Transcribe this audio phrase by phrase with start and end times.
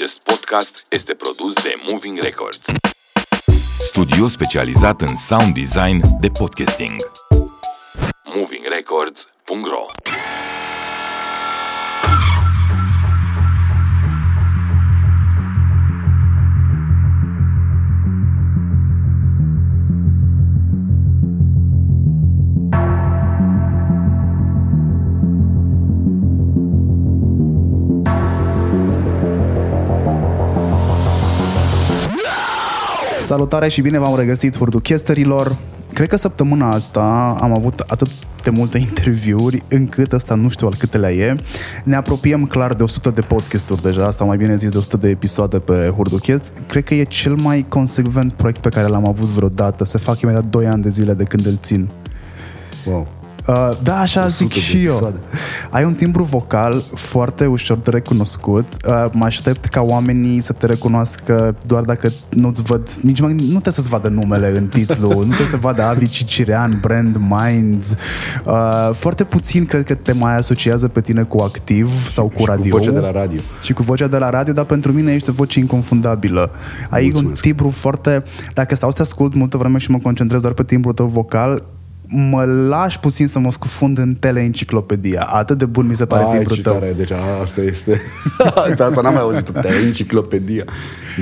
[0.00, 2.60] Acest podcast este produs de Moving Records.
[3.80, 6.96] Studio specializat în sound design de podcasting.
[8.24, 9.84] movingrecords.ro
[33.30, 35.56] Salutare și bine v-am regăsit hurduchesterilor.
[35.92, 38.08] Cred că săptămâna asta am avut atât
[38.42, 41.36] de multe interviuri încât ăsta nu știu al câtelea e.
[41.84, 45.08] Ne apropiem clar de 100 de podcasturi deja, asta mai bine zis de 100 de
[45.08, 46.62] episoade pe Hurduchest.
[46.66, 49.84] Cred că e cel mai consecvent proiect pe care l-am avut vreodată.
[49.84, 51.88] Se fac imediat 2 ani de zile de când îl țin.
[52.86, 53.19] Wow.
[53.50, 55.12] Uh, da, așa zic și eu.
[55.70, 58.66] Ai un timbru vocal foarte ușor de recunoscut.
[58.88, 63.46] Uh, mă aștept ca oamenii să te recunoască doar dacă nu-ți văd, nici mai, nu
[63.46, 67.94] trebuie să-ți vadă numele în titlu, nu trebuie să vadă Avi Cicirean, Brand Minds.
[68.44, 72.44] Uh, foarte puțin cred că te mai asociază pe tine cu activ sau cu și
[72.46, 72.70] radio.
[72.70, 73.40] cu vocea de la radio.
[73.62, 76.50] Și cu vocea de la radio, dar pentru mine ești o voce inconfundabilă.
[76.90, 77.42] Ai un Mulțumesc.
[77.42, 78.24] timbru foarte...
[78.54, 81.62] Dacă stau să te ascult multă vreme și mă concentrez doar pe timbrul tău vocal,
[82.12, 85.22] mă lași puțin să mă scufund în teleenciclopedia.
[85.22, 86.72] Atât de bun mi se pare Ai, timbrul ce tău.
[86.72, 87.10] tare, deci
[87.42, 88.00] asta este...
[88.76, 90.64] Pe asta n-am mai auzit te enciclopedia.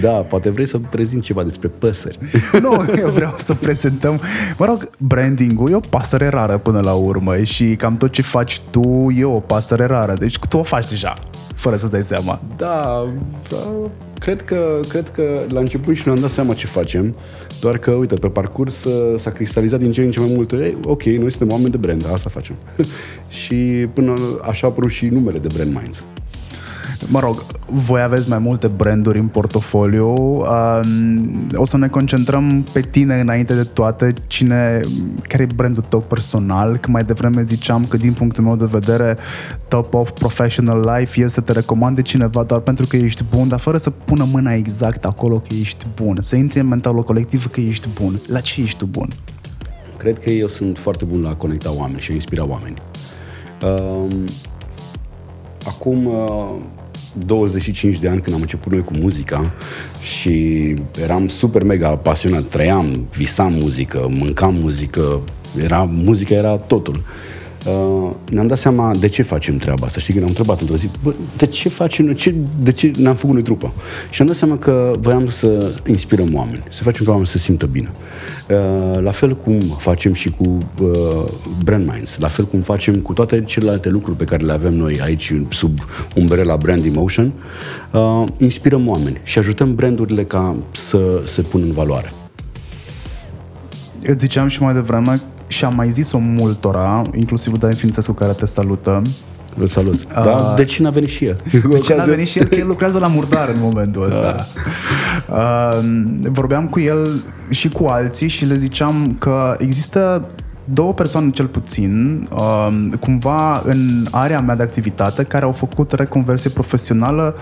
[0.01, 2.19] Da, poate vrei să prezint ceva despre păsări.
[2.63, 4.21] Nu, eu vreau să prezentăm...
[4.59, 8.61] Mă rog, branding-ul e o pasăre rară până la urmă și cam tot ce faci
[8.71, 10.13] tu e o pasăre rară.
[10.13, 11.15] Deci tu o faci deja,
[11.59, 12.41] fără să-ți dai seama.
[12.57, 13.05] Da,
[13.49, 13.57] da
[14.19, 17.17] cred, că, cred că la început și ne-am dat seama ce facem,
[17.61, 20.53] doar că, uite, pe parcurs uh, s-a cristalizat din ce în ce mai mult.
[20.53, 22.55] Ei, ok, noi suntem oameni de brand, asta facem.
[23.43, 23.55] și
[23.93, 26.05] până așa a apărut și numele de Brand Minds.
[27.07, 30.09] Mă rog, voi aveți mai multe branduri în portofoliu.
[30.09, 34.13] Um, o să ne concentrăm pe tine înainte de toate.
[34.27, 34.81] Cine,
[35.23, 36.77] care e brandul tău personal?
[36.77, 39.17] Că mai devreme ziceam că din punctul meu de vedere
[39.69, 43.59] top of professional life e să te recomande cineva doar pentru că ești bun, dar
[43.59, 46.19] fără să pună mâna exact acolo că ești bun.
[46.21, 48.21] Să intri în mentalul colectiv că ești bun.
[48.27, 49.09] La ce ești tu bun?
[49.97, 52.83] Cred că eu sunt foarte bun la a conecta oameni și a inspira oameni.
[53.63, 54.25] Um,
[55.67, 56.55] acum uh,
[57.27, 59.55] 25 de ani când am început noi cu muzica
[60.01, 65.21] și eram super mega pasionat, trăiam, visam muzică, mâncam muzică,
[65.63, 66.95] era, muzica era totul.
[66.95, 67.38] Uh,
[68.31, 70.01] ne-am dat seama de ce facem treaba asta.
[70.01, 73.15] Știi, când am întrebat într-o zi, bă, de ce facem noi, ce, de ce ne-am
[73.15, 73.73] făcut noi trupă?
[74.11, 77.45] Și am dat seama că voiam să inspirăm oameni, să facem pe oameni să se
[77.45, 77.91] simtă bine.
[78.49, 81.25] Uh, la fel cum facem și cu uh,
[81.65, 85.01] Brand Minds, la fel cum facem cu toate celelalte lucruri pe care le avem noi
[85.03, 85.79] aici sub
[86.17, 87.33] umbrela Brand Emotion,
[87.93, 92.13] uh, inspirăm oameni și ajutăm brandurile ca să se pună în valoare.
[94.03, 98.47] Îți ziceam și mai devreme și am mai zis-o multora, inclusiv Dani Fințescu care te
[98.47, 99.03] salută,
[99.57, 99.95] Îl salut.
[99.95, 101.41] Uh, da, de ce n-a venit și el?
[101.71, 102.47] De ce n-a venit și el?
[102.47, 104.47] Că el lucrează la murdar în momentul ăsta.
[105.31, 105.79] Uh,
[106.31, 110.25] vorbeam cu el și cu alții și le ziceam că există
[110.65, 112.69] două persoane cel puțin, uh,
[113.01, 117.37] cumva în area mea de activitate, care au făcut reconversie profesională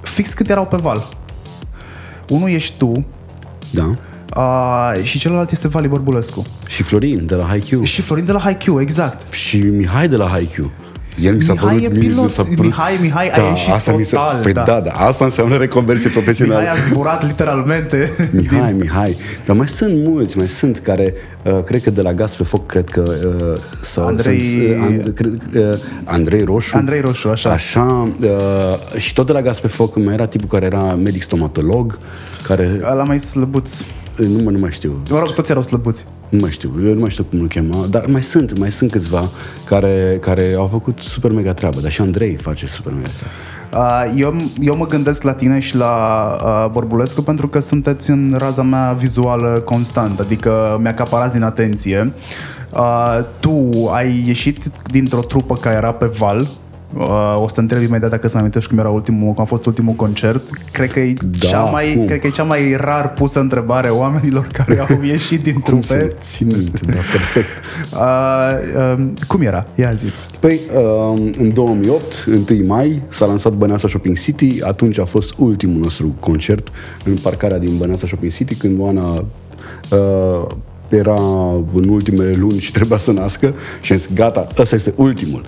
[0.00, 1.08] fix cât erau pe val.
[2.28, 3.04] Unul ești tu
[3.70, 3.94] Da.
[4.36, 6.44] Uh, și celălalt este Vali Bărbulescu.
[6.68, 7.82] Și Florin de la HiQ.
[7.84, 9.32] Și Florin de la HiQ, exact.
[9.32, 10.70] Și Mihai de la HiQ.
[11.22, 12.24] El mi s-a Mihai părut, e mie pilot.
[12.24, 14.62] mi s-a părut, Mihai- Mihai a ieșit asta mi se, total, păi da.
[14.62, 14.80] da.
[14.80, 16.60] da, asta înseamnă reconversie profesională.
[16.60, 18.12] Mihai a zburat literalmente.
[18.32, 19.16] Mihai, Mihai.
[19.44, 22.66] Dar mai sunt mulți, mai sunt care, uh, cred că de la Gaz pe Foc,
[22.66, 23.02] cred că...
[23.24, 26.76] Uh, sau, Andrei- Sunt, uh, And, cred, uh, Andrei Roșu.
[26.76, 27.50] Andrei Roșu, așa.
[27.50, 28.08] Așa.
[28.20, 31.98] Uh, și tot de la Gaz pe Foc mai era tipul care era medic stomatolog,
[32.46, 32.80] care...
[32.90, 33.72] Ăla mai slăbuț.
[34.26, 35.02] Nu, mă, nu mai știu.
[35.10, 36.04] Mă rog, toți erau slăbuți.
[36.28, 38.90] Nu mai știu, eu nu mai știu cum îl chema, dar mai sunt, mai sunt
[38.90, 39.28] câțiva
[39.64, 43.34] care, care au făcut super mega treabă, dar și Andrei face super mega treabă.
[43.72, 48.34] Uh, Eu, eu mă gândesc la tine și la uh, Borbulescu pentru că sunteți în
[48.38, 52.12] raza mea vizuală constant, adică mi-acaparați din atenție.
[52.70, 56.48] Uh, tu ai ieșit dintr-o trupă care era pe val,
[56.96, 59.46] Uh, o să te întreb imediat dacă îți mai amintești cum era ultimul, cum a
[59.46, 60.42] fost ultimul concert.
[60.72, 62.06] Cred că e, Da, cea, mai, cum?
[62.06, 65.84] cred că e cea mai rar pusă întrebare oamenilor care au ieșit din Cum trupe.
[65.86, 67.46] să țin minte, da, perfect.
[67.92, 69.66] Uh, uh, cum era?
[69.74, 70.06] Ia zi.
[70.40, 75.80] Păi, uh, în 2008, 1 mai, s-a lansat Băneasa Shopping City, atunci a fost ultimul
[75.80, 76.68] nostru concert
[77.04, 79.24] în parcarea din Băneasa Shopping City, când Oana
[79.90, 80.46] uh,
[80.88, 81.20] era
[81.74, 85.44] în ultimele luni și trebuia să nască și am zis, gata, ăsta este ultimul.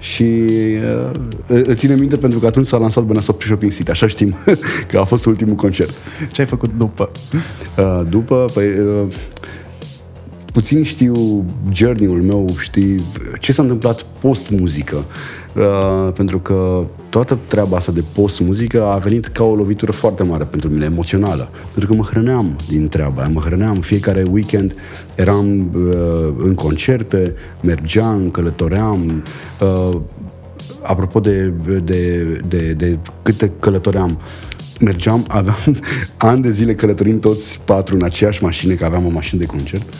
[0.00, 1.10] Și uh,
[1.46, 4.34] îl ține minte pentru că atunci s-a lansat Băneasa Shopping City, așa știm
[4.90, 5.94] că a fost ultimul concert.
[6.32, 7.10] Ce ai făcut după?
[7.78, 9.14] Uh, după, păi, uh,
[10.52, 13.02] puțin știu journey-ul meu, știi
[13.40, 15.04] ce s-a întâmplat post-muzică.
[15.54, 16.84] Uh, pentru că
[17.16, 21.48] toată treaba asta de post-muzică a venit ca o lovitură foarte mare pentru mine, emoțională.
[21.72, 24.74] Pentru că mă hrăneam din treaba aia, mă hrăneam fiecare weekend,
[25.14, 29.24] eram uh, în concerte, mergeam, călătoream,
[29.60, 29.98] uh,
[30.82, 31.52] apropo de,
[31.84, 34.18] de, de, de câte călătoream,
[34.80, 35.76] mergeam, aveam
[36.16, 39.94] ani de zile călătorim toți patru în aceeași mașină, că aveam o mașină de concert.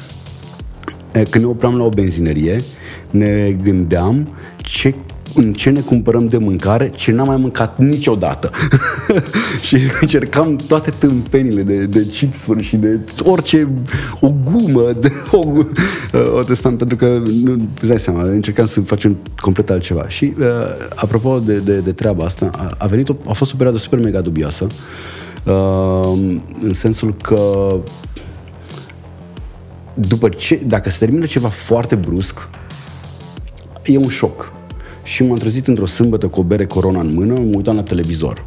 [1.13, 2.61] Când ne opream la o benzinerie,
[3.11, 4.95] ne gândeam ce
[5.37, 8.51] în ce ne cumpărăm de mâncare, ce n-am mai mâncat niciodată.
[9.67, 13.69] și încercam toate tâmpenile de, de chipsuri și de orice,
[14.21, 15.43] o gumă, de o,
[16.39, 20.09] o testam, pentru că, nu, îți dai seama, încercam să facem complet altceva.
[20.09, 20.47] Și, uh,
[20.95, 23.99] apropo de, de, de treaba asta, a, a venit, o, a fost o perioadă super
[23.99, 24.67] mega dubioasă,
[25.45, 26.19] uh,
[26.63, 27.75] în sensul că
[29.95, 32.49] după ce, dacă se termină ceva foarte brusc,
[33.85, 34.55] e un șoc
[35.07, 38.45] și m-am trezit într-o sâmbătă cu o bere corona în mână, mă uitam la televizor.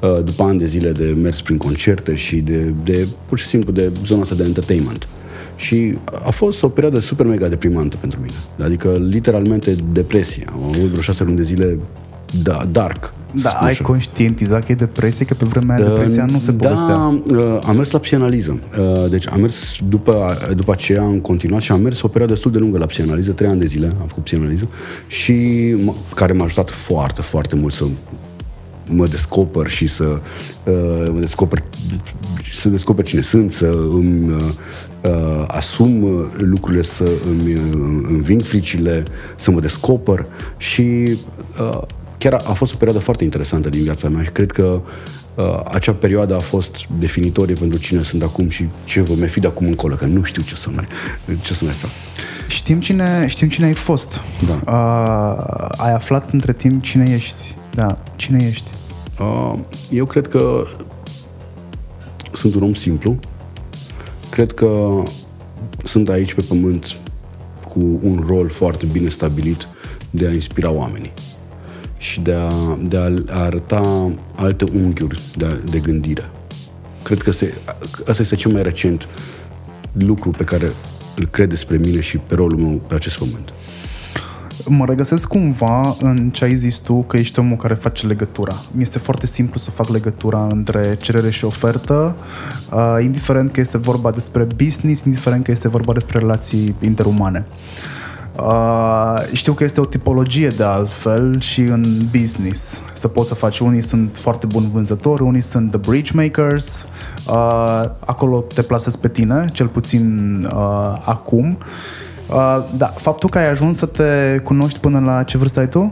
[0.00, 3.72] Uh, după ani de zile de mers prin concerte și de, de pur și simplu
[3.72, 5.08] de zona asta de entertainment.
[5.56, 8.66] Și a fost o perioadă super mega deprimantă pentru mine.
[8.66, 10.44] Adică, literalmente, depresie.
[10.52, 11.78] Am avut vreo șase luni de zile
[12.42, 13.14] da, dark.
[13.32, 13.84] Da, ai așa.
[13.84, 17.22] conștientizat că e depresie, că pe vremea aia depresia nu se da, povestea.
[17.38, 18.58] Uh, am mers la psianaliză.
[18.78, 22.50] Uh, deci am mers după, după aceea am continuat și am mers o perioadă destul
[22.50, 24.68] de lungă la psianaliză, trei ani de zile am făcut psianaliză
[25.06, 25.34] și
[26.14, 27.84] care m-a ajutat foarte, foarte mult să
[28.86, 30.20] mă descoper și să
[30.64, 31.62] uh, mă descoper
[32.52, 36.04] să descoper cine sunt, să îmi uh, asum
[36.36, 37.60] lucrurile, să îmi uh,
[38.08, 39.02] înving fricile,
[39.36, 40.26] să mă descoper
[40.56, 41.16] și
[41.60, 41.82] uh,
[42.18, 44.80] chiar a, a fost o perioadă foarte interesantă din viața mea și cred că
[45.34, 49.40] uh, acea perioadă a fost definitorie pentru cine sunt acum și ce vă mai fi
[49.40, 50.86] de acum încolo, că nu știu ce să mai,
[51.42, 51.90] ce să mai fac.
[52.48, 54.20] Știm cine, știm cine ai fost.
[54.46, 54.72] Da.
[54.72, 57.56] Uh, ai aflat între timp cine ești.
[57.74, 58.70] Da, cine ești?
[59.20, 59.58] Uh,
[59.90, 60.64] eu cred că
[62.32, 63.18] sunt un om simplu.
[64.30, 65.02] Cred că
[65.84, 66.96] sunt aici pe pământ
[67.68, 69.68] cu un rol foarte bine stabilit
[70.10, 71.12] de a inspira oamenii
[71.98, 76.30] și de a, de a arăta alte unghiuri de, de gândire.
[77.02, 77.54] Cred că se,
[78.06, 79.08] asta este cel mai recent
[79.92, 80.72] lucru pe care
[81.16, 83.52] îl cred despre mine și pe rolul meu pe acest pământ.
[84.66, 88.54] Mă regăsesc cumva în ce ai zis tu că ești omul care face legătura.
[88.72, 92.16] Mi este foarte simplu să fac legătura între cerere și ofertă,
[92.72, 97.46] uh, indiferent că este vorba despre business, indiferent că este vorba despre relații interumane.
[97.48, 97.98] Uh,
[98.42, 101.84] Uh, știu că este o tipologie de altfel și în
[102.20, 102.80] business.
[102.92, 106.86] Să poți să faci, unii sunt foarte buni vânzători, unii sunt the bridge makers.
[107.28, 107.34] Uh,
[108.04, 111.58] acolo te plasezi pe tine, cel puțin uh, acum.
[112.28, 115.90] Uh, da, faptul că ai ajuns să te cunoști până la ce vârstă ai tu?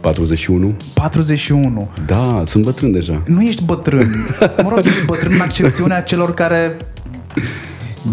[0.00, 0.76] 41.
[0.94, 1.88] 41.
[2.06, 3.22] Da, sunt bătrân deja.
[3.26, 4.10] Nu ești bătrân.
[4.64, 6.76] Mă rog, ești bătrân în accepțiunea celor care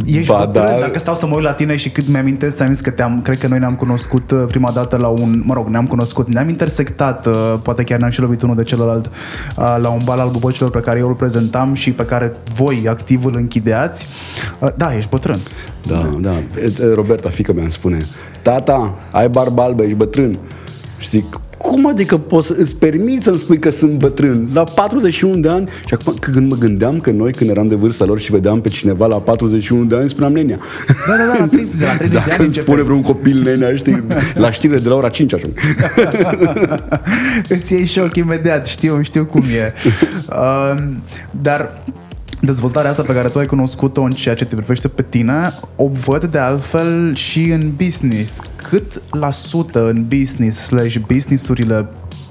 [0.05, 0.79] Ești ba, bătrân, da.
[0.79, 3.37] dacă stau să mă uit la tine și cât mi-amintesc, ți-am zis că te-am, cred
[3.37, 7.25] că noi ne-am cunoscut uh, prima dată la un, mă rog, ne-am cunoscut, ne-am intersectat,
[7.25, 10.69] uh, poate chiar ne-am și lovit unul de celălalt uh, la un bal al bubocilor
[10.69, 14.05] pe care eu îl prezentam și pe care voi activ îl închideați.
[14.75, 15.39] Da, ești bătrân.
[15.87, 16.33] Da, da.
[16.93, 18.05] Roberta, fică mea, îmi spune,
[18.41, 20.39] tata, ai barbă albă, ești bătrân.
[20.97, 24.49] Și zic, cum adică poți să îți permiți să-mi spui că sunt bătrân?
[24.53, 28.05] La 41 de ani și acum când mă gândeam că noi când eram de vârsta
[28.05, 30.59] lor și vedeam pe cineva la 41 de ani, spuneam nenea.
[31.07, 33.75] Da, da, da, la 30, de la 30 Dacă de ani spune vreun copil nenea,
[33.75, 35.53] știi, la știrile de la ora 5 ajung.
[37.49, 39.73] Îți iei șoc imediat, știu, știu cum e.
[40.29, 40.83] Uh,
[41.41, 41.83] dar
[42.47, 45.87] dezvoltarea asta pe care tu ai cunoscut-o în ceea ce te privește pe tine, o
[45.87, 48.39] văd de altfel și în business.
[48.55, 51.87] Cât la sută în business slash businessurile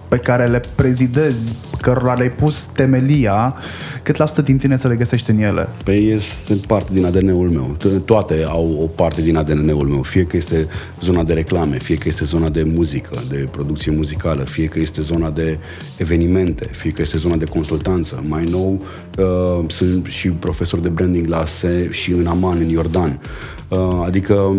[0.08, 3.56] pe care le prezidezi, cărora le-ai pus temelia,
[4.02, 5.68] cât la sută din tine să le găsești în ele?
[5.84, 7.76] Păi este parte din ADN-ul meu.
[8.04, 10.02] Toate au o parte din ADN-ul meu.
[10.02, 10.66] Fie că este
[11.00, 15.00] zona de reclame, fie că este zona de muzică, de producție muzicală, fie că este
[15.00, 15.58] zona de
[15.96, 18.24] evenimente, fie că este zona de consultanță.
[18.28, 18.82] Mai nou
[19.18, 23.20] uh, sunt și profesor de branding la ASE și în Aman, în Iordan.
[23.68, 24.54] Uh, adică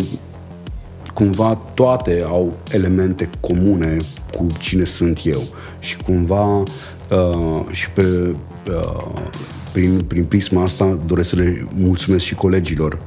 [1.18, 3.96] cumva toate au elemente comune
[4.36, 5.42] cu cine sunt eu
[5.78, 8.34] și cumva uh, și pe
[8.68, 9.04] uh,
[9.72, 12.98] prin, prin prisma asta doresc să le mulțumesc și colegilor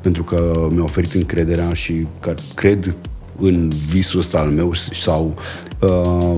[0.00, 2.94] pentru că mi-au oferit încrederea și că cred
[3.38, 5.34] în visul ăsta al meu sau
[5.80, 6.34] uh,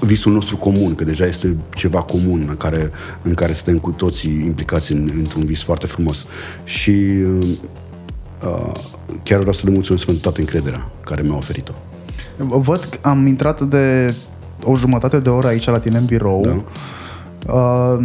[0.00, 2.90] visul nostru comun, că deja este ceva comun în care,
[3.22, 6.26] în care suntem cu toții implicați în, într-un vis foarte frumos.
[6.64, 6.90] Și
[8.44, 8.72] uh,
[9.22, 11.72] chiar vreau să le mulțumesc pentru toată încrederea care mi-a oferit-o.
[12.36, 14.14] Văd că am intrat de
[14.64, 16.44] o jumătate de oră aici la tine în birou.
[16.44, 16.62] Da.
[17.52, 18.04] Uh,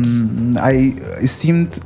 [0.56, 0.94] ai,
[1.24, 1.78] simt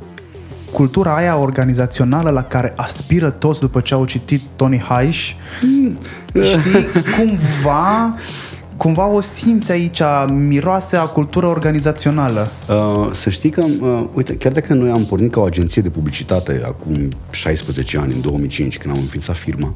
[0.72, 5.32] cultura aia organizațională la care aspiră toți după ce au citit Tony Haish.
[5.62, 5.98] Mm.
[6.44, 6.86] Știi,
[7.18, 8.16] cumva
[8.80, 12.52] cumva o simți aici, miroase a cultură organizațională.
[12.70, 15.90] Uh, să știi că, uh, uite, chiar dacă noi am pornit ca o agenție de
[15.90, 19.74] publicitate acum 16 ani, în 2005, când am înființat firma,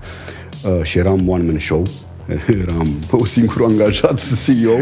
[0.63, 1.83] uh, și eram one-man show,
[2.63, 2.87] eram
[3.21, 4.77] o singur angajat CEO.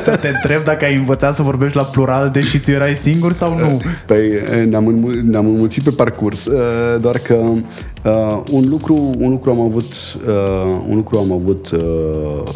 [0.00, 3.58] Să te întreb dacă ai învățat să vorbești la plural deși tu erai singur sau
[3.58, 3.80] nu?
[4.06, 4.20] Păi
[4.68, 9.60] ne-am, înmul- ne-am înmulțit pe parcurs, uh, doar că uh, un, lucru, un lucru am
[9.60, 9.92] avut,
[10.26, 12.52] uh, un lucru am avut uh,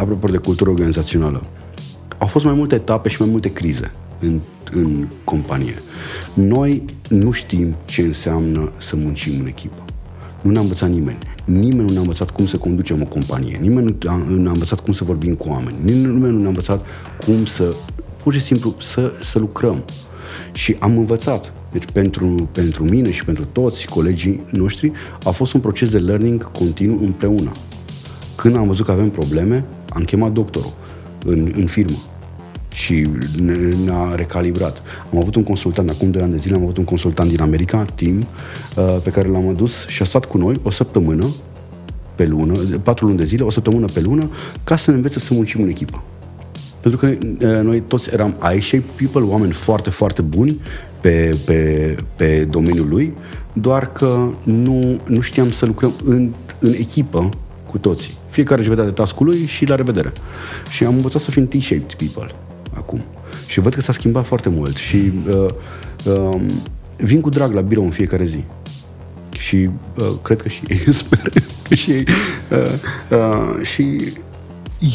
[0.00, 1.42] apropo de cultură organizațională.
[2.18, 4.40] Au fost mai multe etape și mai multe crize în,
[4.72, 5.74] în companie.
[6.34, 9.84] Noi nu știm ce înseamnă să muncim în echipă.
[10.40, 11.18] Nu ne-a învățat nimeni.
[11.44, 13.58] Nimeni nu ne-a învățat cum să conducem o companie.
[13.60, 13.96] Nimeni
[14.28, 15.76] nu ne-a învățat cum să vorbim cu oameni.
[15.82, 16.86] Nimeni nu ne-a învățat
[17.24, 17.74] cum să,
[18.22, 19.84] pur și simplu, să, să lucrăm.
[20.52, 21.52] Și am învățat.
[21.72, 24.92] Deci pentru, pentru mine și pentru toți colegii noștri
[25.24, 27.52] a fost un proces de learning continuu împreună.
[28.34, 30.72] Când am văzut că avem probleme, am chemat doctorul
[31.24, 31.96] în, în firmă
[32.72, 33.08] și
[33.84, 34.82] ne-a recalibrat.
[35.12, 37.84] Am avut un consultant, acum 2 ani de zile am avut un consultant din America,
[37.94, 38.18] Tim,
[38.76, 41.26] uh, pe care l-am adus și a stat cu noi o săptămână
[42.14, 44.30] pe lună, patru luni de zile, o săptămână pe lună,
[44.64, 46.02] ca să ne învețe să muncim în echipă.
[46.80, 50.60] Pentru că uh, noi toți eram I-shape people, oameni foarte, foarte buni
[51.00, 53.12] pe, pe, pe domeniul lui,
[53.52, 57.28] doar că nu, nu știam să lucrăm în, în echipă
[57.68, 58.14] cu toții.
[58.30, 60.12] Fiecare își vedea de tascul lui și la revedere.
[60.68, 62.34] Și am învățat să fim T-shaped people
[62.74, 63.04] acum.
[63.46, 65.48] Și văd că s-a schimbat foarte mult și uh,
[66.04, 66.40] uh,
[66.96, 68.44] vin cu drag la birou în fiecare zi.
[69.38, 71.32] Și uh, cred că și ei, sper
[71.68, 72.04] că și ei.
[72.50, 74.12] Uh, uh, și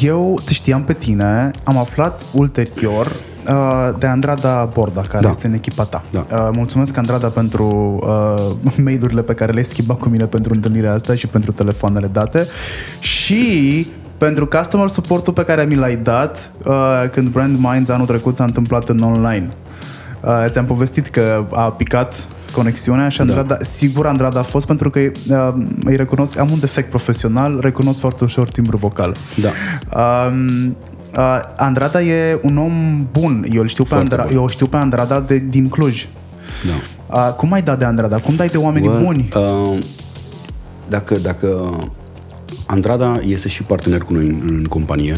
[0.01, 3.32] eu te știam pe tine, am aflat ulterior uh,
[3.99, 5.29] de Andrada Borda, care da.
[5.29, 6.03] este în echipa ta.
[6.11, 6.25] Da.
[6.31, 7.99] Uh, mulțumesc, Andrada, pentru
[8.65, 12.47] uh, mail-urile pe care le-ai schimbat cu mine pentru întâlnirea asta și pentru telefoanele date.
[12.99, 16.73] Și pentru customer support-ul pe care mi l-ai dat uh,
[17.11, 19.49] când Brand Minds anul trecut s-a întâmplat în online.
[20.21, 23.63] Uh, ți-am povestit că a picat conexiunea și Andrada, da.
[23.63, 28.23] sigur Andrada a fost pentru că uh, îi recunosc, am un defect profesional, recunosc foarte
[28.23, 29.15] ușor timbru vocal.
[29.41, 29.49] Da.
[29.99, 30.71] Uh,
[31.17, 33.45] uh, Andrada e un om bun.
[33.51, 34.35] Eu, știu pe Andra- bun.
[34.35, 36.07] eu știu pe Andrada de, din Cluj.
[36.67, 37.27] Da.
[37.27, 38.17] Uh, cum ai dat de Andrada?
[38.19, 39.27] Cum dai de oameni well, buni?
[39.35, 39.77] Uh,
[40.89, 41.77] dacă, dacă
[42.65, 45.17] Andrada este și partener cu noi în, în companie,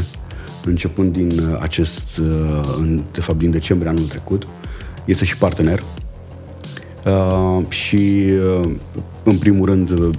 [0.66, 4.48] începând din uh, acest, uh, în, de fapt din decembrie anul trecut,
[5.06, 5.84] este și partener
[7.06, 8.24] uh, și
[8.62, 8.70] uh,
[9.24, 10.10] în primul rând uh,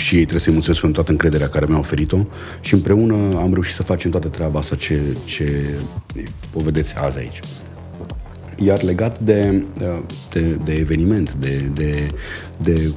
[0.00, 2.18] și ei trebuie să-i mulțumesc pentru toată încrederea care mi-a oferit-o
[2.60, 5.64] și împreună am reușit să facem toată treaba asta ce, ce
[6.52, 7.40] o vedeți azi aici.
[8.56, 9.62] Iar legat de,
[10.32, 12.08] de, de eveniment, de, de,
[12.56, 12.92] de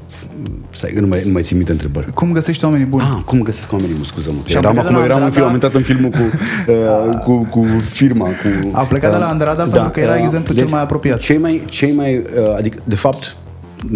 [0.70, 2.14] Stai, nu mai, nu mai țin minte întrebări.
[2.14, 3.04] Cum găsești oamenii buni?
[3.04, 4.38] Ah, cum găsesc oamenii buni, scuză-mă.
[4.48, 6.18] Eram acum, eram în film, am intrat în filmul cu,
[6.72, 8.26] uh, cu, cu firma.
[8.26, 10.64] Cu, a plecat uh, de la uh, Andrada da, pentru că era uh, exemplul deci,
[10.64, 11.20] cel mai apropiat.
[11.20, 13.38] Cei mai, cei mai uh, adică, de fapt,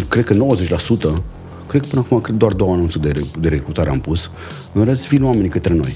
[0.07, 1.21] cred că 90%,
[1.77, 4.31] cred că până acum cred doar două anunțuri de, de recrutare am pus,
[4.73, 5.95] în rest vin oamenii către noi.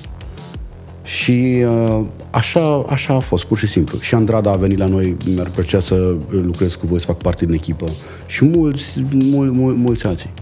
[1.03, 3.99] Și uh, așa, așa a fost, pur și simplu.
[3.99, 7.45] Și Andrada a venit la noi, mi-ar plăcea să lucrez cu voi, să fac parte
[7.45, 7.85] din echipă.
[8.25, 10.33] Și mulți, mul, mul, mulți alții.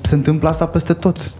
[0.00, 1.32] Se întâmplă asta peste tot.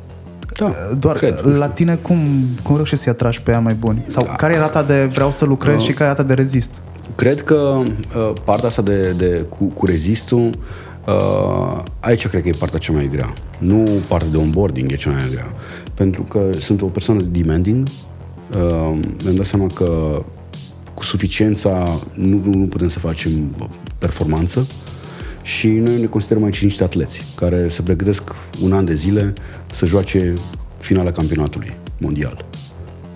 [0.58, 2.18] Da, Doar cred, la tine cum,
[2.62, 4.04] cum reușești să-i atragi pe ea mai buni?
[4.06, 4.32] Sau da.
[4.32, 6.70] care e rata de vreau să lucrez uh, și care e rata de rezist?
[7.14, 10.50] Cred că uh, partea asta de, de cu, cu rezistul
[11.06, 13.32] Uh, aici cred că e partea cea mai grea.
[13.58, 15.54] Nu partea de onboarding e cea mai grea.
[15.94, 17.88] Pentru că sunt o persoană demanding.
[18.52, 20.22] Uh, mi-am dat seama că
[20.94, 23.54] cu suficiența nu, nu putem să facem
[23.98, 24.66] performanță
[25.42, 28.22] și noi ne considerăm aici niște atleți care se pregătesc
[28.62, 29.32] un an de zile
[29.72, 30.34] să joace
[30.78, 32.44] finala campionatului mondial.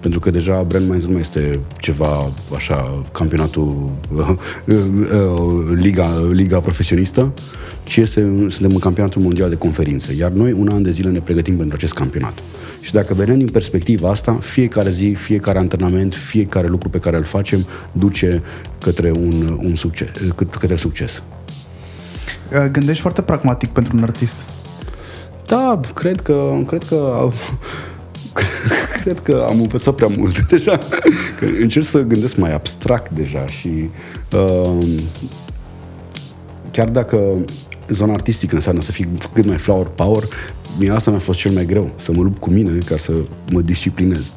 [0.01, 4.29] Pentru că deja Brand Minds nu mai este ceva așa, campionatul, uh,
[4.67, 7.33] uh, liga, liga profesionistă,
[7.85, 10.15] ci este, suntem în campionatul mondial de conferințe.
[10.15, 12.39] Iar noi un an de zile ne pregătim pentru acest campionat.
[12.81, 17.23] Și dacă vedem din perspectiva asta, fiecare zi, fiecare antrenament, fiecare lucru pe care îl
[17.23, 18.43] facem duce
[18.79, 20.09] către un, un succes,
[20.59, 21.23] către succes.
[22.53, 24.37] Uh, gândești foarte pragmatic pentru un artist.
[25.47, 27.31] Da, cred că, cred că
[29.03, 30.79] cred că am învățat prea mult deja.
[31.39, 33.91] Că încerc să gândesc mai abstract deja și
[34.33, 34.85] uh,
[36.71, 37.21] chiar dacă
[37.89, 40.23] zona artistică înseamnă să fii cât mai flower power,
[40.79, 43.13] mie asta mi-a fost cel mai greu, să mă lupt cu mine ca să
[43.51, 44.31] mă disciplinez.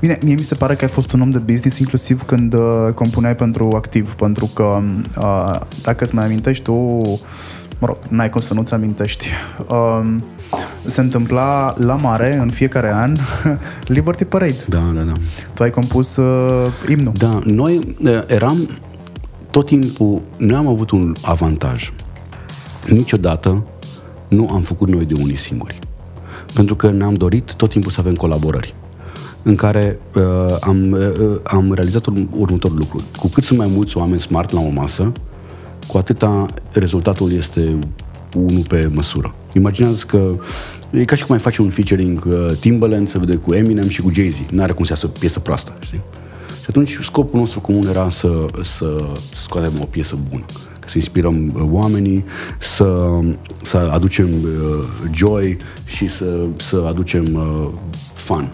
[0.00, 2.88] Bine, mie mi se pare că ai fost un om de business inclusiv când uh,
[2.94, 4.80] compuneai pentru activ, pentru că
[5.18, 6.72] uh, dacă îți mai amintești tu,
[7.78, 9.26] mă rog, n-ai cum să nu-ți amintești,
[9.68, 10.14] uh,
[10.86, 13.16] se întâmpla la mare în fiecare an
[13.94, 14.64] Liberty Parade.
[14.68, 15.12] Da, da, da.
[15.54, 17.12] Tu ai compus uh, imnul.
[17.16, 18.68] Da, noi uh, eram
[19.50, 21.92] tot timpul, noi am avut un avantaj.
[22.88, 23.64] Niciodată
[24.28, 25.78] nu am făcut noi de unii singuri.
[26.54, 28.74] Pentru că ne-am dorit tot timpul să avem colaborări
[29.42, 33.00] în care uh, am, uh, am realizat următorul lucru.
[33.18, 35.12] Cu cât sunt mai mulți oameni smart la o masă,
[35.86, 37.78] cu atâta rezultatul este
[38.36, 39.34] unul pe măsură.
[39.52, 40.34] Imaginează că
[40.90, 44.00] e ca și cum mai face un featuring uh, Timbaland, să vede cu Eminem și
[44.00, 44.38] cu Jay-Z.
[44.50, 46.02] N-are cum să iasă piesă proastă, știi?
[46.60, 50.44] Și atunci scopul nostru comun era să, să scoatem o piesă bună
[50.90, 52.24] să inspirăm uh, oamenii,
[52.58, 53.18] să,
[53.62, 54.84] să aducem uh,
[55.14, 57.68] joy și să, să aducem uh,
[58.14, 58.52] fun.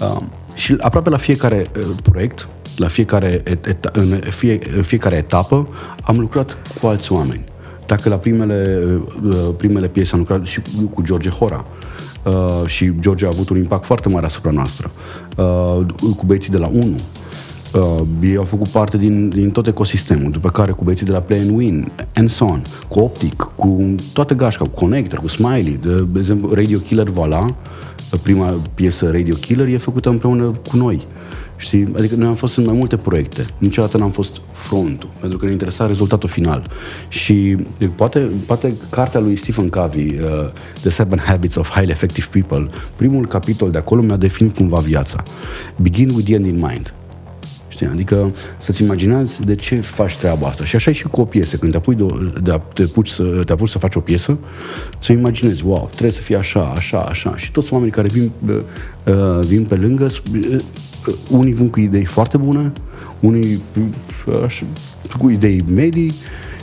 [0.00, 0.22] Uh,
[0.54, 5.68] și aproape la fiecare uh, proiect, la fiecare et, et, în, fie, în fiecare etapă,
[6.02, 7.44] am lucrat cu alți oameni.
[7.92, 8.88] Dacă la primele,
[9.24, 11.64] uh, primele piese am lucrat și cu George Hora,
[12.24, 14.90] Uh, și George a avut un impact foarte mare asupra noastră.
[15.36, 15.80] Uh,
[16.16, 16.94] cu băieții de la 1,
[17.74, 21.18] Uh, ei au făcut parte din, din tot ecosistemul, după care cu băieții de la
[21.18, 25.78] Play and Win, and so on, cu Optic, cu toată gașca, cu Connector, cu Smiley,
[25.82, 27.46] de, de exemplu Radio Killer Vala,
[28.22, 31.06] prima piesă Radio Killer e făcută împreună cu noi.
[31.62, 31.88] Știi?
[31.96, 33.46] Adică noi am fost în mai multe proiecte.
[33.58, 36.70] Niciodată n-am fost frontul, pentru că ne interesa rezultatul final.
[37.08, 37.56] Și
[37.94, 40.50] poate, poate cartea lui Stephen Covey, uh,
[40.80, 42.66] The Seven Habits of Highly Effective People,
[42.96, 45.22] primul capitol de acolo mi-a definit cumva viața.
[45.76, 46.94] Begin with the end in mind.
[47.68, 47.86] Știi?
[47.86, 50.64] Adică să-ți imaginezi de ce faci treaba asta.
[50.64, 51.56] Și așa e și cu o piesă.
[51.56, 52.04] Când te apuci, de,
[52.42, 54.38] de, te, apuci să, te apuci să faci o piesă,
[54.98, 57.36] să imaginezi, wow, trebuie să fie așa, așa, așa.
[57.36, 58.56] Și toți oamenii care vin, uh,
[59.04, 60.56] uh vin pe lângă, uh,
[61.30, 62.72] unii vin cu idei foarte bune,
[63.20, 63.62] unii
[64.26, 64.66] uh, așa,
[65.18, 66.14] cu idei medii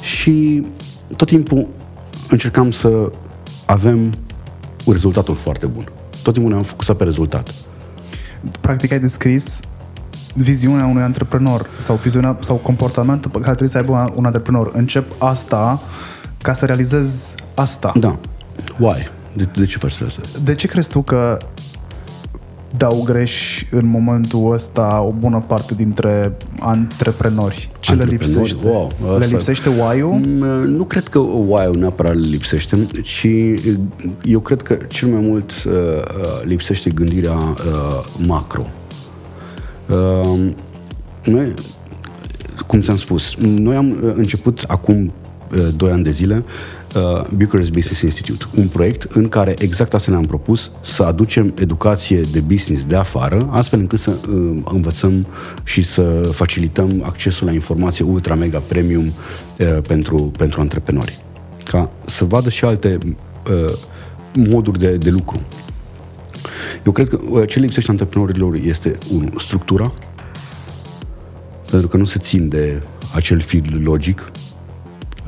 [0.02, 0.66] și
[1.16, 1.68] tot timpul
[2.30, 3.12] încercam să
[3.66, 4.00] avem
[4.86, 5.92] un rezultatul foarte bun.
[6.24, 7.54] Tot timpul ne-am focusat pe rezultat.
[8.62, 9.60] Practic ai descris
[10.36, 14.72] viziunea unui antreprenor sau viziunea sau comportamentul pe care trebuie să aibă un antreprenor.
[14.74, 15.82] Încep asta
[16.42, 17.94] ca să realizez asta.
[18.00, 18.20] Da.
[18.78, 19.10] Why?
[19.34, 20.22] De, de ce faci asta?
[20.44, 21.38] De ce crezi tu că
[22.78, 27.72] dau greș în momentul ăsta o bună parte dintre antreprenori?
[27.80, 28.68] Ce le lipsește?
[28.68, 30.12] Wow, le lipsește why-ul?
[30.12, 33.28] Mm, nu cred că why-ul neapărat le lipsește, ci
[34.24, 38.68] eu cred că cel mai mult uh, uh lipsește gândirea uh, macro.
[39.88, 40.40] Uh,
[41.24, 41.54] noi,
[42.68, 45.14] cum ți-am spus, noi am uh, început acum
[45.52, 46.79] uh, 2 ani de zile uh,
[47.36, 52.40] Bucharest Business Institute, un proiect în care exact asta ne-am propus, să aducem educație de
[52.40, 55.28] business de afară, astfel încât să uh, învățăm
[55.64, 61.20] și să facilităm accesul la informație ultra mega premium uh, pentru, pentru antreprenori.
[61.64, 63.74] Ca să vadă și alte uh,
[64.34, 65.42] moduri de, de lucru.
[66.86, 69.94] Eu cred că uh, ce lipsește antreprenorilor este, un, structura,
[71.70, 72.82] pentru că nu se țin de
[73.14, 74.32] acel fil logic.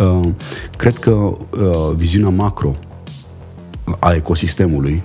[0.01, 0.29] Uh,
[0.77, 1.37] cred că uh,
[1.95, 2.75] viziunea macro
[3.99, 5.03] a ecosistemului,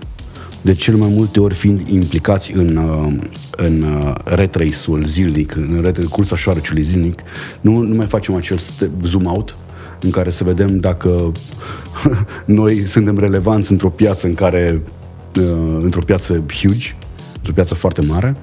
[0.61, 3.14] de cel mai multe ori fiind implicați în, uh,
[3.56, 7.20] în uh, retrace-ul zilnic, în ret- cursa șoareciului zilnic,
[7.61, 8.59] nu, nu mai facem acel
[9.02, 9.56] zoom out
[10.00, 11.32] în care să vedem dacă
[12.44, 14.82] noi suntem relevanți într-o piață în care
[15.38, 16.96] uh, într-o piață huge,
[17.37, 18.37] într-o piață foarte mare.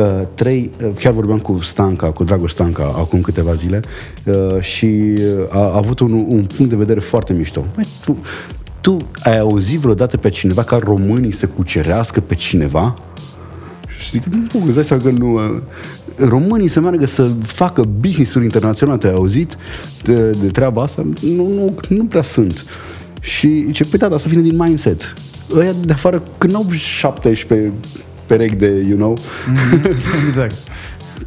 [0.00, 3.80] Uh, trei, uh, chiar vorbeam cu Stanca, cu Dragoș Stanca, acum câteva zile
[4.24, 7.64] uh, și uh, a, a avut un, un punct de vedere foarte mișto.
[7.74, 8.18] Băi, tu,
[8.80, 12.94] tu ai auzit vreodată pe cineva ca românii să cucerească pe cineva?
[13.98, 15.34] Și zic, nu, îți dai seama că nu...
[15.34, 15.60] Uh,
[16.16, 19.56] românii să meargă să facă business-uri internaționale, te-ai auzit
[20.02, 21.06] de, de treaba asta?
[21.20, 22.64] Nu, nu, nu prea sunt.
[23.20, 25.14] Și ce păi da, dar să vină din mindset
[25.54, 27.72] ăia de afară, când au 17
[28.30, 29.16] perechi de, you know?
[29.16, 29.94] Mm-hmm.
[30.26, 30.54] exact.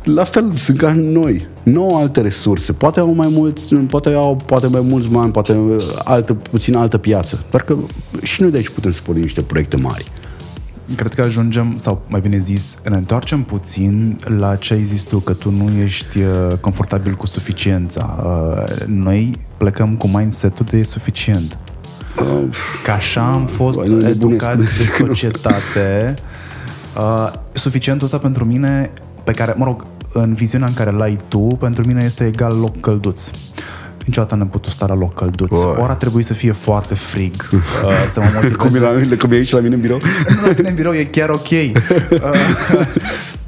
[0.04, 1.48] La fel sunt ca noi.
[1.64, 2.72] Nu au alte resurse.
[2.72, 5.58] Poate au mai mulți, poate au poate mai mulți bani, poate
[6.04, 7.44] altă, puțin altă piață.
[7.50, 7.76] Dar că
[8.22, 10.12] și noi de aici putem să pornim niște proiecte mari.
[10.96, 15.20] Cred că ajungem, sau mai bine zis, ne întoarcem puțin la ce ai zis tu,
[15.20, 18.24] că tu nu ești uh, confortabil cu suficiența.
[18.26, 21.58] Uh, noi plecăm cu mindset-ul de suficient.
[22.84, 24.98] Că așa am fost Bă, nu educați nebunesc.
[24.98, 26.14] de societate.
[26.98, 28.92] Uh, suficientul ăsta pentru mine,
[29.24, 32.80] pe care, mă rog, în viziunea în care l-ai tu, pentru mine este egal loc
[32.80, 33.30] călduț.
[34.06, 35.50] Niciodată n-am putut sta la loc călduț.
[35.50, 35.78] Bă.
[35.80, 37.60] Ori a trebuit să fie foarte frig, uh,
[38.08, 38.56] să mă motiveze.
[38.56, 40.00] Cum e, la, cum e aici la mine în birou?
[40.42, 41.50] Nu, la tine în birou e chiar ok.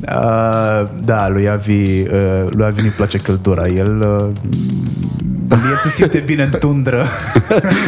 [0.05, 3.67] Uh, uh, da, lui Avi, uh, lui Avi nu-i place căldura.
[3.67, 4.55] El, uh,
[5.49, 7.05] el se simte bine în tundră.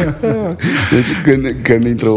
[0.94, 2.08] Deci când, când intră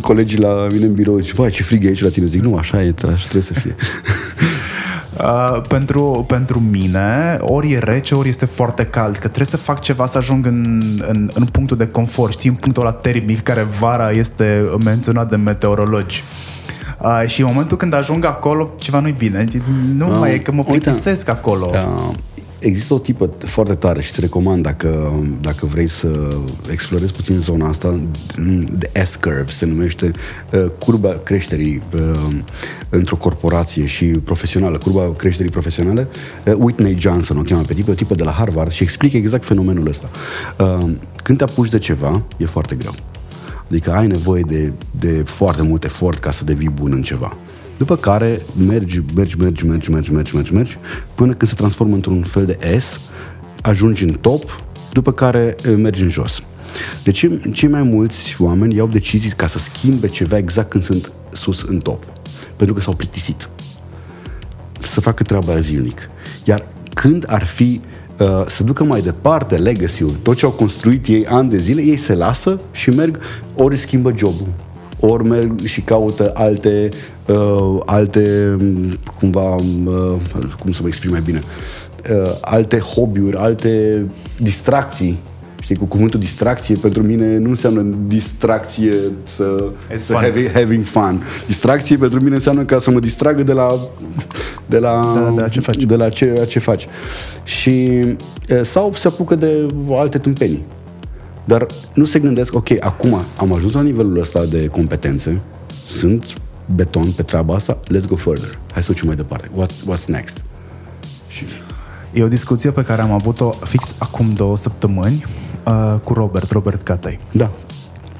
[0.00, 2.56] colegii la mine în birou și vai ce frig e aici la tine, zic nu,
[2.56, 3.74] așa e, așa trebuie să fie.
[5.20, 9.80] Uh, pentru, pentru mine, ori e rece, ori este foarte cald, că trebuie să fac
[9.80, 13.62] ceva să ajung în, în, în punctul de confort, știi, în punctul ăla termic care
[13.78, 16.24] vara este menționat de meteorologi.
[17.02, 19.44] Uh, și în momentul când ajung acolo, ceva nu-i bine.
[19.94, 20.16] Nu Da.
[20.16, 21.70] mai e că mă Uite, plictisesc acolo.
[21.72, 22.14] Uh,
[22.58, 26.38] Există o tipă foarte tare și îți recomand dacă, dacă vrei să
[26.70, 28.00] explorezi puțin zona asta,
[28.78, 30.10] de S-curve se numește
[30.52, 32.36] uh, curba creșterii uh,
[32.88, 36.08] într-o corporație și profesională, curba creșterii profesionale.
[36.46, 39.44] Uh, Whitney Johnson o cheamă pe tipă, o tipă de la Harvard și explică exact
[39.44, 40.10] fenomenul ăsta.
[40.58, 40.90] Uh,
[41.22, 42.94] când te apuci de ceva, e foarte greu.
[43.70, 47.36] Adică ai nevoie de, de foarte mult efort ca să devii bun în ceva.
[47.76, 50.78] După care mergi, mergi, mergi, mergi, mergi, mergi, mergi, mergi,
[51.14, 53.00] până când se transformă într-un fel de S,
[53.62, 54.62] ajungi în top,
[54.92, 56.42] după care eh, mergi în jos.
[57.04, 61.62] Deci cei mai mulți oameni iau decizii ca să schimbe ceva exact când sunt sus
[61.62, 62.04] în top.
[62.56, 63.48] Pentru că s-au plictisit
[64.80, 66.08] să facă treaba aia zilnic.
[66.44, 67.80] Iar când ar fi
[68.18, 71.96] uh, să ducă mai departe legacy-ul, tot ce au construit ei ani de zile, ei
[71.96, 73.18] se lasă și merg,
[73.54, 74.48] ori își schimbă jobul,
[75.00, 76.88] ori merg și caută alte,
[77.26, 80.14] uh, alte m, cumva, uh,
[80.58, 81.42] cum să mă exprim mai bine,
[82.24, 84.02] uh, alte hobby-uri, alte
[84.40, 85.18] distracții.
[85.60, 88.92] Știi, cu cuvântul distracție pentru mine nu înseamnă distracție
[89.26, 90.20] să, It's să fun.
[90.22, 91.22] having, having fun.
[91.46, 93.78] Distracție pentru mine înseamnă ca să mă distragă de la
[94.66, 95.76] de la, De la- de la ce faci.
[95.84, 96.88] De la ce, ce faci.
[97.44, 97.84] Și
[98.48, 100.64] e, sau se apucă de alte tâmpenii.
[101.46, 105.40] Dar nu se gândesc, ok, acum am ajuns la nivelul ăsta de competențe,
[105.86, 106.24] sunt
[106.74, 108.58] beton pe treaba asta, let's go further.
[108.72, 109.50] Hai să ducem mai departe.
[109.54, 110.44] What, what's next?
[111.28, 111.44] Și
[112.12, 115.24] E o discuție pe care am avut-o fix acum două săptămâni
[115.66, 117.20] uh, cu Robert, Robert Catei.
[117.32, 117.50] da,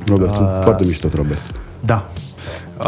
[0.07, 1.41] Robert, uh, foarte mișto, Robert.
[1.85, 2.11] Da.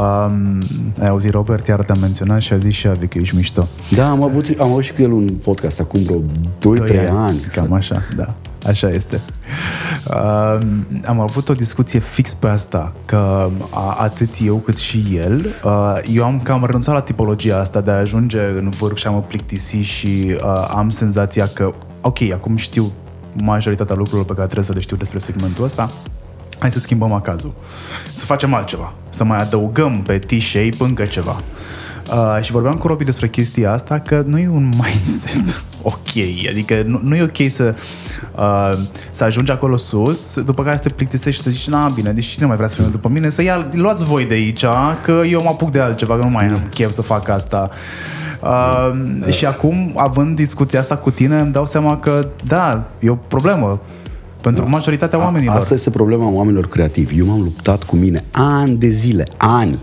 [0.00, 0.58] Um,
[1.00, 3.68] ai auzit Robert, iar te-am menționat și a zis și Avi că ești mișto.
[3.94, 6.22] Da, am avut, am avut și cu el un podcast acum vreo 2-3
[6.60, 7.38] Doi ani.
[7.52, 8.34] Cam așa, da.
[8.66, 9.20] Așa este.
[10.10, 10.58] Uh,
[11.04, 15.98] am avut o discuție fix pe asta, că a, atât eu cât și el, uh,
[16.12, 19.20] eu am cam renunțat la tipologia asta de a ajunge în vârf și a mă
[19.20, 22.92] plictisi și uh, am senzația că, ok, acum știu
[23.42, 25.90] majoritatea lucrurilor pe care trebuie să le știu despre segmentul ăsta,
[26.58, 27.52] hai să schimbăm acazul.
[28.14, 28.92] Să facem altceva.
[29.10, 31.36] Să mai adăugăm pe T-shape încă ceva.
[32.12, 36.08] Uh, și vorbeam cu Robi despre chestia asta că nu e un mindset ok.
[36.50, 37.74] Adică nu, nu e ok să,
[38.36, 38.78] uh,
[39.10, 42.26] să ajungi acolo sus, după care să te plictisești și să zici, na, bine, deci
[42.26, 43.28] cine mai vrea să vină după mine?
[43.28, 44.64] Să ia, luați voi de aici,
[45.02, 47.70] că eu mă apuc de altceva, că nu mai am chef să fac asta.
[48.42, 53.14] Uh, și acum, având discuția asta cu tine, îmi dau seama că, da, e o
[53.14, 53.80] problemă
[54.40, 55.56] pentru majoritatea oamenilor.
[55.56, 57.18] Asta este problema oamenilor creativi.
[57.18, 59.78] Eu m-am luptat cu mine ani de zile, ani,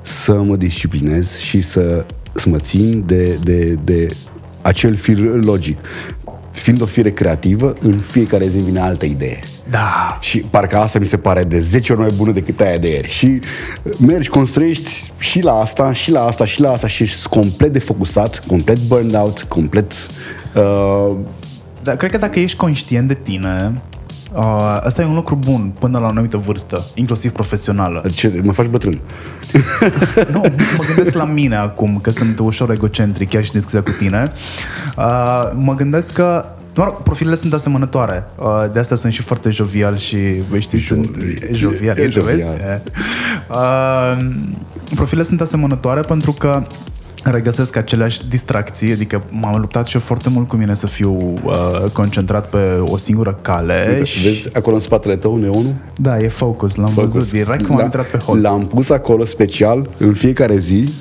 [0.00, 4.16] să mă disciplinez și să, să mă țin de, de, de
[4.64, 5.78] acel fir logic.
[6.50, 9.38] Fiind o fire creativă, în fiecare zi îmi vine altă idee.
[9.70, 10.18] Da.
[10.20, 13.08] Și parcă asta mi se pare de 10 ori mai bună decât aia de ieri.
[13.08, 13.40] Și
[14.06, 18.44] mergi, construiești și la asta, și la asta, și la asta și ești complet defocusat,
[18.46, 19.92] complet burned out, complet...
[20.54, 21.16] Uh,
[21.82, 23.72] Dar cred că dacă ești conștient de tine,
[24.34, 28.02] uh, asta e un lucru bun până la o anumită vârstă, inclusiv profesională.
[28.04, 29.00] adică mă faci bătrân.
[30.32, 30.40] nu,
[30.76, 34.32] mă gândesc la mine acum, că sunt ușor egocentric, chiar și în discuția cu tine.
[34.96, 36.44] Uh, mă gândesc că
[36.76, 38.24] Mă rog, profilele sunt asemănătoare.
[38.38, 40.16] Uh, de asta sunt și foarte jovial și,
[40.50, 41.16] băi, știi, sunt
[41.50, 41.98] jovial.
[41.98, 42.38] e E jovial.
[42.38, 42.82] jovial.
[43.50, 44.26] Uh,
[44.94, 46.62] profilele sunt asemănătoare pentru că
[47.30, 51.90] regăsesc aceleași distracții, adică m-am luptat și eu foarte mult cu mine să fiu uh,
[51.92, 54.22] concentrat pe o singură cale Uite, și...
[54.22, 55.74] Vezi acolo în spatele tău neonul?
[55.96, 57.12] Da, e focus, l-am Focus.
[57.12, 58.40] văzut direct cum am La- intrat pe hol.
[58.40, 60.92] L-am pus acolo special în fiecare zi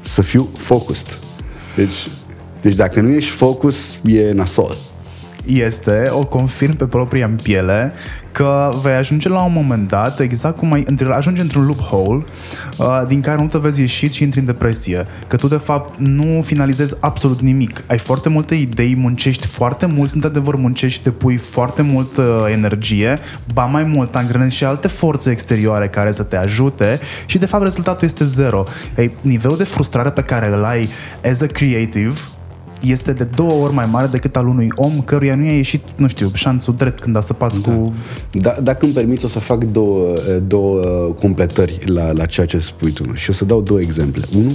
[0.00, 1.18] să fiu focused.
[1.76, 2.08] Deci,
[2.60, 4.76] deci dacă nu ești focus, e nasol.
[5.46, 7.92] Este, o confirm pe propria în piele,
[8.36, 12.24] că vei ajunge la un moment dat, exact cum ai ajunge într-un loophole
[12.76, 15.06] uh, din care nu te vezi ieșit și intri în depresie.
[15.26, 17.84] Că tu, de fapt, nu finalizezi absolut nimic.
[17.86, 23.18] Ai foarte multe idei, muncești foarte mult, într-adevăr muncești, te pui foarte mult uh, energie,
[23.54, 27.62] ba mai mult, angrenezi și alte forțe exterioare care să te ajute și, de fapt,
[27.62, 28.64] rezultatul este zero.
[28.96, 30.88] Ei, nivelul de frustrare pe care îl ai
[31.30, 32.14] as a creative
[32.80, 36.06] este de două ori mai mare decât al unui om căruia nu i-a ieșit, nu
[36.06, 37.70] știu, șanțul drept când a săpat da.
[37.70, 37.92] cu...
[38.32, 40.14] Da, dacă îmi permiți, o să fac două,
[40.46, 40.80] două
[41.20, 44.22] completări la, la ceea ce spui tu și o să dau două exemple.
[44.36, 44.52] Unu,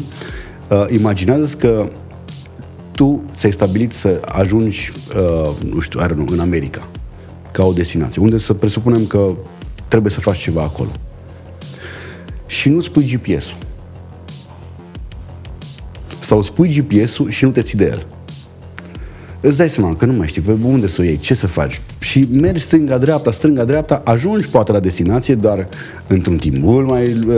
[0.70, 1.90] uh, imaginează că
[2.92, 6.88] tu ți-ai stabilit să ajungi, uh, nu știu, know, în America,
[7.52, 9.32] ca o destinație, unde să presupunem că
[9.88, 10.90] trebuie să faci ceva acolo.
[12.46, 13.58] Și nu spui GPS-ul
[16.22, 18.06] sau spui GPS-ul și nu te ții de el.
[19.44, 21.82] Îți dai seama că nu mai știi pe unde să o iei, ce să faci.
[22.00, 25.68] Și mergi stânga-dreapta, stânga-dreapta, ajungi poate la destinație, dar
[26.08, 27.36] într-un timp mult mai uh,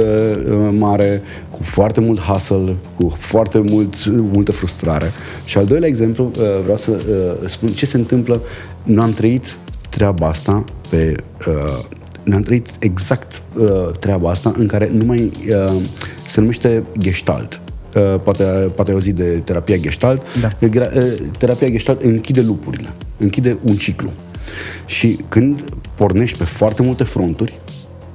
[0.49, 5.11] uh, mare, cu foarte mult hustle, cu foarte mult, multă frustrare.
[5.45, 8.41] Și al doilea exemplu, uh, vreau să uh, spun ce se întâmplă.
[8.83, 9.57] Nu am trăit
[9.89, 11.15] treaba asta pe...
[11.47, 11.85] Uh,
[12.23, 15.81] ne-am trăit exact uh, treaba asta în care nu mai uh,
[16.27, 17.62] se numește gestalt.
[17.95, 18.43] Uh, poate,
[18.75, 20.21] poate ai auzit de terapia gestalt.
[20.41, 20.49] Da.
[20.59, 24.09] Uh, terapia gestalt închide lupurile, închide un ciclu.
[24.85, 25.63] Și când
[25.95, 27.59] pornești pe foarte multe fronturi,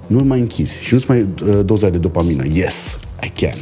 [0.07, 2.45] nu mai închizi și nu-ți mai uh, doza de dopamină.
[2.53, 3.59] Yes, I can.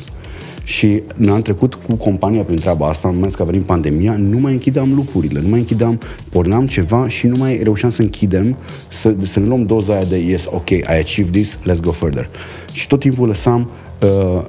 [0.65, 4.17] Și ne am trecut cu compania prin treaba asta, în momentul că a venit pandemia,
[4.17, 8.57] nu mai închideam lupurile, nu mai închideam, porneam ceva și nu mai reușeam să închidem,
[8.89, 12.29] să, să ne luăm doza aia de yes, ok, I achieved this, let's go further.
[12.73, 13.71] Și tot timpul lăsam
[14.03, 14.43] uh,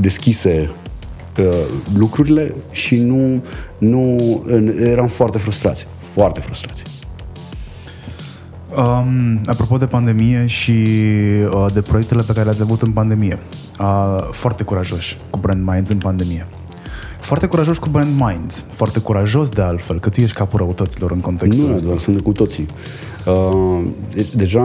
[0.00, 0.89] deschise uh,
[1.96, 3.44] lucrurile și nu,
[3.78, 4.16] nu
[4.80, 5.86] eram foarte frustrați.
[5.98, 6.82] Foarte frustrați.
[8.76, 10.86] Um, apropo de pandemie și
[11.54, 13.38] uh, de proiectele pe care le-ați avut în pandemie,
[13.80, 16.46] uh, foarte curajoși cu Brand Minds în pandemie.
[17.18, 21.20] Foarte curajos cu Brand Minds, foarte curajos de altfel, că tu ești capul răutăților în
[21.20, 21.88] contextul nu, ăsta.
[21.88, 22.66] Nu, sunt cu toții.
[23.26, 23.86] Uh,
[24.34, 24.60] deja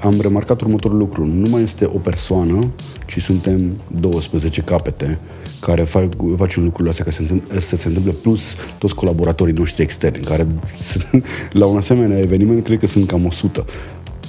[0.00, 1.26] am remarcat următorul lucru.
[1.26, 2.70] Nu mai este o persoană,
[3.06, 5.18] ci suntem 12 capete
[5.60, 6.04] care fac,
[6.36, 7.24] facem lucrurile astea ca să,
[7.60, 10.46] să se întâmple, plus toți colaboratorii noștri externi, care
[11.60, 13.64] la un asemenea eveniment cred că sunt cam 100.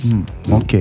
[0.09, 0.71] Mm, ok.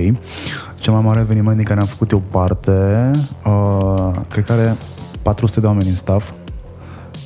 [0.79, 3.11] Cel mai mare eveniment din care am făcut eu parte,
[3.45, 4.75] uh, cred că are
[5.21, 6.31] 400 de oameni în staff,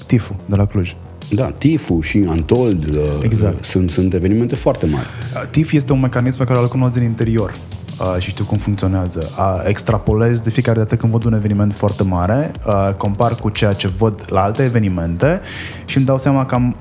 [0.06, 0.96] TIFU de la Cluj.
[1.32, 3.66] Da, TIFU și Antold uh, exact.
[3.66, 5.08] sunt, sunt evenimente foarte mari.
[5.52, 7.54] TIF este un mecanism pe care îl cunosc din interior
[8.00, 9.30] uh, și știu cum funcționează.
[9.38, 13.74] Uh, extrapolez de fiecare dată când văd un eveniment foarte mare, uh, compar cu ceea
[13.74, 15.42] ce văd la alte evenimente
[15.86, 16.76] și îmi dau seama că am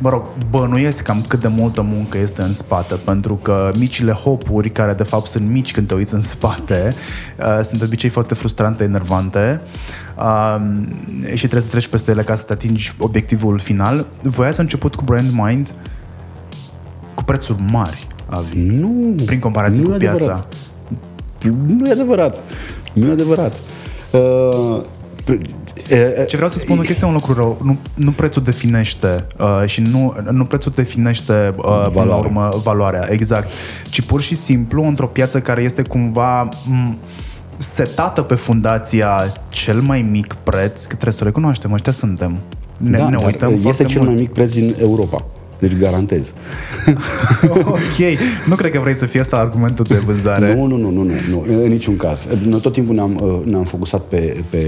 [0.00, 4.70] mă rog, bănuiesc cam cât de multă muncă este în spate, pentru că micile hopuri,
[4.70, 6.94] care de fapt sunt mici când te uiți în spate,
[7.38, 9.60] uh, sunt de obicei foarte frustrante, enervante
[10.18, 10.60] uh,
[11.26, 14.06] și trebuie să treci peste ele ca să te atingi obiectivul final.
[14.22, 15.74] Voi ați început cu Brand Mind
[17.14, 18.17] cu prețuri mari, Avi.
[18.54, 19.14] Nu.
[19.26, 20.14] Prin comparație nu cu piața.
[20.14, 20.54] Adevărat.
[21.66, 22.42] Nu e adevărat.
[22.92, 23.56] Nu e adevărat.
[24.10, 24.80] Uh,
[26.28, 27.58] ce vreau să spun că este un lucru rău.
[27.62, 31.90] Nu, nu prețul definește uh, și nu, nu prețul definește uh, Valoare.
[31.90, 33.50] până la urmă valoarea, exact.
[33.90, 36.94] Ci pur și simplu într-o piață care este cumva m-
[37.58, 42.36] setată pe fundația cel mai mic preț, că trebuie să recunoaștem, ăștia suntem.
[42.78, 44.12] Ne, da, ne uităm este cel mult.
[44.12, 45.24] mai mic preț din Europa.
[45.58, 46.32] Deci garantez.
[47.64, 48.18] ok.
[48.46, 50.54] Nu cred că vrei să fie asta argumentul de vânzare.
[50.54, 51.62] Nu, nu, nu, nu, nu, nu.
[51.62, 52.28] în niciun caz.
[52.44, 54.58] Noi tot timpul ne-am, uh, ne-am focusat pe, pe,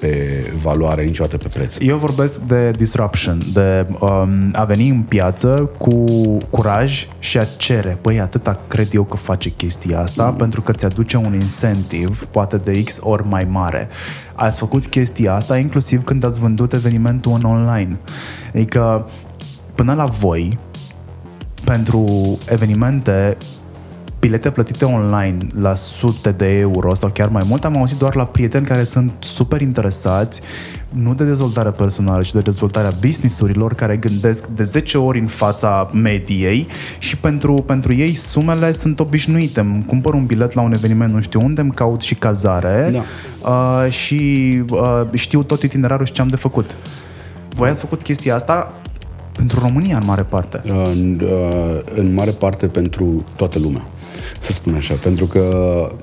[0.00, 0.16] pe
[0.62, 1.76] valoare, niciodată pe preț.
[1.80, 6.04] Eu vorbesc de disruption, de um, a veni în piață cu
[6.50, 7.98] curaj și a cere.
[8.00, 10.36] Păi, atâta cred eu că face chestia asta, mm.
[10.36, 13.88] pentru că ți-aduce un incentiv, poate de X ori mai mare.
[14.34, 17.98] Ați făcut chestia asta inclusiv când ați vândut evenimentul în online.
[18.54, 19.08] Adică
[19.76, 20.58] până la voi,
[21.64, 22.04] pentru
[22.48, 23.36] evenimente,
[24.20, 28.24] bilete plătite online la sute de euro sau chiar mai mult, am auzit doar la
[28.24, 30.40] prieteni care sunt super interesați,
[30.88, 35.90] nu de dezvoltare personală, ci de dezvoltarea businessurilor care gândesc de 10 ori în fața
[35.92, 36.66] mediei
[36.98, 39.60] și pentru, pentru ei sumele sunt obișnuite.
[39.60, 43.02] Îmi cumpăr un bilet la un eveniment nu știu unde, îmi caut și cazare da.
[43.50, 46.74] uh, și uh, știu tot itinerarul și ce am de făcut.
[47.48, 48.72] Voi ați făcut chestia asta
[49.36, 50.62] pentru România, în mare parte.
[50.66, 53.86] În, uh, în mare parte pentru toată lumea
[54.40, 55.42] să spun așa, pentru că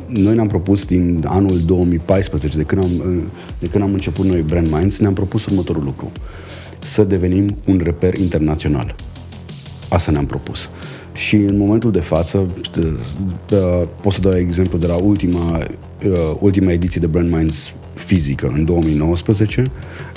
[0.07, 3.23] noi ne-am propus din anul 2014, de când am, uh,
[3.59, 6.11] de când am început noi Brand Minds, ne-am propus următorul lucru.
[6.79, 8.95] Să devenim un reper internațional.
[9.89, 10.69] asta ne-am propus.
[11.13, 15.59] Și în momentul de față, uh, pot să dau exemplu de la ultima,
[16.07, 19.63] uh, ultima ediție de Brand Minds fizică în 2019,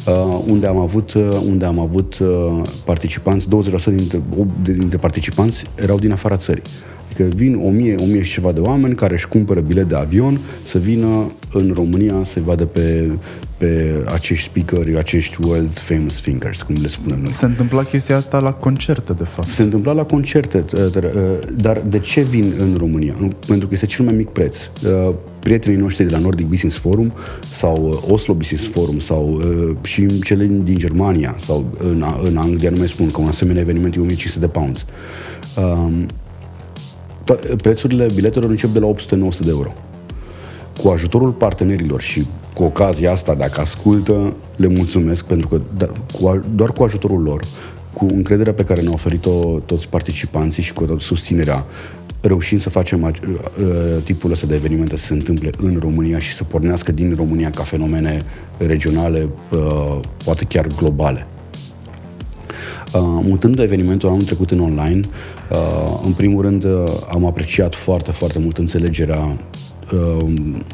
[0.07, 1.14] uh, unde am avut,
[1.46, 2.18] unde am avut
[2.85, 3.51] participanți, 20%
[3.85, 4.22] dintre,
[4.62, 6.62] dintre participanți erau din afara țării.
[7.18, 10.79] Adică vin 1000, 1000 și ceva de oameni care își cumpără bilet de avion să
[10.79, 13.11] vină în România să-i vadă pe,
[13.59, 17.33] pe acești speakeri, acești world famous thinkers, cum le spunem noi.
[17.33, 19.49] Se întâmpla chestia asta la concerte, de fapt.
[19.49, 20.64] Se întâmpla la concerte,
[21.57, 23.14] dar de ce vin în România?
[23.46, 24.59] Pentru că este cel mai mic preț.
[25.46, 27.12] Prietenii noștri de la Nordic Business Forum
[27.52, 29.40] sau Oslo Business Forum sau
[29.82, 33.94] și cele din Germania sau în, în Anglia, nu mai spun că un asemenea eveniment
[33.94, 34.85] e 1500 de pounds.
[37.62, 39.72] Prețurile biletelor încep de la 800-900 de euro
[40.82, 46.40] cu ajutorul partenerilor și cu ocazia asta, dacă ascultă, le mulțumesc pentru că da, cu,
[46.54, 47.44] doar cu ajutorul lor,
[47.92, 51.64] cu încrederea pe care ne-au oferit-o toți participanții și cu susținerea,
[52.26, 53.12] reușim să facem uh,
[54.04, 57.62] tipul ăsta de evenimente să se întâmple în România și să pornească din România ca
[57.62, 58.22] fenomene
[58.58, 61.26] regionale, uh, poate chiar globale.
[62.92, 65.00] Uh, mutând evenimentul anul trecut în online,
[65.50, 66.70] uh, în primul rând uh,
[67.08, 69.38] am apreciat foarte, foarte mult înțelegerea
[69.92, 70.64] Um,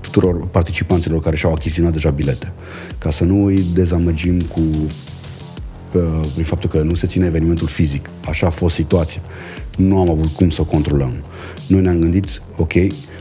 [0.00, 2.52] tuturor participanților care și-au achiziționat deja bilete,
[2.98, 4.60] ca să nu îi dezamăgim cu
[6.32, 8.10] prin faptul că nu se ține evenimentul fizic.
[8.28, 9.20] Așa a fost situația.
[9.76, 11.12] Nu am avut cum să o controlăm.
[11.66, 12.72] Noi ne-am gândit, ok,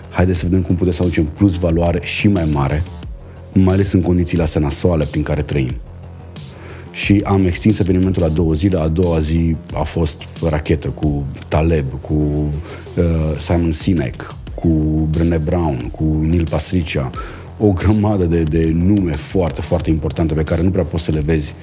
[0.09, 2.83] haideți să vedem cum putem să aducem plus valoare și mai mare,
[3.53, 5.75] mai ales în condițiile astea nasoale prin care trăim.
[6.91, 8.79] Și am extins evenimentul la două zile.
[8.79, 13.03] A doua zi a fost rachetă cu Taleb, cu uh,
[13.37, 14.67] Simon Sinek, cu
[15.09, 17.11] Brené Brown, cu Neil Pastricia,
[17.59, 21.19] o grămadă de, de nume foarte, foarte importante pe care nu prea poți să le
[21.19, 21.55] vezi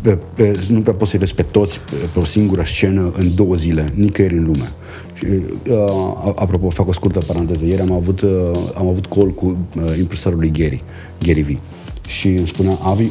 [0.00, 3.34] pe, pe, nu prea poți să-i vezi pe toți pe, pe o singură scenă în
[3.34, 4.72] două zile, nicăieri în lume.
[5.14, 5.24] Și,
[5.70, 7.64] uh, apropo, fac o scurtă paranteză.
[7.64, 8.30] Ieri am avut, uh,
[8.74, 10.82] am avut call cu uh, impresarul lui Gary,
[11.22, 11.58] Gary V.
[12.08, 13.10] Și îmi spunea, Avi,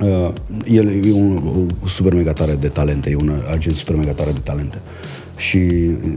[0.00, 0.30] uh,
[0.70, 4.30] el e un, un super mega tare de talente, e un agent super mega tare
[4.30, 4.80] de talente.
[4.84, 5.58] Uh, și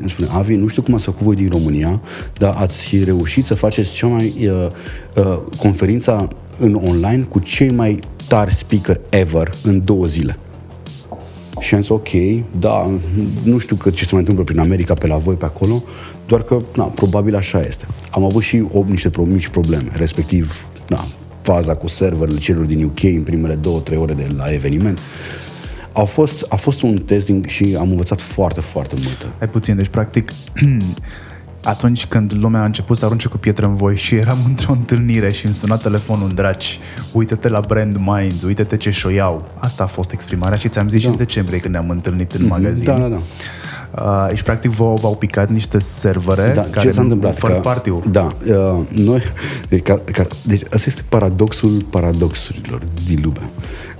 [0.01, 2.01] îmi spune, Avi, nu știu cum ați făcut voi din România,
[2.37, 4.67] dar ați reușit să faceți cea mai uh,
[5.15, 7.99] uh, conferința în online cu cei mai
[8.31, 10.37] tari speaker ever în două zile.
[11.59, 12.07] Și am zis, ok,
[12.59, 12.89] da,
[13.43, 15.83] nu știu că ce se mai întâmplă prin America pe la voi pe acolo,
[16.27, 17.85] doar că, na, probabil așa este.
[18.11, 21.05] Am avut și o, niște pro, mici probleme, respectiv, na,
[21.41, 24.99] faza cu serverele celor din UK în primele două, trei ore de la eveniment.
[25.93, 29.25] A fost, a fost un testing și am învățat foarte, foarte multe.
[29.39, 30.31] Ai puțin, deci practic
[31.63, 35.31] atunci când lumea a început să arunce cu pietre în voi și eram într-o întâlnire
[35.31, 36.79] și îmi suna telefonul în draci,
[37.11, 39.49] uite-te la Brand Minds, uite-te ce șoiau.
[39.57, 41.09] Asta a fost exprimarea și ți-am zis da.
[41.09, 42.49] în decembrie când ne-am întâlnit în mm-hmm.
[42.49, 42.85] magazin.
[42.85, 43.21] Da, da, da.
[43.95, 47.37] Uh, și practic v-au picat niște servere da, care ce s-a întâmplat?
[47.37, 48.03] Fără partiu.
[48.11, 49.21] Da, uh, noi,
[49.69, 53.49] deci, ca, ca, deci asta este paradoxul paradoxurilor din lume.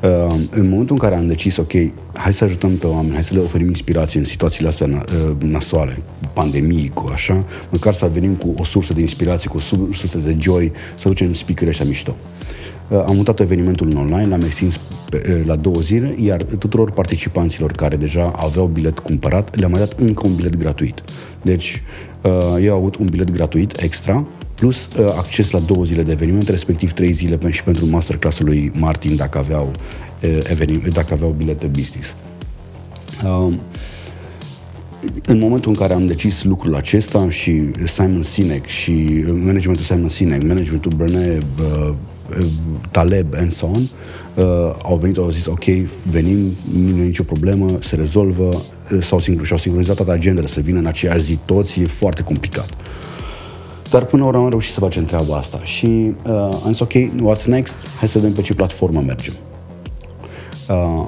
[0.02, 1.72] Uh, în momentul în care am decis, ok,
[2.14, 6.02] hai să ajutăm pe oameni, hai să le oferim inspirație în situațiile astea uh, nasoale,
[6.34, 9.60] pandemii, cu așa, măcar să venim cu o sursă de inspirație, cu o
[9.94, 12.16] sursă de joy, să ducem speaker ăștia mișto.
[12.18, 12.61] Uh,
[12.98, 17.72] am mutat evenimentul în online, l-am extins pe, uh, la două zile, iar tuturor participanților
[17.72, 21.04] care deja aveau bilet cumpărat, le-am mai dat încă un bilet gratuit.
[21.42, 21.84] Deci,
[22.22, 22.32] uh,
[22.64, 24.26] eu au avut un bilet gratuit extra,
[24.56, 28.72] plus uh, acces la două zile de eveniment, respectiv trei zile și pentru masterclass-ul lui
[28.74, 29.72] Martin dacă aveau,
[30.24, 32.16] uh, eveniment, dacă aveau bilete business.
[35.04, 40.10] Uh, în momentul în care am decis lucrul acesta și Simon Sinek și managementul Simon
[40.10, 41.94] Sinek, managementul Brené uh,
[42.92, 45.64] Taleb and so on, uh, au venit, au zis, ok,
[46.10, 46.38] venim,
[46.74, 50.80] nu e nicio problemă, se rezolvă, uh, s-au sincronizat, și-au sincronizat toate agendele, să vină
[50.80, 52.70] în aceeași zi toți, e foarte complicat.
[53.90, 56.32] Dar până la urmă am reușit să facem treaba asta și uh,
[56.66, 57.76] am zis, ok, what's next?
[58.00, 59.34] Hai să vedem pe ce platformă mergem.
[60.70, 61.06] Uh,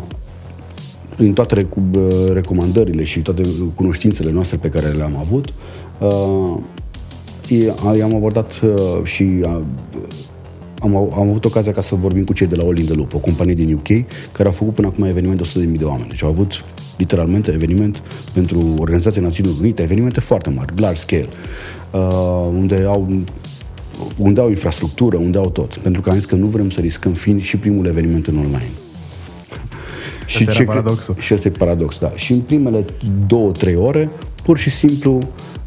[1.17, 3.43] în toate rec- uh, recomandările și toate
[3.76, 5.54] cunoștințele noastre pe care le-am avut,
[5.99, 6.58] uh,
[7.97, 9.62] i-am abordat uh, și uh,
[10.80, 13.13] am, am avut ocazia ca să vorbim cu cei de la All in the Loop,
[13.13, 13.88] o companie din UK,
[14.32, 16.08] care au făcut până acum eveniment de 100.000 de oameni.
[16.08, 16.63] Deci au avut
[16.97, 18.02] literalmente eveniment
[18.34, 21.28] pentru Organizația Națiunilor Unite, evenimente foarte mari, large scale,
[21.91, 23.08] uh, unde au
[24.17, 25.77] unde au infrastructură, unde au tot.
[25.77, 28.71] Pentru că am zis că nu vrem să riscăm fiind și primul eveniment în online.
[30.26, 31.15] Și ce paradoxul.
[31.19, 32.12] Și ăsta e paradox, da.
[32.15, 32.86] Și în primele
[33.28, 34.10] două, trei ore,
[34.44, 35.19] pur și simplu,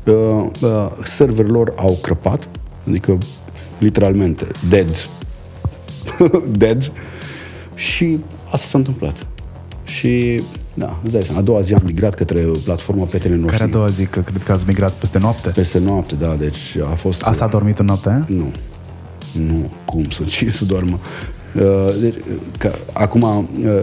[0.04, 0.14] uh,
[0.60, 2.48] uh, serverul lor au crăpat,
[2.88, 3.18] adică
[3.78, 5.08] literalmente, dead.
[6.58, 6.92] dead.
[7.74, 9.26] Și asta s-a întâmplat.
[9.84, 10.42] Și
[10.74, 11.38] Da, îți dai seama.
[11.38, 13.58] A doua zi am migrat către platforma prietenilor noștri.
[13.58, 14.06] Care a doua zi?
[14.06, 15.48] Că cred că ați migrat peste noapte.
[15.48, 17.22] Peste noapte, da, deci a fost...
[17.22, 18.24] Asta a dormit în noapte?
[18.26, 18.50] Nu.
[19.32, 20.98] Nu, cum să, cine să doarmă?
[21.60, 22.14] Uh, deci,
[22.58, 23.82] că, acum uh,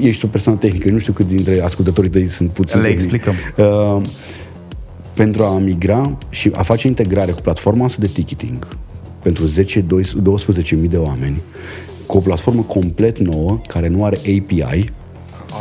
[0.00, 3.02] ești o persoană tehnică, nu știu cât dintre ascultătorii tăi sunt puțin Le tehnici.
[3.12, 3.34] explicăm.
[3.96, 4.02] Uh,
[5.14, 8.68] pentru a migra și a face integrare cu platforma asta de ticketing
[9.22, 11.42] pentru 10-12 mii de oameni,
[12.06, 14.84] cu o platformă complet nouă, care nu are API,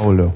[0.02, 0.32] Aoleu.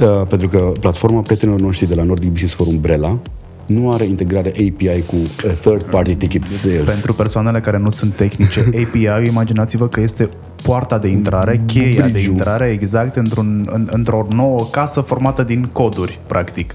[0.00, 3.18] uh, pentru că platforma prietenilor noștri de la Nordic Business for Umbrella
[3.66, 6.84] nu are integrare API cu uh, third party ticket sales.
[6.84, 10.28] Pentru persoanele care nu sunt tehnice, API, imaginați-vă că este
[10.62, 12.32] poarta de intrare, cheia de Bridge-ul.
[12.32, 16.72] intrare exact într-un, în, într-o nouă casă formată din coduri, practic.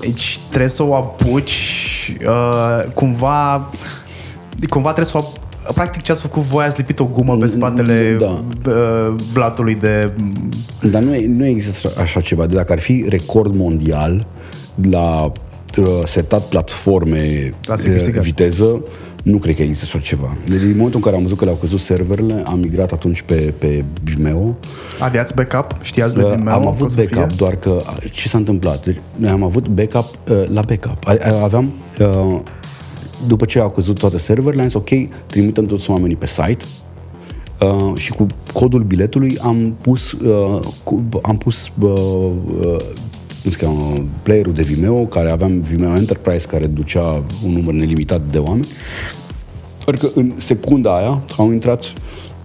[0.00, 1.52] Deci trebuie să o apuci
[2.26, 3.70] uh, cumva
[4.68, 7.46] cumva trebuie să o ap- Practic ce ați făcut voi, ați lipit o gumă pe
[7.46, 8.42] spatele Da.
[8.70, 10.12] uh, blatului de...
[10.90, 12.46] Dar nu, e- nu există așa ceva.
[12.46, 14.26] De dacă ar fi record mondial
[14.90, 15.32] la uh,
[16.06, 18.22] setat platforme Lasă-i uh, câștigat.
[18.22, 18.82] viteză,
[19.22, 20.36] nu cred că există așa ceva.
[20.48, 23.54] Deci în momentul în care am văzut că le-au căzut serverele, am migrat atunci pe,
[23.58, 24.56] pe Vimeo.
[25.00, 25.76] Aveați backup?
[25.82, 27.08] Știați de Uh, Vimeo am că o avut să fie?
[27.14, 28.84] backup, doar că uh, ce s-a întâmplat?
[28.84, 30.98] Deci, noi am avut backup uh, la backup.
[31.08, 32.40] A- a- Aveam, uh,
[33.26, 34.88] după ce au căzut toate serverele, am zis ok,
[35.26, 36.64] trimitem toți oamenii pe site
[37.60, 42.30] uh, și cu codul biletului am pus, uh, cu, am pus uh,
[43.46, 47.74] uh, cum se cheamă, playerul de Vimeo, care aveam Vimeo Enterprise, care ducea un număr
[47.74, 48.66] nelimitat de oameni.
[49.84, 51.92] Doar că în secunda aia au intrat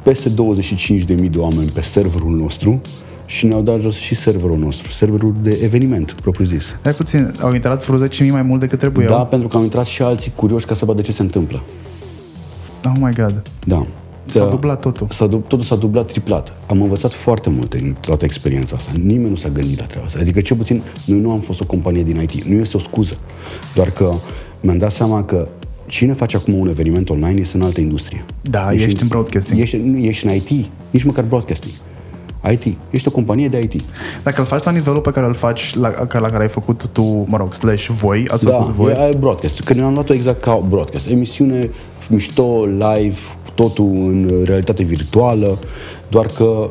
[0.04, 2.82] peste 25.000 de oameni pe serverul nostru
[3.26, 6.76] și ne-au dat jos și serverul nostru, serverul de eveniment, propriu zis.
[6.84, 9.08] Hai puțin, au intrat vreo 10.000 mai mult decât trebuia.
[9.08, 11.62] Da, pentru că au intrat și alții curioși ca să vadă ce se întâmplă.
[12.86, 13.42] Oh my god.
[13.66, 13.88] Da.
[14.26, 14.46] S-a Da.
[14.50, 15.08] dublat totul.
[15.10, 16.54] S-a, du- totul s-a dublat triplat.
[16.68, 18.92] Am învățat foarte multe în toată experiența asta.
[19.04, 20.20] Nimeni nu s-a gândit la treaba asta.
[20.22, 22.44] Adică, cel puțin, noi nu am fost o companie din IT.
[22.44, 23.18] Nu este o scuză.
[23.76, 24.14] Doar că
[24.60, 25.48] mi-am dat seama că
[25.86, 28.26] cine face acum un eveniment online este în altă industrie.
[28.42, 29.60] Da, ești în broadcasting.
[29.60, 30.50] Ești, nu, ești în IT,
[30.90, 31.74] nici măcar broadcasting.
[32.52, 32.78] IT.
[32.90, 33.82] Ești o companie de IT.
[34.24, 36.88] Dacă îl faci la nivelul pe care îl faci, la, ca- la care ai făcut
[36.92, 39.60] tu, mă rog, slash voi, ați Da, făcut voi, e, e broadcast.
[39.60, 41.10] Că noi am luat-o exact ca broadcast.
[41.10, 41.70] Emisiune
[42.10, 43.18] mișto, live,
[43.56, 45.58] totul în realitate virtuală,
[46.10, 46.70] doar că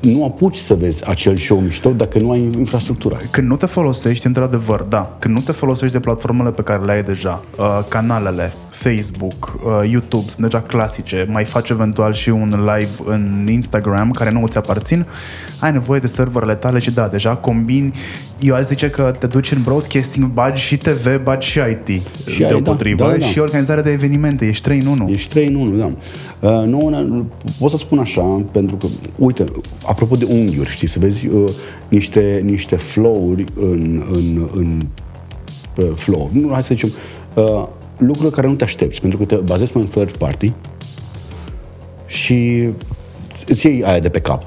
[0.00, 3.16] nu apuci să vezi acel show mișto dacă nu ai infrastructura.
[3.30, 6.92] când nu te folosești, într-adevăr, da, când nu te folosești de platformele pe care le
[6.92, 8.52] ai deja, uh, canalele,
[8.82, 14.30] Facebook, uh, YouTube sunt deja clasice, mai faci eventual și un live în Instagram care
[14.30, 15.06] nu îți aparțin,
[15.58, 17.92] ai nevoie de serverele tale și da, deja combini,
[18.40, 22.34] eu aș zice că te duci în broadcasting, bagi și TV, bagi și IT Și
[22.34, 23.26] și ai, da, deopotrivă da, da.
[23.26, 25.08] și organizarea de evenimente, ești 3 în 1.
[25.10, 25.92] Ești 3 în 1, da.
[26.48, 27.22] Uh, nouă ne-
[27.58, 29.44] pot să spun așa, pentru că, uite,
[29.86, 31.50] apropo de unghiuri, știi, să vezi uh,
[31.88, 34.80] niște, niște flow-uri în, în, în
[35.76, 36.30] uh, flow.
[36.32, 36.90] Nu, hai să zicem,
[37.34, 37.66] uh,
[38.06, 40.52] lucruri care nu te aștepți, pentru că te bazezi pe un third party
[42.06, 42.68] și
[43.46, 44.46] îți iei aia de pe cap.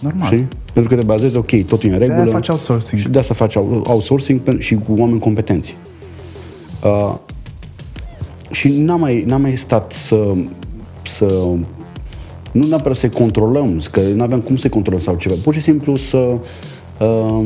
[0.00, 0.26] Normal.
[0.26, 0.48] Știi?
[0.72, 2.16] Pentru că te bazezi, ok, totul e în regulă.
[2.16, 3.00] De-aia faci outsourcing.
[3.00, 5.76] Și de asta faci out- outsourcing pen- și cu oameni competenți.
[6.84, 7.14] Uh,
[8.50, 10.32] și n-am mai, n-am mai stat să,
[11.02, 11.24] să
[12.52, 15.96] nu neapărat să-i controlăm, că nu aveam cum să-i controlăm sau ceva, pur și simplu
[15.96, 16.36] să
[17.00, 17.42] uh,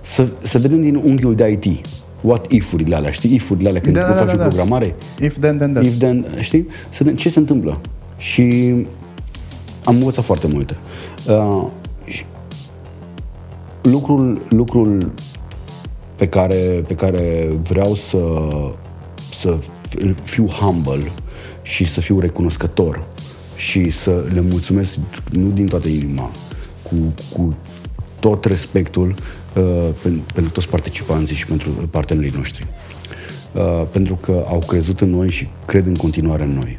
[0.00, 1.86] să, să vedem din unghiul de IT
[2.20, 3.34] what if-urile alea, știi?
[3.34, 4.42] If-urile alea când Da, da, da, faci da, o da.
[4.42, 5.84] programare If then, then, then.
[5.84, 6.66] if then, știi?
[6.88, 7.80] Să vedem ce se întâmplă.
[8.16, 8.74] Și
[9.84, 10.76] am învățat foarte multe.
[11.28, 11.66] Uh,
[12.04, 12.24] și
[13.82, 15.12] lucrul, lucrul
[16.16, 18.18] pe care, pe care vreau să,
[19.32, 19.56] să
[20.22, 21.12] fiu humble
[21.62, 23.06] și să fiu recunoscător
[23.56, 24.98] și să le mulțumesc
[25.30, 26.30] nu din toată inima,
[26.82, 26.94] cu,
[27.32, 27.56] cu
[28.20, 29.37] tot respectul uh, pen,
[30.32, 32.66] pentru toți participanții și pentru partenerii noștri.
[33.52, 36.76] Uh, pentru că au crezut în noi și cred în continuare în noi.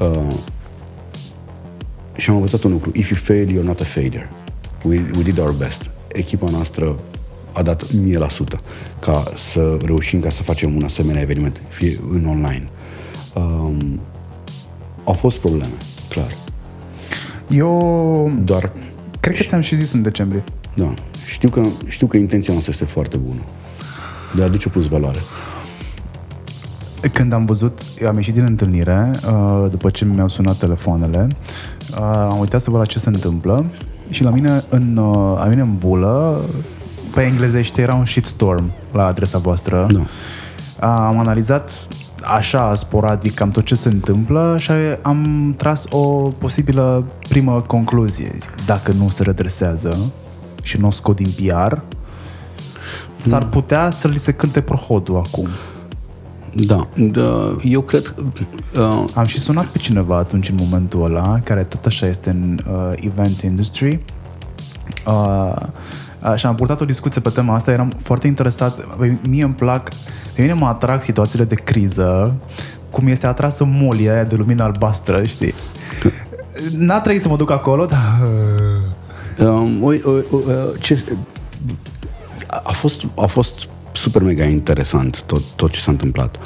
[0.00, 0.34] Uh,
[2.16, 2.90] și am învățat un lucru.
[2.94, 4.30] If you fail, you're not a failure.
[4.84, 5.90] We, we did our best.
[6.12, 6.98] Echipa noastră
[7.52, 7.88] a dat 1000%
[8.98, 12.68] ca să reușim ca să facem un asemenea eveniment, fie în online.
[13.34, 14.00] Um,
[15.04, 15.72] au fost probleme,
[16.08, 16.36] clar.
[17.48, 18.72] Eu Doar,
[19.20, 20.44] cred că ți-am și zis în decembrie.
[20.74, 20.94] da,
[21.30, 23.40] știu că, știu că intenția noastră este foarte bună.
[24.34, 25.18] De a aduce plus valoare.
[27.12, 31.26] Când am văzut, am ieșit din întâlnire, uh, după ce mi-au sunat telefoanele,
[31.90, 33.64] uh, am uitat să văd la ce se întâmplă
[34.10, 36.44] și la mine în, uh, la mine în bulă,
[37.14, 39.86] pe englezește era un shitstorm la adresa voastră.
[39.90, 39.98] Da.
[39.98, 40.06] Uh,
[40.80, 41.88] Am analizat
[42.22, 44.70] așa sporadic cam tot ce se întâmplă și
[45.02, 46.04] am tras o
[46.38, 48.32] posibilă primă concluzie.
[48.38, 49.98] Zic, Dacă nu se redresează,
[50.62, 51.76] și nu o scot din PR,
[53.16, 55.48] s-ar putea să li se cânte prohodul acum.
[56.54, 58.14] Da, da eu cred...
[58.78, 62.58] Uh, Am și sunat pe cineva atunci în momentul ăla, care tot așa este în
[62.70, 64.00] uh, event industry.
[65.06, 65.52] Uh,
[66.22, 68.98] uh, și am purtat o discuție pe tema asta, eram foarte interesat.
[69.28, 69.88] Mie îmi plac,
[70.34, 72.34] pe mine mă atrag situațiile de criză,
[72.90, 75.54] cum este atrasă molia aia de lumină albastră, știi?
[76.76, 78.28] N-a trebuit să mă duc acolo, dar...
[79.42, 80.42] Um, oi, oi, oi,
[80.80, 81.04] ce,
[82.46, 86.36] a, fost, a fost super mega interesant tot, tot ce s-a întâmplat.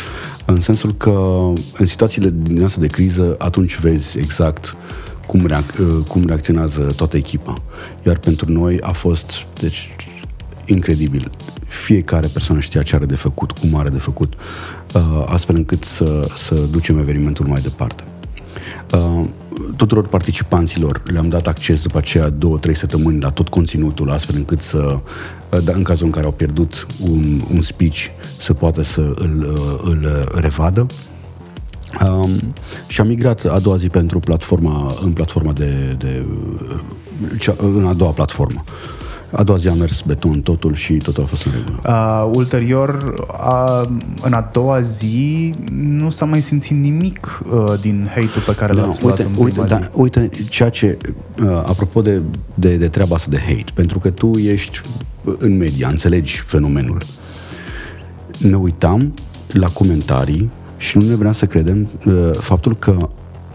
[0.45, 1.11] În sensul că
[1.76, 4.76] în situațiile din asta de criză, atunci vezi exact
[5.26, 7.55] cum, reac- uh, cum reacționează toată echipa.
[8.07, 9.97] Iar pentru noi a fost, deci,
[10.66, 11.30] incredibil.
[11.66, 14.32] Fiecare persoană știa ce are de făcut, cum are de făcut,
[14.95, 18.05] uh, astfel încât să, să ducem evenimentul mai departe.
[19.61, 24.35] Uh, tuturor participanților le-am dat acces după aceea două, trei săptămâni la tot conținutul, astfel
[24.37, 24.99] încât să,
[25.65, 28.07] da, în cazul în care au pierdut un, un speech,
[28.39, 30.87] să poată să îl, îl revadă.
[32.07, 32.55] Um,
[32.87, 36.27] și am migrat a doua zi pentru platforma, în platforma de, de
[37.39, 38.65] cea, în a doua platformă.
[38.67, 39.04] Uh,
[39.37, 41.80] a doua zi a mers beton totul și totul a fost în regulă.
[41.87, 43.89] Uh, ulterior, uh,
[44.22, 48.82] în a doua zi, nu s-a mai simțit nimic uh, din hate-ul pe care da,
[48.82, 50.99] l-ați luat uite, în uite, da, uite, ceea ce,
[51.43, 52.20] uh, apropo de,
[52.55, 54.80] de, de treaba asta de hate, pentru că tu ești
[55.39, 57.03] în media, înțelegi fenomenul.
[58.39, 59.14] Ne uitam
[59.49, 63.09] la comentarii și nu ne vrea să credem uh, faptul că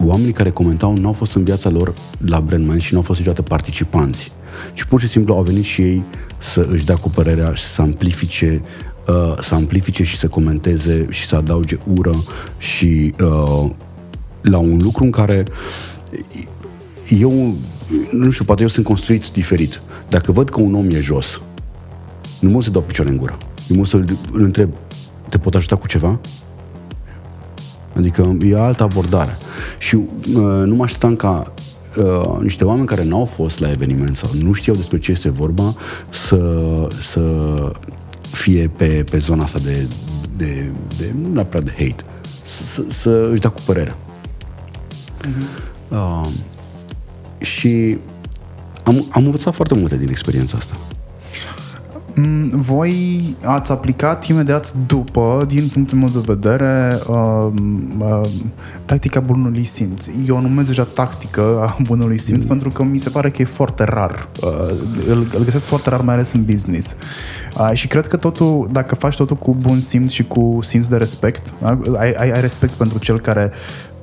[0.04, 1.94] oamenii care comentau nu au fost în viața lor
[2.26, 4.32] la Brandman și nu au fost niciodată participanți
[4.74, 6.04] ci pur și simplu au venit și ei
[6.38, 8.60] să își dea cu părerea și să amplifice
[9.06, 12.24] uh, să amplifice și să comenteze și să adauge ură
[12.58, 13.70] și uh,
[14.40, 15.44] la un lucru în care
[17.08, 17.54] eu,
[18.10, 19.82] nu știu, poate eu sunt construit diferit.
[20.08, 21.42] Dacă văd că un om e jos,
[22.40, 23.36] nu mă să dau picioare în gură.
[23.68, 24.70] Eu mă să-l îl întreb,
[25.28, 26.18] te pot ajuta cu ceva?
[27.96, 29.36] Adică e altă abordare.
[29.78, 31.52] Și uh, nu mă așteptam ca
[31.96, 35.74] uh, niște oameni care n-au fost la eveniment sau nu știau despre ce este vorba
[36.08, 36.40] să,
[37.00, 37.54] să
[38.30, 39.86] fie pe, pe zona asta de,
[40.36, 42.04] de, de nu neapărat de hate,
[42.44, 43.96] să, să își dea cu părerea.
[45.20, 45.68] Uh-huh.
[45.88, 46.28] Uh,
[47.38, 47.98] și
[48.82, 50.76] am, am învățat foarte multe din experiența asta.
[52.14, 57.46] Mm, voi ați aplicat imediat după, din punctul meu de vedere, uh,
[57.98, 58.20] uh,
[58.84, 60.06] tactica bunului simț.
[60.26, 62.48] Eu o numesc deja tactică a bunului simț mm.
[62.48, 64.28] pentru că mi se pare că e foarte rar.
[64.42, 64.50] Uh,
[65.08, 66.96] îl, îl găsesc foarte rar, mai ales în business.
[67.58, 70.96] Uh, și cred că totul, dacă faci totul cu bun simț și cu simț de
[70.96, 73.50] respect, uh, ai, ai, ai respect pentru cel care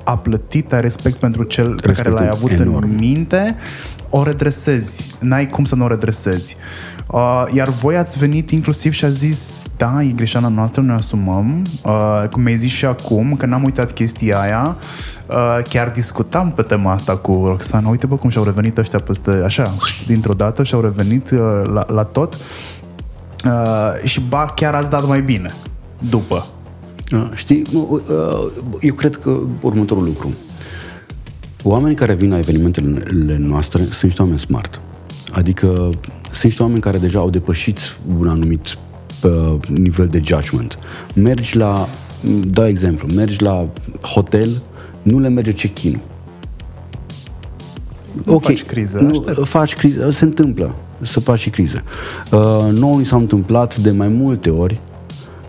[0.04, 2.90] a plătit, ai respect pentru cel Respectul pe care l-ai avut enorm.
[2.90, 3.56] în minte,
[4.10, 5.16] o redresezi.
[5.20, 6.58] N-ai cum să nu o redresezi.
[7.12, 11.66] Uh, iar voi ați venit inclusiv și a zis, da, e greșeala noastră, noi asumăm.
[11.84, 14.76] Uh, cum mi-ai zis și acum, că n-am uitat chestia aia.
[15.26, 17.90] Uh, chiar discutam pe tema asta cu Roxana.
[17.90, 19.74] Uite, bă, cum și-au revenit ăștia peste, așa,
[20.08, 22.38] dintr-o dată și-au revenit uh, la, la tot.
[23.46, 25.54] Uh, și ba, chiar ați dat mai bine
[26.10, 26.46] după.
[27.14, 28.00] Uh, știi, uh,
[28.82, 30.34] eu cred că următorul lucru.
[31.64, 34.82] Oamenii care vin la evenimentele noastre sunt niște oameni smart.
[35.32, 35.90] Adică
[36.24, 38.78] sunt niște oameni care deja au depășit un anumit
[39.24, 40.80] uh, nivel de judgment.
[41.14, 41.88] Mergi la,
[42.48, 43.68] da exemplu, mergi la
[44.02, 44.50] hotel,
[45.02, 46.00] nu le merge check-in.
[48.24, 51.84] Nu okay, faci criză, nu, faci criză, se întâmplă să faci și criză.
[52.32, 54.80] Uh, nouă ni s-a întâmplat de mai multe ori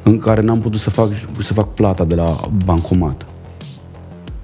[0.03, 1.09] în care n-am putut să fac,
[1.39, 3.27] să fac plata de la bancomat.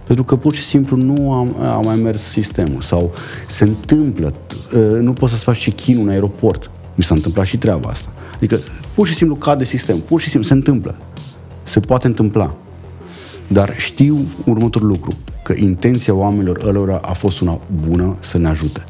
[0.07, 2.81] Pentru că pur și simplu nu am, am mai mers sistemul.
[2.81, 3.13] Sau
[3.47, 4.35] se întâmplă,
[4.75, 6.71] ă, nu poți să-ți faci check-in în aeroport.
[6.95, 8.09] Mi s-a întâmplat și treaba asta.
[8.35, 8.59] Adică
[8.95, 10.97] pur și simplu cade sistem, pur și simplu se întâmplă.
[11.63, 12.55] Se poate întâmpla.
[13.47, 18.85] Dar știu următorul lucru, că intenția oamenilor ălora a fost una bună să ne ajute.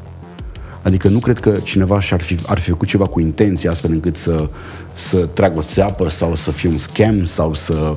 [0.81, 4.17] Adică nu cred că cineva și-ar fi, ar fi făcut ceva cu intenție astfel încât
[4.17, 4.49] să,
[4.93, 7.95] să tragă o țeapă sau să fie un scam sau să...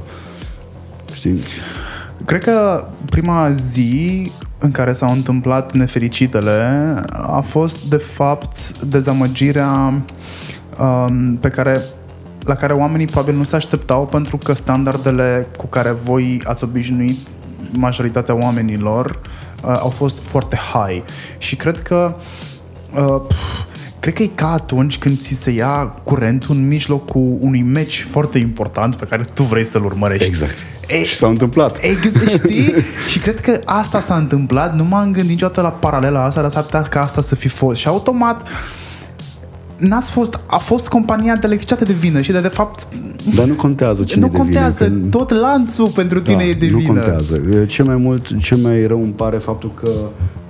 [1.15, 1.39] Știi?
[2.25, 10.03] Cred că prima zi în care s-au întâmplat nefericitele a fost, de fapt, dezamăgirea
[10.81, 11.81] um, pe care
[12.49, 17.29] la care oamenii probabil nu se așteptau pentru că standardele cu care voi ați obișnuit
[17.71, 19.21] majoritatea oamenilor
[19.65, 21.03] uh, au fost foarte high.
[21.39, 22.17] Și cred că
[22.95, 23.23] uh,
[24.01, 28.39] cred că e ca atunci când ți se ia curentul în mijlocul unui meci foarte
[28.39, 30.27] important pe care tu vrei să-l urmărești.
[30.27, 30.78] Exact.
[30.89, 31.79] E, și s-a întâmplat.
[31.81, 32.73] Exact, știi?
[33.11, 34.77] și cred că asta s-a întâmplat.
[34.77, 37.81] Nu m-am gândit niciodată la paralela asta, dar s-ar putea ca asta să fi fost.
[37.81, 38.47] Și automat
[39.77, 42.87] n-ați fost, a fost compania de electricitate de vină și de, de fapt...
[43.35, 46.45] Dar nu contează cine Nu e de vină, contează, că- tot lanțul pentru tine da,
[46.45, 46.93] e de nu vină.
[46.93, 47.41] contează.
[47.67, 49.89] Cel mai mult, cel mai rău îmi pare faptul că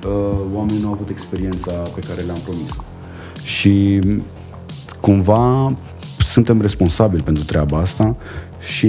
[0.06, 2.84] uh, oamenii nu au avut experiența pe care le-am promis-o.
[3.42, 3.98] Și
[5.00, 5.72] cumva
[6.18, 8.16] suntem responsabili pentru treaba asta
[8.60, 8.88] și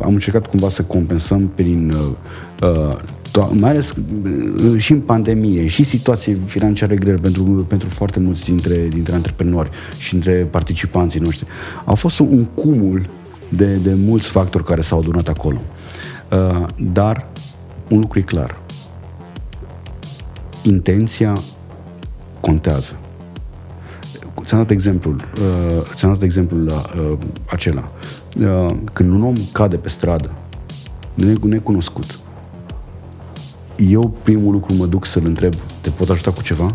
[0.00, 2.96] am încercat cumva să compensăm prin uh, uh,
[3.30, 8.44] to- mai ales uh, și în pandemie și situații financiare grele pentru, pentru foarte mulți
[8.44, 11.46] dintre, dintre antreprenori și dintre participanții noștri.
[11.84, 13.06] A fost un, un cumul
[13.48, 15.60] de, de mulți factori care s-au adunat acolo.
[16.30, 17.26] Uh, dar
[17.88, 18.58] un lucru e clar.
[20.62, 21.42] Intenția
[22.40, 22.96] contează.
[24.44, 27.92] Ți-am dat exemplul, uh, ți-am dat exemplul la uh, acela.
[28.40, 30.30] Uh, când un om cade pe stradă,
[31.14, 32.18] ne- necunoscut,
[33.76, 36.74] eu primul lucru mă duc să-l întreb, te pot ajuta cu ceva?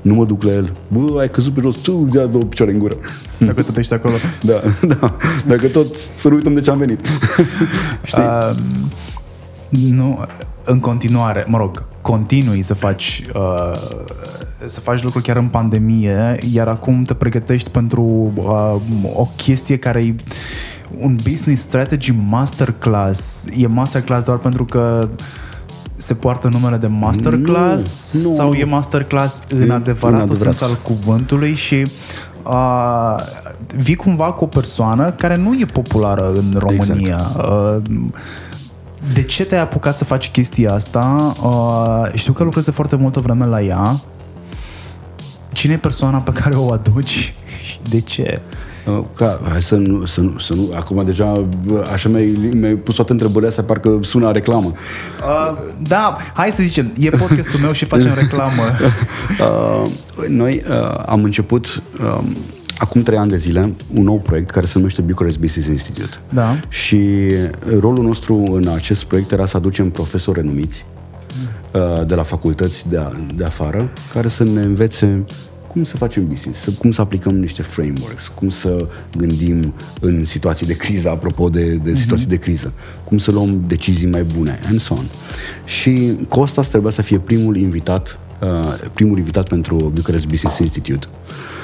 [0.00, 2.78] Nu mă duc la el, bă, ai căzut pe jos, tu ia două picioare în
[2.78, 2.96] gură.
[3.46, 4.14] Dacă tot ești acolo.
[4.42, 4.60] Da,
[5.00, 5.16] da.
[5.46, 7.00] Dacă tot să nu uităm de ce am venit.
[8.02, 8.22] Știi?
[8.50, 8.56] Uh,
[9.68, 10.24] nu,
[10.64, 13.72] în continuare, mă rog, continui să faci uh,
[14.66, 18.74] să faci lucruri chiar în pandemie, iar acum te pregătești pentru uh,
[19.14, 20.14] o chestie care e
[21.00, 23.44] un business strategy masterclass.
[23.56, 25.08] E masterclass doar pentru că
[25.96, 28.34] se poartă numele de masterclass Nu, nu.
[28.34, 30.54] sau e masterclass în În- adevăratul în adevărat.
[30.54, 31.86] sens al cuvântului și
[32.42, 33.14] uh,
[33.76, 37.20] vii cumva cu o persoană care nu e populară în România.
[37.36, 37.76] Uh,
[39.14, 41.32] de ce te-ai apucat să faci chestia asta?
[41.42, 44.00] Uh, știu că lucrezi de foarte multă vreme la ea.
[45.52, 47.34] Cine e persoana pe care o aduci
[47.66, 48.40] și de ce?
[48.86, 52.74] Uh, Ca, hai să nu, să nu, să nu, acum deja bă, așa mi-ai, mi-ai
[52.74, 54.72] pus toate întrebările astea, parcă sună a reclamă.
[55.26, 58.62] Uh, da, hai să zicem, e podcastul meu și facem reclamă.
[59.40, 59.90] Uh,
[60.28, 62.18] noi uh, am început uh,
[62.78, 66.16] acum trei ani de zile un nou proiect care se numește Bucharest Business Institute.
[66.28, 66.60] Da.
[66.68, 66.98] Și
[67.80, 70.84] rolul nostru în acest proiect era să aducem profesori renumiți
[71.72, 75.24] uh, de la facultăți de, a, de afară care să ne învețe
[75.66, 80.66] cum să facem business, să, cum să aplicăm niște frameworks, cum să gândim în situații
[80.66, 82.72] de criză, apropo de, de situații de criză,
[83.04, 85.04] cum să luăm decizii mai bune, and so on.
[85.64, 91.06] Și Costas trebuia să fie primul invitat, uh, primul invitat pentru Bucharest Business Institute.
[91.10, 91.55] Uh,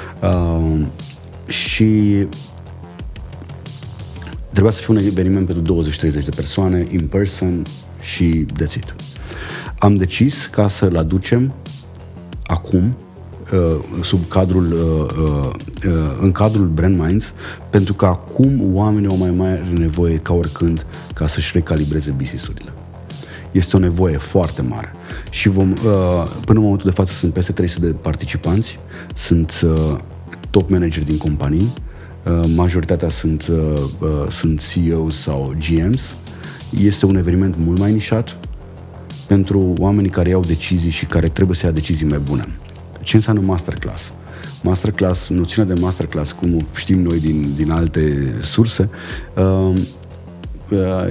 [1.47, 2.27] și
[4.53, 7.67] trebuia să fie un eveniment pentru 20-30 de persoane, in person
[8.01, 8.95] și that's it.
[9.79, 11.53] Am decis ca să-l aducem
[12.47, 12.97] acum
[13.53, 15.51] uh, sub cadrul uh, uh,
[15.87, 17.33] uh, în cadrul Brand Minds
[17.71, 22.71] pentru că acum oamenii au mai mare nevoie ca oricând ca să-și recalibreze business-urile.
[23.51, 24.93] Este o nevoie foarte mare.
[25.31, 25.79] Și vom, uh,
[26.45, 28.79] până în momentul de față sunt peste 300 de participanți,
[29.15, 29.99] sunt uh,
[30.53, 31.73] top manageri din companii,
[32.25, 33.57] uh, majoritatea sunt, uh,
[33.99, 36.17] uh, sunt CEOs sau GMs.
[36.83, 38.37] Este un eveniment mult mai nișat
[39.27, 42.49] pentru oamenii care iau decizii și care trebuie să ia decizii mai bune.
[43.03, 44.13] Ce înseamnă masterclass?
[44.63, 48.91] Masterclass, noțiunea de masterclass, cum o știm noi din, din alte surse,
[49.35, 49.73] uh,
[50.71, 51.07] uh,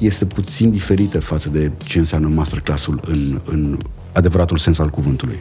[0.00, 3.78] este puțin diferită față de ce înseamnă masterclassul în, în
[4.12, 5.38] adevăratul sens al cuvântului.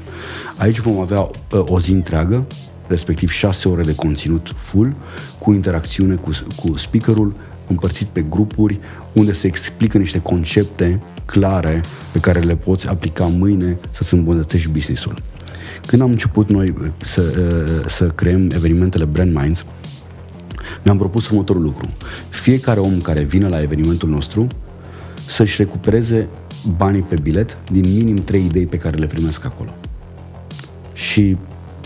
[0.58, 1.30] Aici vom avea uh,
[1.66, 2.46] o zi întreagă,
[2.88, 4.96] respectiv șase ore de conținut full,
[5.40, 7.36] cu interacțiune cu, cu speakerul,
[7.68, 8.80] împărțit pe grupuri,
[9.14, 15.22] unde se explică niște concepte clare pe care le poți aplica mâine să-ți îmbunătățești business-ul.
[15.86, 19.66] Când am început noi uh, să, uh, să creăm evenimentele Brand Minds,
[20.84, 21.90] mi-am propus următorul lucru.
[22.30, 24.48] Fiecare om care vine la evenimentul nostru
[25.26, 26.28] să-și recupereze
[26.78, 29.74] banii pe bilet din minim 3 idei pe care le primesc acolo.
[30.94, 31.38] Și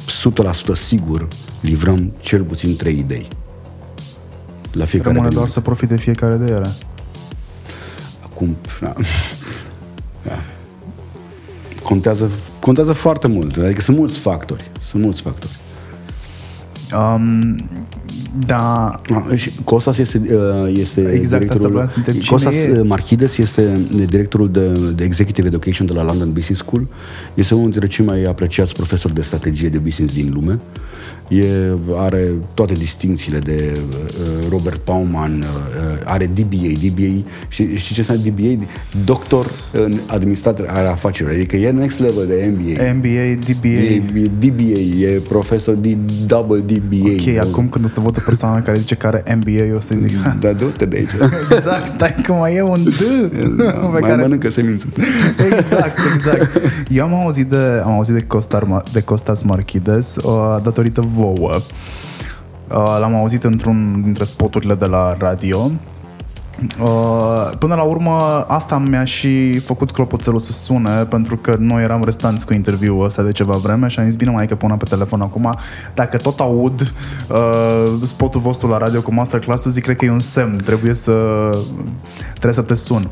[0.10, 1.28] 100% sigur
[1.62, 3.28] livrăm cel puțin 3 idei.
[4.72, 5.50] La fiecare Rămâne doar eveniment.
[5.50, 6.72] să profite fiecare de ele.
[8.24, 8.94] Acum, na,
[10.24, 10.32] da.
[11.84, 13.58] contează, contează foarte mult.
[13.58, 14.72] Adică sunt mulți factori.
[14.80, 15.60] Sunt mulți factori.
[16.94, 17.56] Um,
[18.46, 21.70] da, Ah, și Costas este, uh, este Exact, asta directorul...
[21.72, 22.16] vreau să întreb.
[22.16, 22.72] Cine Costas e?
[22.78, 26.88] uh, Marchides este directorul de, de Executive Education de la London Business School.
[27.34, 30.60] Este unul dintre cei mai apreciați profesori de strategie de business din lume.
[31.30, 31.46] E,
[31.96, 35.46] are toate distințiile de uh, Robert Pauman, uh,
[36.06, 36.72] are DBA.
[36.84, 38.64] DBA, știi, știi ce înseamnă DBA?
[39.06, 41.38] Doctor în administrație ale afacerilor.
[41.38, 42.94] Adică e next level de MBA.
[42.94, 43.68] MBA, DBA.
[43.68, 47.12] E, e DBA, e profesor de double DBA.
[47.20, 49.80] Ok, acum când o să văd o persoană care zice că are MBA, eu o
[49.80, 50.18] să zic...
[50.40, 51.32] Da, du-te de aici.
[51.56, 52.88] exact, stai că mai e un D
[53.58, 54.22] da, pe mai care...
[54.22, 54.88] mănâncă semință.
[55.60, 56.62] exact, exact.
[56.90, 61.52] Eu am auzit de, am auzit de, Costar, de Costas Marchides uh, datorită vouă.
[61.52, 65.72] Uh, l-am auzit într-un dintre spoturile de la radio
[66.80, 72.02] Uh, până la urmă, asta mi-a și făcut clopoțelul să sune, pentru că noi eram
[72.04, 74.86] restanți cu interviul ăsta de ceva vreme și am zis, bine mai că pun pe
[74.90, 75.56] telefon acum,
[75.94, 76.94] dacă tot aud
[77.30, 81.14] uh, spotul vostru la radio cu masterclass-ul, zic, cred că e un semn, trebuie să,
[82.32, 83.10] trebuie să te sun.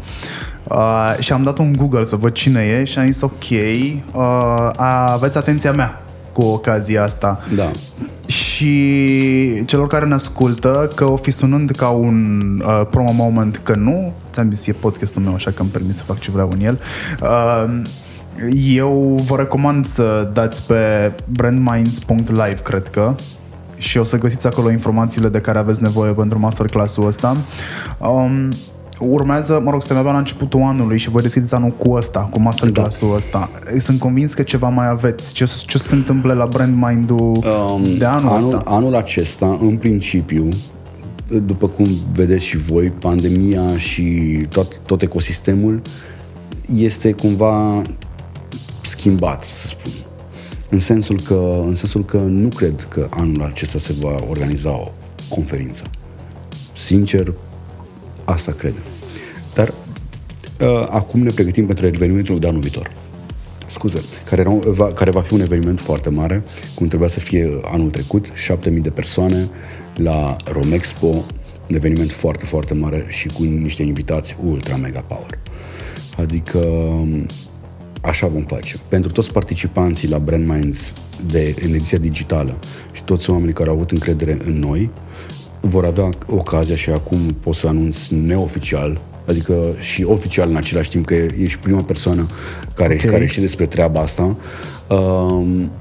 [0.63, 3.49] Uh, și am dat un Google să văd cine e și am zis, ok,
[4.13, 4.69] uh,
[5.13, 6.01] aveți atenția mea
[6.37, 7.39] cu ocazia asta.
[7.55, 7.71] Da
[8.57, 13.75] și celor care ne ascultă că o fi sunând ca un uh, promo moment că
[13.75, 16.65] nu, ți-am zis, e podcastul meu, așa că îmi permit să fac ce vreau în
[16.65, 16.79] el.
[17.21, 17.81] Uh,
[18.63, 23.15] eu vă recomand să dați pe brandminds.live, cred că,
[23.77, 27.37] și o să găsiți acolo informațiile de care aveți nevoie pentru masterclass-ul ăsta.
[27.97, 28.49] Um,
[28.99, 32.39] urmează, mă rog, suntem abia la începutul anului și voi deschideți anul cu ăsta, cu
[32.39, 33.15] masterclass-ul da.
[33.15, 33.49] ăsta.
[33.79, 35.33] Sunt convins că ceva mai aveți.
[35.33, 38.61] Ce, ce se întâmplă la Brand Mind-ul um, de anul, anul ăsta?
[38.65, 40.49] Anul acesta, în principiu,
[41.45, 44.03] după cum vedeți și voi, pandemia și
[44.49, 45.81] tot, tot ecosistemul
[46.75, 47.81] este cumva
[48.81, 49.91] schimbat, să spun.
[50.69, 54.91] În sensul, că, în sensul că nu cred că anul acesta se va organiza o
[55.29, 55.83] conferință.
[56.73, 57.33] Sincer,
[58.27, 58.73] Asta cred.
[59.53, 59.67] Dar
[60.61, 62.91] uh, acum ne pregătim pentru evenimentul de anul viitor.
[63.67, 66.43] Scuze, care, era, va, care va fi un eveniment foarte mare,
[66.75, 69.49] cum trebuia să fie anul trecut, 7000 de persoane
[69.95, 71.07] la Romexpo,
[71.69, 75.39] un eveniment foarte, foarte mare și cu niște invitați ultra mega power.
[76.17, 76.59] Adică
[78.01, 78.79] așa vom face.
[78.87, 80.93] Pentru toți participanții la Brand Minds
[81.25, 82.57] de în ediția digitală
[82.91, 84.89] și toți oamenii care au avut încredere în noi,
[85.67, 91.05] vor avea ocazia și acum pot să anunț neoficial, adică și oficial în același timp
[91.05, 92.25] că ești prima persoană
[92.75, 93.11] care, okay.
[93.11, 94.37] care știe despre treaba asta,
[94.87, 95.71] um,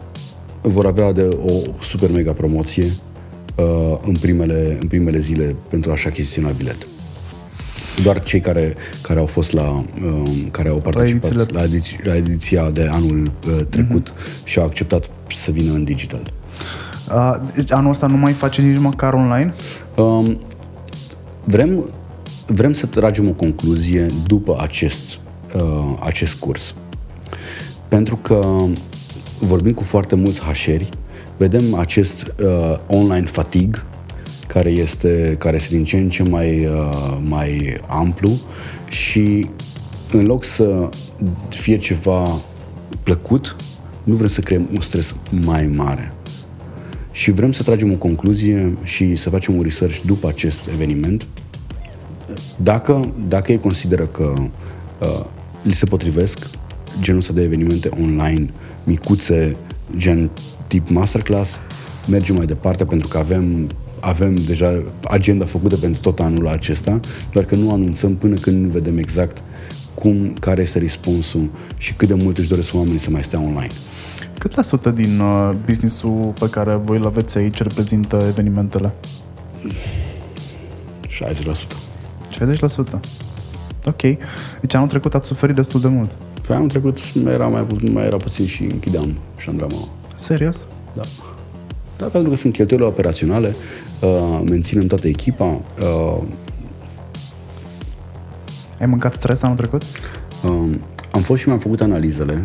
[0.61, 2.91] vor avea de o super mega promoție
[3.55, 6.87] uh, în, primele, în primele zile pentru a-și achiziționa bilet.
[8.03, 12.16] Doar cei care, care au fost la, um, care au participat la, la, ediția, la
[12.16, 14.45] ediția de anul uh, trecut uh-huh.
[14.45, 16.32] și au acceptat să vină în digital.
[17.14, 19.54] Uh, deci anul ăsta nu mai face nici măcar online?
[19.96, 20.38] Um,
[21.44, 21.84] vrem,
[22.46, 25.18] vrem să tragem o concluzie după acest,
[25.54, 26.74] uh, acest curs.
[27.88, 28.57] Pentru că
[29.38, 30.88] vorbim cu foarte mulți hașeri,
[31.36, 33.84] vedem acest uh, online fatig
[34.46, 38.30] care este, care este din ce în ce mai, uh, mai amplu
[38.88, 39.50] și
[40.11, 40.88] în loc să
[41.48, 42.38] fie ceva
[43.02, 43.57] plăcut,
[44.04, 46.16] nu vrem să creăm un stres mai mare
[47.17, 51.27] și vrem să tragem o concluzie și să facem un research după acest eveniment.
[52.57, 54.35] Dacă, dacă ei consideră că
[55.01, 55.25] uh,
[55.62, 56.39] li se potrivesc
[57.01, 58.51] genul ăsta de evenimente online,
[58.85, 59.57] micuțe,
[59.97, 60.31] gen
[60.67, 61.61] tip masterclass,
[62.09, 63.69] mergem mai departe pentru că avem
[64.01, 67.01] avem deja agenda făcută pentru tot anul acesta,
[67.33, 69.43] doar că nu anunțăm până când nu vedem exact
[69.95, 73.73] cum, care este răspunsul și cât de mult își doresc oamenii să mai stea online.
[74.39, 78.93] Cât la sută din uh, businessul pe care voi îl aveți aici reprezintă evenimentele?
[81.07, 81.07] 60%.
[82.97, 83.01] 60%.
[83.85, 84.01] Ok.
[84.61, 86.11] Deci anul trecut ați suferit destul de mult.
[86.47, 89.89] Păi anul trecut era mai, mai era puțin și închideam șandrama.
[90.14, 90.67] Serios?
[90.95, 91.03] Da.
[91.97, 93.55] Da, pentru că sunt cheltuielile operaționale,
[94.01, 95.45] uh, menținem toată echipa.
[95.81, 96.23] Uh,
[98.81, 99.83] Ai mâncat stres anul trecut?
[100.45, 100.71] Uh,
[101.11, 102.45] am fost și mi-am făcut analizele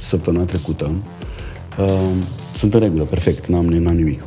[0.00, 0.92] săptămâna trecută.
[1.78, 2.10] Uh,
[2.54, 4.24] sunt în regulă, perfect, n-am, n-am nimic.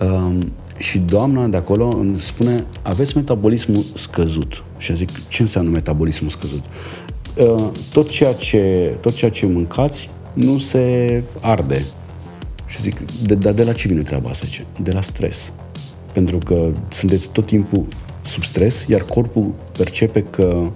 [0.00, 0.38] Uh,
[0.78, 4.64] și doamna de acolo îmi spune, aveți metabolismul scăzut.
[4.78, 6.62] Și zic, ce înseamnă metabolismul scăzut?
[7.36, 11.84] Uh, tot, ceea ce, tot ceea ce mâncați nu se arde.
[12.66, 14.46] Și zic, de, dar de la ce vine treaba asta?
[14.82, 15.52] De la stres.
[16.12, 17.86] Pentru că sunteți tot timpul
[18.26, 20.70] sub stres, iar corpul percepe că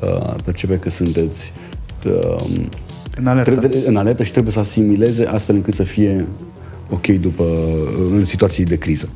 [0.00, 1.52] uh, percepe că sunteți
[2.06, 2.44] uh,
[3.16, 3.54] în alertă.
[3.54, 6.26] Trebuie, în alertă și trebuie să asimileze astfel încât să fie
[6.90, 7.44] ok după,
[8.10, 9.08] în situații de criză.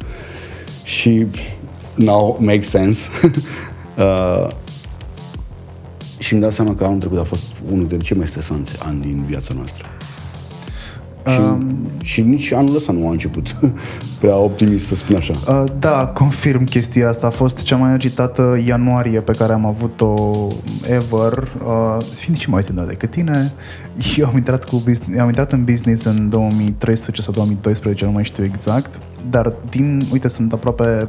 [0.83, 1.27] Și
[1.95, 3.09] now make sense.
[3.99, 4.49] uh,
[6.19, 9.01] și îmi dau seama că anul trecut a fost unul dintre cei mai stresanți ani
[9.01, 9.89] din viața noastră.
[11.29, 13.57] Și, um, și nici anul ăsta nu a început
[14.21, 15.35] prea optimist, să spun așa.
[15.49, 17.27] Uh, da, confirm chestia asta.
[17.27, 20.15] A fost cea mai agitată ianuarie pe care am avut-o
[20.91, 21.49] ever.
[21.67, 23.53] Uh, fiind și mai tânăr decât tine,
[24.17, 28.25] eu am intrat, cu business, am intrat în business în 2013 sau 2012, nu mai
[28.25, 28.99] știu exact.
[29.31, 31.09] dar din, uite, sunt aproape,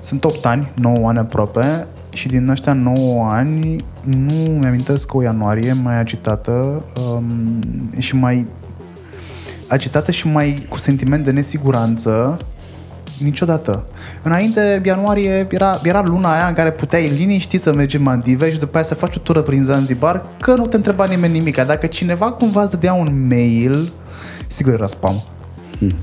[0.00, 5.72] sunt 8 ani, 9 ani aproape, și din ăștia 9 ani nu mi-amintesc o ianuarie
[5.72, 7.60] mai agitată um,
[7.98, 8.46] și mai
[9.70, 12.38] agitată și mai cu sentiment de nesiguranță
[13.22, 13.84] niciodată.
[14.22, 18.58] Înainte, ianuarie, era, era luna aia în care puteai liniști să mergi în Maldive și
[18.58, 21.64] după aia să faci o tură prin Zanzibar, că nu te întreba nimeni nimic.
[21.64, 23.92] Dacă cineva cumva îți dădea un mail,
[24.46, 25.22] sigur era spam.
[25.78, 25.94] Hmm.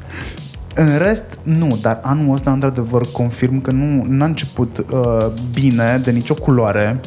[0.75, 6.11] În rest, nu, dar anul ăsta, într-adevăr, confirm că nu n-a început uh, bine de
[6.11, 6.99] nicio culoare.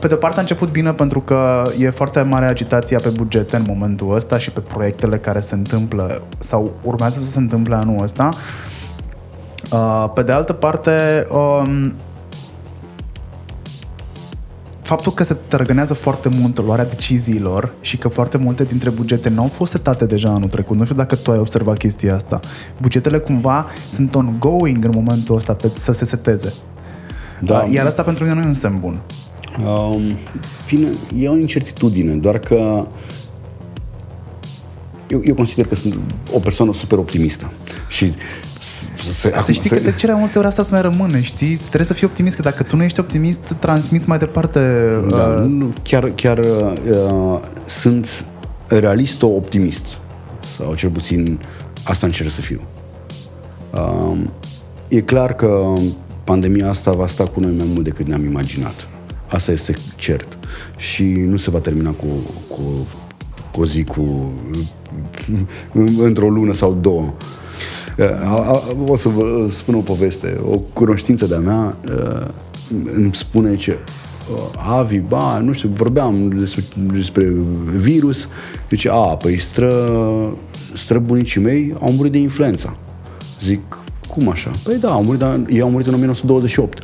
[0.00, 3.56] Pe de o parte a început bine pentru că e foarte mare agitația pe bugete
[3.56, 8.02] în momentul ăsta și pe proiectele care se întâmplă sau urmează să se întâmple anul
[8.02, 8.28] ăsta.
[9.72, 11.94] Uh, pe de altă parte, um,
[14.82, 19.42] faptul că se tărgânează foarte mult luarea deciziilor și că foarte multe dintre bugete nu
[19.42, 20.76] au fost setate deja anul trecut.
[20.76, 22.40] Nu știu dacă tu ai observat chestia asta.
[22.80, 26.52] Bugetele cumva sunt ongoing în momentul ăsta pe să se seteze.
[27.40, 27.64] Da.
[27.70, 29.00] Iar asta pentru mine nu e un semn bun.
[29.64, 30.16] Um,
[30.68, 32.86] bine, e o incertitudine, doar că
[35.08, 35.98] eu, eu consider că sunt
[36.32, 37.52] o persoană super optimistă
[37.88, 38.12] și
[38.60, 39.74] să, să știi să...
[39.74, 41.56] că de cele multe ori asta să mai rămâne, știi?
[41.56, 44.90] Trebuie să fii optimist, că dacă tu nu ești optimist, transmiți mai departe.
[45.08, 45.48] Da, uh...
[45.48, 48.24] nu, chiar, chiar uh, sunt
[48.66, 49.98] realist-optimist.
[50.56, 51.40] Sau cel puțin
[51.82, 52.60] asta încerc să fiu.
[53.70, 54.16] Uh,
[54.88, 55.72] e clar că
[56.24, 58.88] pandemia asta va sta cu noi mai mult decât ne-am imaginat.
[59.32, 60.38] Asta este cert.
[60.76, 62.06] Și nu se va termina cu,
[62.48, 62.60] cu,
[63.52, 64.32] cu o zi, cu
[65.98, 67.14] într-o lună sau două.
[68.86, 70.40] O să vă spun o poveste.
[70.44, 71.76] O cunoștință de-a mea
[72.94, 73.78] îmi spune ce
[74.56, 76.62] Avi, ba, nu știu, vorbeam despre,
[76.92, 77.32] despre
[77.76, 78.28] virus.
[78.70, 79.88] Zice, a, păi stră,
[80.74, 82.76] străbunicii mei au murit de influența.
[83.40, 83.78] Zic,
[84.08, 84.50] cum așa?
[84.64, 86.82] Păi da, au murit, dar ei au murit în 1928.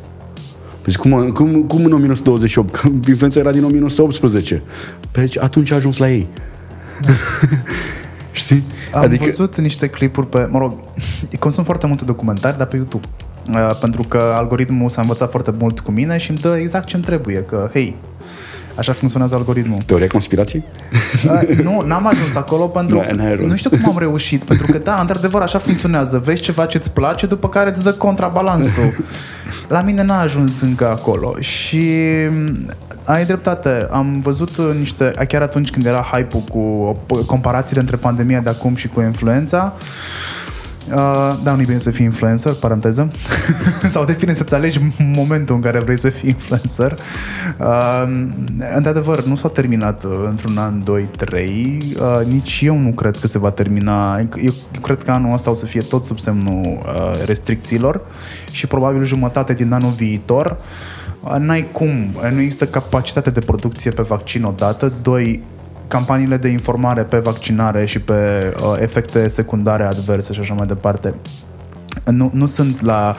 [0.89, 2.74] Păi zic, cum, cum, cum în 1928?
[2.74, 4.62] Că influența era din 1918.
[5.11, 6.26] Păi atunci a ajuns la ei.
[8.32, 8.62] Știi?
[8.93, 9.24] Am adică...
[9.24, 10.72] văzut niște clipuri pe, mă rog,
[11.39, 13.07] consum foarte multe documentari, dar pe YouTube.
[13.49, 17.03] Uh, pentru că algoritmul s-a învățat foarte mult cu mine și îmi dă exact ce-mi
[17.03, 17.97] trebuie, că, hei,
[18.79, 19.79] Așa funcționează algoritmul.
[19.87, 20.62] Teoria conspirației?
[21.24, 22.99] Uh, nu, n-am ajuns acolo pentru...
[22.99, 26.18] că nu știu cum am reușit, pentru că, da, într-adevăr, așa funcționează.
[26.24, 29.05] Vezi ceva ce-ți place, după care îți dă contrabalansul.
[29.68, 31.83] La mine n-a ajuns încă acolo și
[33.05, 33.87] ai dreptate.
[33.91, 38.89] Am văzut niște, chiar atunci când era hype-ul cu comparațiile între pandemia de acum și
[38.89, 39.74] cu influența,
[40.93, 43.11] Uh, da, nu e bine să fii influencer, paranteză.
[43.91, 46.99] Sau depinde să-ți alegi momentul în care vrei să fii influencer.
[47.59, 48.03] Uh,
[48.74, 51.78] într-adevăr, nu s-a terminat uh, într-un an, 2, 3.
[52.01, 54.18] Uh, nici eu nu cred că se va termina.
[54.18, 58.01] Eu, eu cred că anul ăsta o să fie tot sub semnul uh, restricțiilor
[58.51, 60.59] și probabil jumătate din anul viitor
[61.39, 61.89] N-ai cum,
[62.32, 64.93] nu există capacitate de producție pe vaccin odată.
[65.03, 65.43] Doi,
[65.89, 68.14] campaniile de informare pe vaccinare și pe
[68.62, 71.14] uh, efecte secundare adverse și așa mai departe.
[72.05, 73.16] Nu, nu sunt la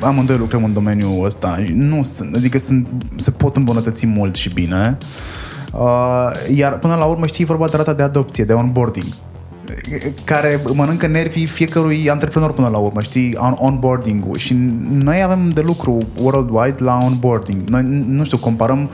[0.00, 1.64] amândoi lucrăm în domeniul ăsta.
[1.72, 2.86] Nu sunt, adică sunt,
[3.16, 4.98] se pot îmbunătăți mult și bine.
[5.72, 9.06] Uh, iar până la urmă știi vorba de rata de adopție, de onboarding
[10.24, 14.54] care mănâncă nervii fiecărui antreprenor până la urmă, știi, on onboarding-ul și
[14.90, 17.68] noi avem de lucru worldwide la onboarding.
[17.68, 18.90] Noi, nu știu, comparăm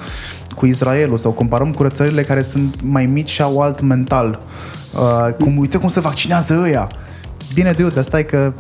[0.57, 4.41] cu Israelul sau comparăm cu țările care sunt mai mici și au alt mental.
[4.95, 6.89] Uh, cum, uite cum se vaccinează ăia.
[7.55, 8.53] Bine, de dar stai că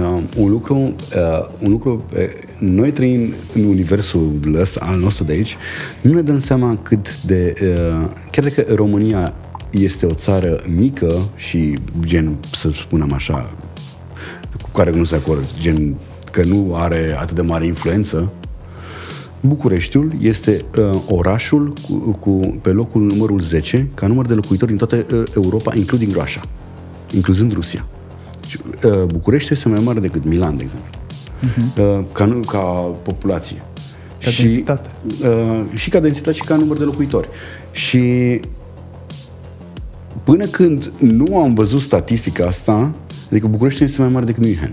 [0.00, 2.20] Uh, un lucru, uh, un lucru uh,
[2.58, 5.56] noi trăim în universul ăsta, al nostru de aici,
[6.00, 9.34] nu ne dăm seama cât de, uh, chiar dacă România
[9.72, 13.50] este o țară mică și gen, să spunem așa,
[14.62, 15.96] cu care nu se acord, gen
[16.32, 18.32] că nu are atât de mare influență,
[19.40, 24.86] Bucureștiul este uh, orașul cu, cu, pe locul numărul 10 ca număr de locuitori din
[24.86, 26.42] toată uh, Europa, including Russia,
[27.14, 27.86] incluzând Rusia.
[28.84, 30.90] Uh, București este mai mare decât Milan, de exemplu,
[31.42, 31.98] uh-huh.
[31.98, 32.60] uh, ca, ca
[33.02, 33.62] populație.
[34.20, 34.90] Ca și, densitate.
[35.22, 37.28] Uh, și ca densitate și ca număr de locuitori.
[37.72, 38.40] Și
[40.24, 42.90] până când nu am văzut statistica asta,
[43.30, 44.72] adică București este mai mare decât München.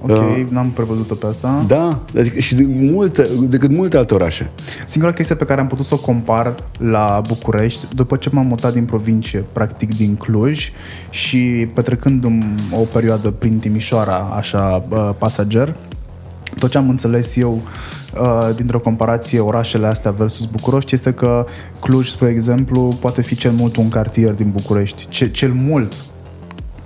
[0.00, 1.64] Ok, uh, n-am prevăzut-o pe asta.
[1.66, 4.50] Da, adică și de multe, decât multe alte orașe.
[4.86, 8.72] Singura chestie pe care am putut să o compar la București, după ce m-am mutat
[8.72, 10.70] din provincie, practic din Cluj,
[11.10, 12.24] și petrecând
[12.70, 14.84] o perioadă prin Timișoara, așa,
[15.18, 15.74] pasager,
[16.58, 17.95] tot ce am înțeles eu uh,
[18.56, 21.46] dintr-o comparație orașele astea versus București este că
[21.80, 25.06] Cluj, spre exemplu, poate fi cel mult un cartier din București.
[25.08, 25.92] Ce, cel mult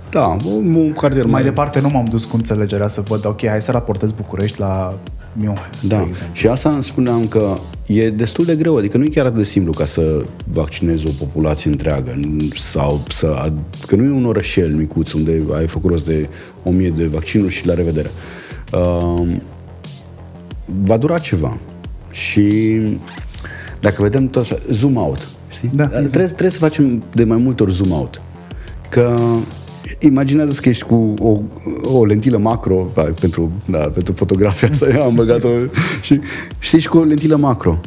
[0.09, 1.31] Da, un, un cartier mai...
[1.31, 4.99] Mai departe nu m-am dus cu înțelegerea să văd, ok, hai să raportez București la
[5.33, 6.01] Miu, da.
[6.01, 6.35] exemplu.
[6.35, 9.43] Și asta îmi spuneam că e destul de greu, adică nu e chiar atât de
[9.43, 10.23] simplu ca să
[10.53, 12.19] vaccinezi o populație întreagă
[12.55, 13.51] sau să,
[13.87, 16.29] că nu e un orășel micuț unde ai făcut rost de
[16.63, 18.11] o mie de vaccinuri și la revedere.
[18.73, 19.27] Uh,
[20.83, 21.59] va dura ceva.
[22.11, 22.79] Și
[23.79, 25.29] dacă vedem tot așa, zoom out.
[25.49, 25.71] Știi?
[25.73, 26.07] Da, exact.
[26.07, 28.21] trebuie, trebuie să facem de mai multe ori zoom out.
[28.89, 29.15] Că
[29.99, 31.39] imaginează că ești cu o,
[31.97, 35.49] o lentilă macro da, pentru, da, pentru fotografia asta, eu am băgat-o
[36.01, 36.19] și
[36.59, 37.79] știi, cu o lentilă macro.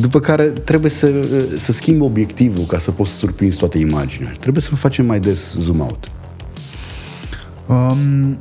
[0.00, 1.12] După care trebuie să,
[1.56, 4.36] să schimbi obiectivul ca să poți să surprinzi toate imaginile.
[4.40, 6.10] Trebuie să facem mai des zoom out.
[7.66, 8.38] Um,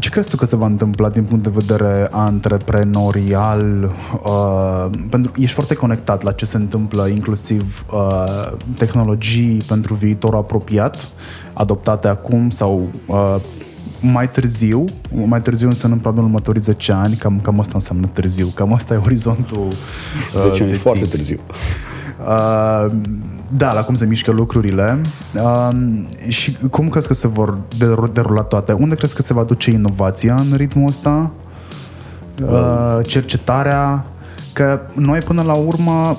[0.00, 3.92] ce crezi tu că se va întâmpla din punct de vedere antreprenorial?
[4.24, 11.08] Uh, pentru ești foarte conectat la ce se întâmplă, inclusiv uh, tehnologii pentru viitor apropiat,
[11.52, 13.36] adoptate acum sau uh,
[14.00, 14.84] mai târziu,
[15.26, 19.00] mai târziu înseamnă probabil următorii 10 ani, cam, cam asta înseamnă târziu, cam asta e
[19.04, 19.66] orizontul.
[19.66, 21.12] Uh, 10 ani foarte timp.
[21.12, 21.40] târziu.
[22.26, 22.92] Uh,
[23.56, 25.00] da, la cum se mișcă lucrurile
[25.34, 25.68] uh,
[26.28, 27.58] și cum crezi că se vor
[28.12, 28.72] derula toate?
[28.72, 31.30] Unde crezi că se va duce inovația în ritmul ăsta?
[32.42, 34.04] Uh, cercetarea?
[34.52, 36.18] Că noi până la urmă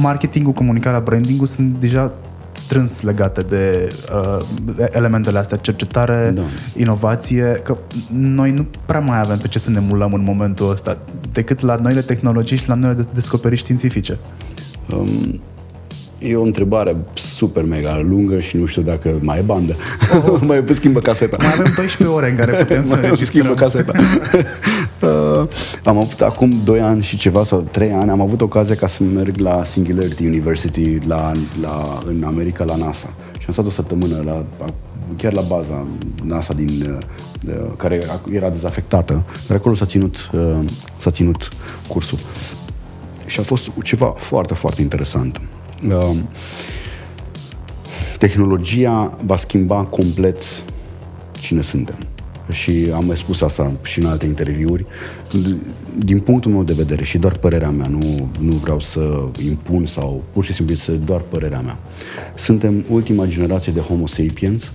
[0.00, 2.12] marketingul, comunicarea, brandingul sunt deja
[2.52, 4.44] strâns legate de uh,
[4.90, 6.42] elementele astea, cercetare, da.
[6.76, 7.76] inovație, că
[8.12, 10.98] noi nu prea mai avem pe ce să ne mulăm în momentul ăsta,
[11.32, 14.18] decât la noile tehnologii și la noile descoperiri științifice.
[14.92, 15.40] Um,
[16.22, 19.76] E o întrebare super mega lungă și nu știu dacă mai e bandă.
[20.26, 20.40] Oh.
[20.46, 21.36] mai schimbă caseta.
[21.38, 23.92] Mai avem 12 ore în care putem să mai schimbă caseta.
[25.00, 25.48] uh,
[25.84, 29.02] am avut acum 2 ani și ceva sau 3 ani am avut ocazia ca să
[29.02, 33.12] merg la Singularity University la, la, în America la NASA.
[33.38, 34.44] Și am stat o săptămână la,
[35.16, 35.86] chiar la baza
[36.24, 36.98] NASA din,
[37.40, 40.58] de, care era dezafectată, dar acolo s-a ținut, uh,
[40.98, 41.48] s-a ținut
[41.88, 42.18] cursul.
[43.30, 45.40] Și a fost ceva foarte, foarte interesant.
[45.92, 46.28] Um,
[48.18, 50.42] tehnologia va schimba complet
[51.40, 51.96] cine suntem.
[52.50, 54.86] Și am mai spus asta și în alte interviuri.
[55.98, 60.22] Din punctul meu de vedere și doar părerea mea, nu, nu vreau să impun sau
[60.32, 61.78] pur și simplu este doar părerea mea.
[62.34, 64.72] Suntem ultima generație de Homo sapiens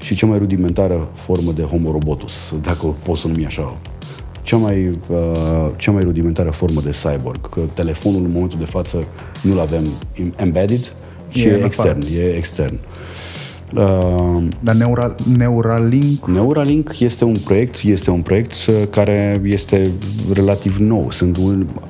[0.00, 3.78] și cea mai rudimentară formă de Homo robotus, dacă pot să numi așa
[4.46, 7.48] cea mai, uh, cea mai rudimentară formă de cyborg.
[7.48, 9.04] Că telefonul în momentul de față
[9.42, 9.84] nu-l avem
[10.36, 10.92] embedded,
[11.28, 12.02] ci e, e extern.
[12.16, 12.78] E extern.
[13.76, 16.26] Uh, Dar Neural, Neuralink?
[16.26, 19.90] Neuralink este un proiect, este un proiect uh, care este
[20.32, 21.10] relativ nou.
[21.10, 21.38] Sunt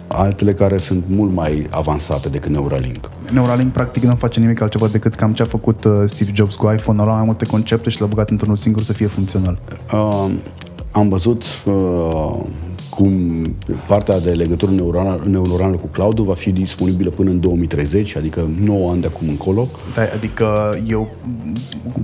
[0.06, 3.10] altele care sunt mult mai avansate decât Neuralink.
[3.32, 6.72] Neuralink practic nu face nimic altceva decât cam ce a făcut uh, Steve Jobs cu
[6.76, 9.58] iPhone, a luat mai multe concepte și le-a băgat într-unul singur să fie funcțional.
[9.92, 10.30] Uh,
[10.96, 12.36] am văzut uh,
[12.90, 13.42] cum
[13.86, 18.90] partea de legătură neuronală, neuronală cu cloud va fi disponibilă până în 2030, adică 9
[18.90, 19.68] ani de acum încolo.
[19.94, 21.08] Da, adică eu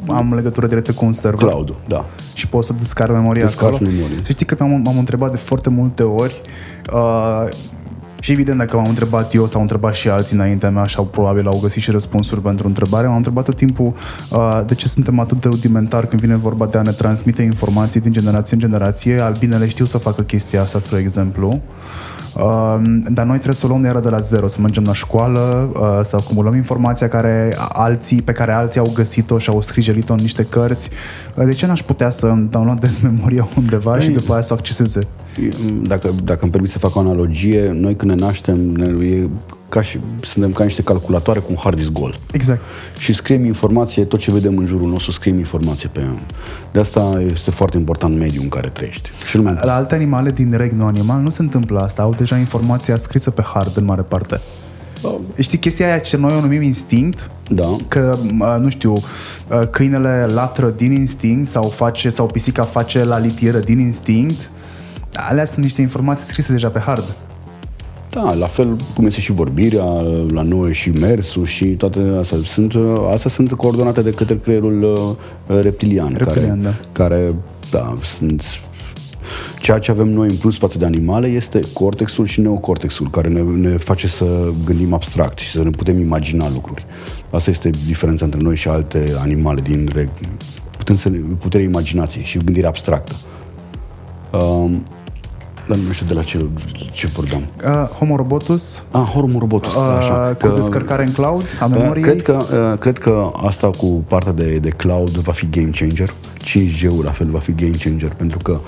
[0.06, 1.48] am legătură directă cu un server.
[1.48, 2.04] Cloud, da.
[2.34, 3.90] Și pot să descarc memoria Descarci acolo.
[3.90, 4.16] memorie.
[4.22, 6.40] Să știi că m-am, m-am întrebat de foarte multe ori
[6.92, 7.48] uh,
[8.22, 11.04] și evident, dacă m-am întrebat eu sau am întrebat și alții înaintea mea și au
[11.04, 13.94] probabil au găsit și răspunsuri pentru întrebare, m-am întrebat tot timpul
[14.30, 18.00] uh, de ce suntem atât de rudimentari când vine vorba de a ne transmite informații
[18.00, 19.20] din generație în generație.
[19.20, 21.60] Albinele știu să facă chestia asta, spre exemplu.
[23.08, 26.00] Dar noi trebuie să o luăm iară de la zero, să mergem la școală, uh,
[26.02, 30.44] să acumulăm informația care alții, pe care alții au găsit-o și au scrijelit-o în niște
[30.44, 30.90] cărți.
[31.34, 34.56] Uh, de ce n-aș putea să downloadez memoria undeva Ei, și după aia să o
[34.56, 35.00] acceseze?
[35.82, 39.28] Dacă, dacă îmi permit să fac o analogie, noi când ne naștem, ne, e
[39.72, 42.18] ca și, suntem ca niște calculatoare cu un hard disk gol.
[42.32, 42.60] Exact.
[42.98, 46.18] Și scriem informație, tot ce vedem în jurul nostru, scriem informație pe el.
[46.72, 49.10] De asta este foarte important mediul în care trăiești.
[49.26, 49.60] Și lumea...
[49.64, 52.02] La alte animale din regnul animal nu se întâmplă asta.
[52.02, 54.40] Au deja informația scrisă pe hard în mare parte.
[55.02, 55.14] Oh.
[55.38, 57.30] Știi chestia aia ce noi o numim instinct?
[57.48, 57.76] Da.
[57.88, 58.18] Că,
[58.60, 59.02] nu știu,
[59.70, 64.50] câinele latră din instinct sau face sau pisica face la litieră din instinct.
[65.14, 67.16] Alea sunt niște informații scrise deja pe hard.
[68.14, 69.84] Da, la fel cum este și vorbirea
[70.28, 72.38] la noi și mersul și toate astea.
[72.44, 72.74] Sunt,
[73.12, 76.74] astea sunt coordonate de către creierul uh, reptilian, reptilian care, da.
[76.92, 77.34] care
[77.70, 78.42] da, sunt
[79.60, 83.40] Ceea ce avem noi în plus față de animale este cortexul și neocortexul, care ne,
[83.40, 86.86] ne face să gândim abstract și să ne putem imagina lucruri.
[87.30, 90.08] Asta este diferența între noi și alte animale din reg.
[90.76, 93.14] Putem să ne, puterea imaginației și gândirea abstractă.
[94.32, 94.82] Um,
[95.68, 96.46] Dar nu știu de la ce,
[96.92, 97.42] ce vorbeam.
[97.64, 98.84] Uh, Homo Robotus.
[98.90, 100.36] Ah, Homo Robotus, uh, așa.
[100.40, 102.02] Cu descărcare în cloud a Uh, memoriei.
[102.04, 102.32] Cred că,
[102.72, 106.14] uh, cred că asta cu partea de, de cloud va fi game changer.
[106.44, 108.60] 5G-ul la fel va fi game changer pentru că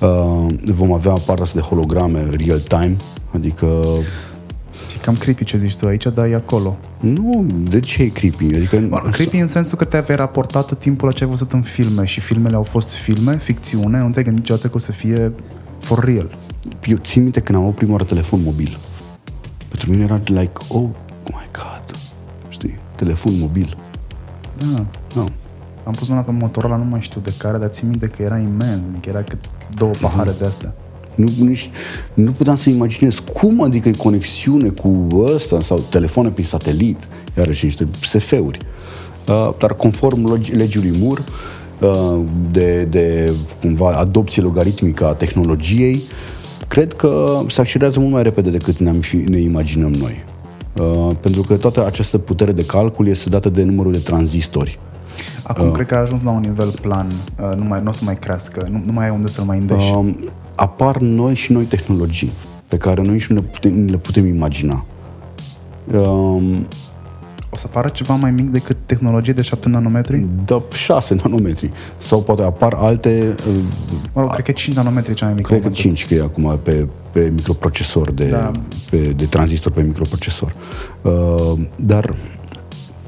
[0.00, 2.96] uh, vom avea partea asta de holograme real time,
[3.34, 3.66] adică
[4.94, 6.76] E cam creepy ce zici tu aici, dar e acolo.
[7.00, 8.44] nu, de ce e creepy?
[8.54, 11.62] Adică Mă, Creepy în sensul că te-ai raportat tot timpul la ce ai văzut în
[11.62, 15.32] filme și filmele au fost filme, ficțiune, nu te-ai gândit niciodată că o să fie
[15.78, 16.36] for real.
[16.86, 18.78] eu țin minte când am avut prima oară telefon mobil.
[19.68, 20.88] Pentru mine era like, oh
[21.24, 21.96] my god,
[22.48, 23.76] știi, telefon mobil.
[24.58, 24.84] Da.
[25.14, 25.24] No.
[25.84, 28.38] Am pus una pe Motorola, nu mai știu de care, dar țin minte că era
[28.38, 29.38] imens, adică era cât
[29.74, 30.74] două pahare de astea.
[31.14, 31.70] Nu, nici,
[32.14, 37.64] nu puteam să imaginez cum adică e conexiune cu ăsta sau telefoane prin satelit, iarăși
[37.64, 38.58] niște SF-uri.
[39.28, 41.57] Uh, dar conform logi- legii lui Moore, uh,
[42.50, 46.02] de, de cumva adopție logaritmică a tehnologiei,
[46.68, 50.24] cred că se accelerează mult mai repede decât ne, fi, ne imaginăm noi.
[50.80, 54.78] Uh, pentru că toată această putere de calcul este dată de numărul de tranzistori.
[55.42, 57.06] Acum cred că a ajuns la un nivel plan,
[57.40, 59.58] uh, nu, mai, nu o să mai crească, nu, nu mai ai unde să-l mai
[59.58, 59.94] îndeși.
[59.94, 60.18] Um,
[60.54, 62.30] apar noi și noi tehnologii
[62.68, 64.84] pe care noi nici nu le putem, le putem imagina.
[65.94, 66.66] Um,
[67.50, 70.26] O să pară ceva mai mic decât tehnologie de 7 nanometri?
[70.44, 71.70] da, 6 nanometri.
[71.98, 73.54] Sau poate apar alte, uh,
[74.12, 75.48] Mă rog, cred că 5 nanometri e cea mai mică.
[75.48, 78.50] cred că în momentul 5 că e acum pe, pe microprocesor, de, Da.
[78.90, 80.54] pe, de tranzistor pe microprocesor.
[81.02, 82.14] Uh, dar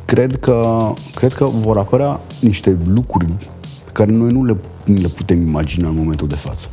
[0.05, 3.27] cred că, cred că vor apărea niște lucruri
[3.85, 6.69] pe care noi nu le, nu le putem imagina în momentul de față.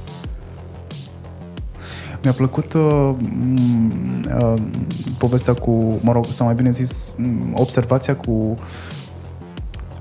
[2.23, 4.61] Mi-a plăcut uh, m- uh,
[5.17, 8.57] povestea cu, mă rog, sau mai bine zis, m- observația cu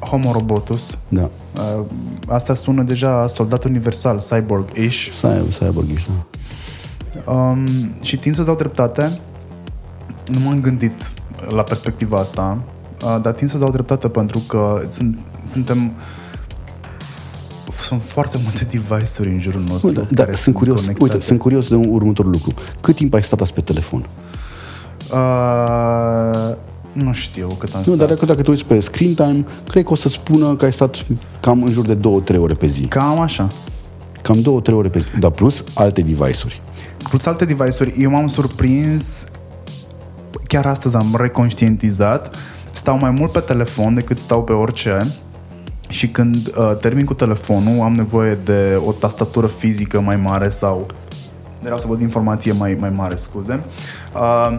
[0.01, 0.99] Homo Robotus.
[1.09, 1.31] Da.
[1.57, 1.85] Uh,
[2.29, 5.09] asta sună deja soldat universal, cyborg-ish.
[5.21, 7.33] Cyber, cyborg da.
[7.33, 7.67] Um,
[8.01, 9.19] și tind să-ți dau dreptate.
[10.27, 11.13] Nu m-am gândit
[11.49, 12.59] la perspectiva asta,
[13.05, 15.93] uh, dar tind să-ți dau dreptate pentru că sunt, suntem
[17.83, 21.13] sunt foarte multe device-uri în jurul nostru Uite, care da, sunt curios, conectate.
[21.13, 22.55] uite, sunt curios de un următorul lucru.
[22.81, 24.07] Cât timp ai stat azi pe telefon?
[25.13, 26.55] Uh,
[26.93, 27.97] nu știu cât am Nu, stat.
[27.97, 30.73] dar dacă, dacă te uiți pe screen time, cred că o să spună că ai
[30.73, 31.07] stat
[31.41, 31.97] cam în jur de
[32.35, 32.83] 2-3 ore pe zi.
[32.83, 33.49] Cam așa.
[34.23, 36.61] Cam 2-3 ore pe zi, dar plus alte device-uri.
[37.09, 39.25] Plus alte device-uri, eu m-am surprins,
[40.47, 42.35] chiar astăzi am reconștientizat,
[42.73, 45.07] stau mai mult pe telefon decât stau pe orice
[45.89, 50.87] și când uh, termin cu telefonul am nevoie de o tastatură fizică mai mare sau
[51.63, 53.65] vreau să văd informație mai, mai mare, scuze.
[54.15, 54.59] Uh,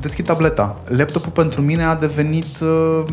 [0.00, 0.76] deschid tableta.
[0.84, 3.04] Laptopul pentru mine a devenit uh,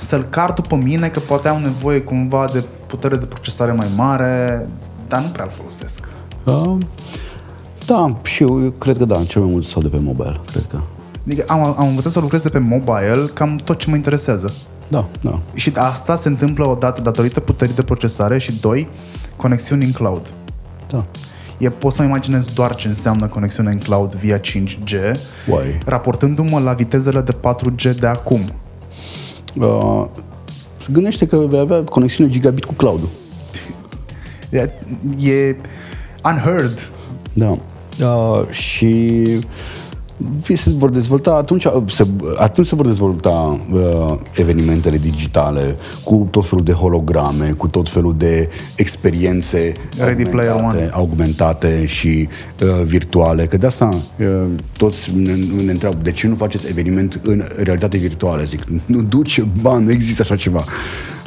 [0.00, 4.68] să-l car după mine, că poate am nevoie cumva de putere de procesare mai mare,
[5.08, 6.08] dar nu prea îl folosesc.
[6.44, 6.76] Uh,
[7.86, 10.64] da, și eu, eu cred că da, cel mai mult stau de pe mobile, cred
[10.68, 10.80] că.
[11.26, 14.54] Adică am, am învățat să lucrez de pe mobile cam tot ce mă interesează.
[14.88, 15.40] Da, da.
[15.54, 18.88] Și asta se întâmplă odată datorită puterii de procesare și doi,
[19.36, 20.30] conexiuni în cloud.
[20.90, 21.04] Da.
[21.58, 24.92] E, pot să-mi imaginez doar ce înseamnă conexiune în cloud via 5G,
[25.48, 25.78] Uai.
[25.86, 28.40] raportându-mă la vitezele de 4G de acum.
[29.58, 30.04] Uh,
[30.92, 33.00] gândește că vei avea conexiune gigabit cu cloud
[34.50, 34.70] E,
[35.28, 35.56] e
[36.24, 36.90] unheard.
[37.32, 37.58] Da.
[38.00, 39.22] Uh, și
[40.54, 42.06] se vor dezvolta, atunci se,
[42.36, 48.14] atunci se vor dezvolta uh, evenimentele digitale cu tot felul de holograme, cu tot felul
[48.18, 50.90] de experiențe Ready Player augmentate, One.
[50.92, 52.28] augmentate și
[52.62, 53.46] uh, virtuale.
[53.46, 53.88] Că de asta
[54.18, 54.26] uh,
[54.76, 58.42] toți ne, ne întreabă de ce nu faceți eveniment în realitate virtuală.
[58.44, 60.64] Zic, nu duce bani, nu există așa ceva.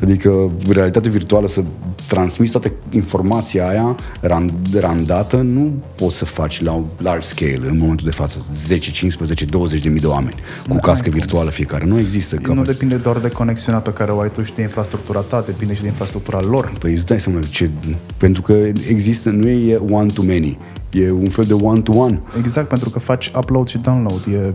[0.01, 1.63] Adică realitate virtuală să
[2.07, 8.05] transmiți toată informația aia ran, randată, nu poți să faci la large scale în momentul
[8.05, 10.35] de față 10, 15, 20 de mii de oameni
[10.67, 11.85] cu cască virtuală fiecare.
[11.85, 12.35] Nu există.
[12.41, 12.61] Nu Ca...
[12.61, 15.81] depinde doar de conexiunea pe care o ai tu și de infrastructura ta, depinde și
[15.81, 16.73] de infrastructura lor.
[16.79, 17.69] Păi îți dai seama ce...
[18.17, 18.53] Pentru că
[18.87, 20.57] există, nu e one to many,
[20.91, 22.21] e un fel de one to one.
[22.37, 24.21] Exact, pentru că faci upload și download.
[24.31, 24.53] E...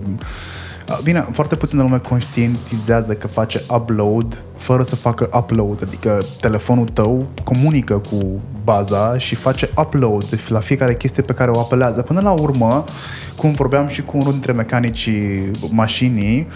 [1.02, 7.26] Bine, foarte puțin lume conștientizează că face upload fără să facă upload, adică telefonul tău
[7.44, 12.02] comunică cu baza și face upload la fiecare chestie pe care o apelează.
[12.02, 12.84] Până la urmă,
[13.36, 16.46] cum vorbeam și cu unul dintre mecanicii mașinii,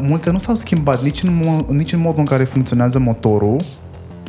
[0.00, 3.56] multe nu s-au schimbat nici în, mo- nici în modul în care funcționează motorul.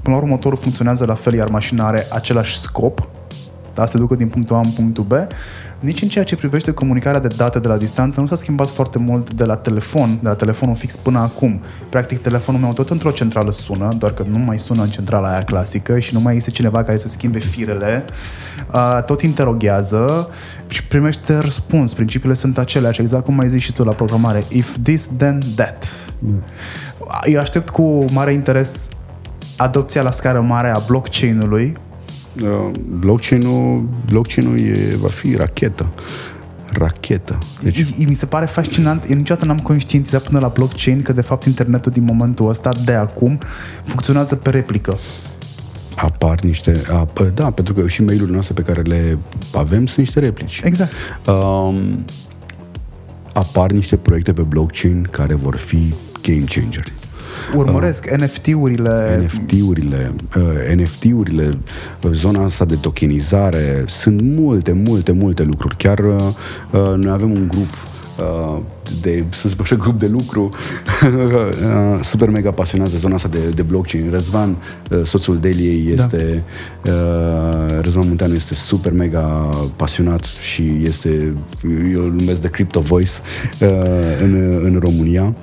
[0.03, 3.07] Până la urmă, motorul funcționează la fel, iar mașina are același scop,
[3.75, 5.13] asta te ducă din punctul A în punctul B,
[5.79, 8.97] nici în ceea ce privește comunicarea de date de la distanță, nu s-a schimbat foarte
[8.97, 11.61] mult de la telefon, de la telefonul fix până acum.
[11.89, 15.43] Practic, telefonul meu tot într-o centrală sună, doar că nu mai sună în centrala aia
[15.43, 18.05] clasică și nu mai este cineva care să schimbe firele.
[19.05, 20.29] Tot interoghează
[20.67, 21.93] și primește răspuns.
[21.93, 24.43] Principiile sunt aceleași, exact cum ai zis și tu la programare.
[24.49, 25.85] If this, then that.
[26.19, 26.43] Mm.
[27.23, 28.87] Eu aștept cu mare interes
[29.57, 31.86] adopția la scară mare a blockchain-ului Uh,
[32.99, 35.87] blockchain-ul, blockchain-ul e, va fi rachetă.
[36.73, 37.37] Rachetă.
[37.61, 37.97] Deci...
[37.97, 39.09] Mi se pare fascinant.
[39.09, 42.93] Eu niciodată n-am conștientizat până la blockchain că de fapt internetul din momentul ăsta, de
[42.93, 43.37] acum,
[43.83, 44.97] funcționează pe replică
[45.97, 46.81] apar niște...
[46.91, 49.17] A, da, pentru că și mail-urile noastre pe care le
[49.53, 50.61] avem sunt niște replici.
[50.63, 50.91] Exact.
[51.27, 52.05] Um,
[53.33, 56.93] apar niște proiecte pe blockchain care vor fi game changeri.
[57.55, 59.19] Urmăresc uh, NFT-urile.
[59.23, 61.49] NFT-urile, uh, NFT-urile,
[62.11, 65.75] zona asta de tokenizare, sunt multe, multe, multe lucruri.
[65.75, 66.13] Chiar uh,
[66.71, 67.73] uh noi avem un grup
[68.19, 68.61] uh,
[69.01, 70.49] de, să zic așa, grup de lucru
[71.03, 74.09] uh, super mega pasionat de zona asta de, de blockchain.
[74.09, 74.55] Răzvan,
[74.91, 76.03] uh, soțul Deliei, da.
[76.03, 76.43] este
[76.81, 76.91] da.
[77.81, 81.33] Răzvan Munteanu este super mega pasionat și este,
[81.93, 83.11] eu îl numesc de Crypto Voice
[84.21, 84.33] în,
[84.63, 85.35] în România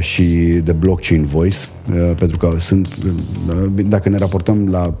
[0.00, 0.22] și
[0.64, 1.58] de Blockchain Voice
[2.16, 2.88] pentru că sunt,
[3.88, 4.94] dacă ne raportăm la,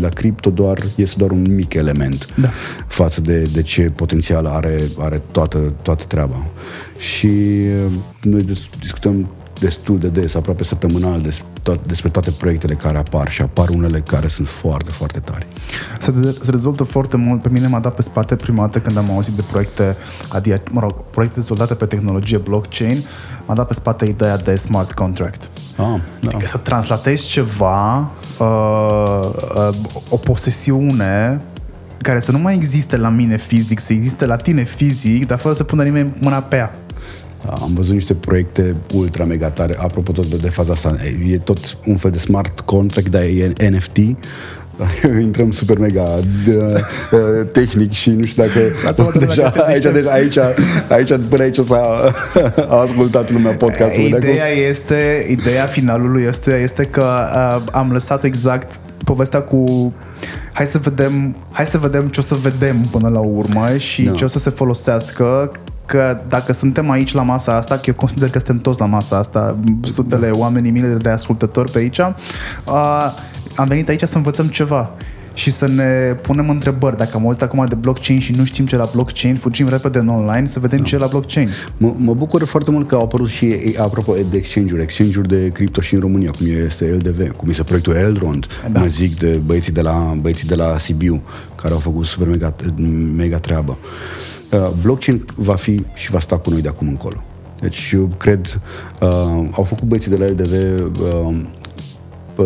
[0.00, 2.48] la cripto, doar, este doar un mic element da.
[2.86, 6.46] față de, de ce potențial are, are toată, toată treaba
[6.98, 7.26] și
[7.86, 7.92] uh,
[8.22, 8.46] noi
[8.80, 9.28] discutăm
[9.60, 14.00] destul de des, aproape săptămânal, des, to- despre toate proiectele care apar și apar unele
[14.00, 15.46] care sunt foarte, foarte tari.
[15.98, 17.42] Se, de- se rezolvă foarte mult.
[17.42, 19.96] Pe mine m-a dat pe spate prima dată când am auzit de proiecte,
[20.28, 23.04] adia, mă rog, proiecte dezvoltate pe tehnologie blockchain,
[23.46, 25.42] m-a dat pe spate ideea de smart contract.
[25.76, 25.84] Ah,
[26.20, 26.28] da.
[26.28, 29.68] Adică să translatezi ceva, uh, uh,
[30.08, 31.40] o posesiune
[32.02, 35.54] care să nu mai existe la mine fizic, să existe la tine fizic, dar fără
[35.54, 36.74] să pună nimeni mâna pe ea.
[37.44, 39.74] Da, am văzut niște proiecte ultra mega tare.
[39.78, 40.96] Apropo tot de, de faza asta,
[41.28, 43.96] e tot un fel de smart contract, dar e NFT.
[45.20, 50.36] Intrăm super mega de, uh, tehnic și nu știu dacă deja aici, de, aici,
[50.88, 52.12] aici, până aici s-a
[52.68, 54.02] a ascultat lumea podcastul.
[54.02, 57.04] Ideea este, ideea finalului ăstuia este că
[57.34, 58.80] uh, am lăsat exact
[59.10, 59.92] povestea cu
[60.52, 64.12] hai să vedem, hai să vedem ce o să vedem până la urmă și da.
[64.12, 65.52] ce o să se folosească
[65.86, 69.16] că dacă suntem aici la masa asta, că eu consider că suntem toți la masa
[69.16, 70.38] asta, sutele da.
[70.38, 73.12] oamenii, mii de ascultători pe aici, uh,
[73.56, 74.90] am venit aici să învățăm ceva
[75.40, 76.96] și să ne punem întrebări.
[76.96, 80.08] Dacă am auzit acum de blockchain și nu știm ce la blockchain, fugim repede în
[80.08, 80.84] online să vedem da.
[80.84, 81.48] ce la blockchain.
[81.76, 85.80] Mă, mă bucur foarte mult că au apărut și, apropo de exchange-uri, exchange-uri de cripto
[85.80, 88.80] și în România, cum este LDV, cum este proiectul Eldrond, da.
[88.80, 91.22] mă zic de băieții de la, băieții de la Sibiu,
[91.62, 92.54] care au făcut super mega,
[93.16, 93.78] mega treabă.
[94.52, 97.22] Uh, blockchain va fi și va sta cu noi de acum încolo.
[97.60, 98.60] Deci eu cred,
[99.00, 99.08] uh,
[99.50, 100.52] au făcut băieții de la LDV
[101.00, 101.40] uh,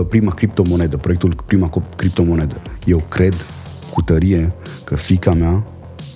[0.02, 2.56] prima criptomonedă, proiectul prima criptomonedă.
[2.84, 3.34] Eu cred
[3.92, 4.52] cu tărie
[4.84, 5.62] că fica mea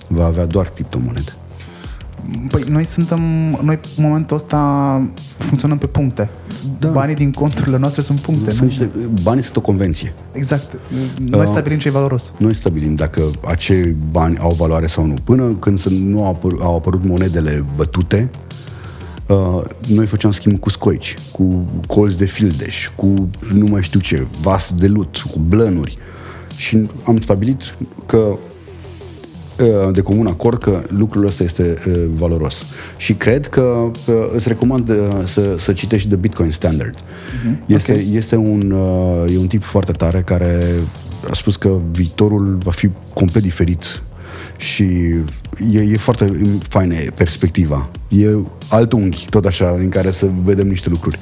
[0.07, 1.33] va avea doar criptomonede.
[2.47, 3.19] Păi noi suntem,
[3.63, 5.01] noi în momentul ăsta
[5.35, 6.29] funcționăm pe puncte.
[6.79, 6.89] Da.
[6.89, 8.51] Banii din conturile noastre sunt puncte.
[8.51, 8.89] Sunt niște,
[9.21, 10.13] banii sunt o convenție.
[10.31, 10.75] Exact.
[11.29, 12.33] Noi uh, stabilim ce e valoros.
[12.37, 15.13] Noi stabilim dacă acei bani au valoare sau nu.
[15.23, 18.29] Până când nu au, apăr, au apărut monedele bătute,
[19.29, 24.25] Uh, noi făceam schimb cu scoici, cu colți de fildeș, cu nu mai știu ce,
[24.41, 25.97] vas de lut, cu blănuri.
[26.55, 27.75] Și am stabilit
[28.05, 32.65] că uh, de comun acord că lucrul ăsta este uh, valoros.
[32.97, 36.97] Și cred că uh, îți recomand uh, să, să citești The Bitcoin Standard.
[36.97, 37.65] Uh-huh.
[37.65, 38.09] Este, okay.
[38.13, 40.73] este un, uh, e un tip foarte tare care
[41.29, 44.01] a spus că viitorul va fi complet diferit
[44.57, 44.85] și
[45.71, 47.89] e, e foarte faină perspectiva.
[48.07, 48.27] E
[48.69, 51.19] alt unghi, tot așa, în care să vedem niște lucruri.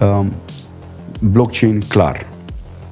[0.00, 0.32] Um,
[1.20, 2.26] blockchain, clar,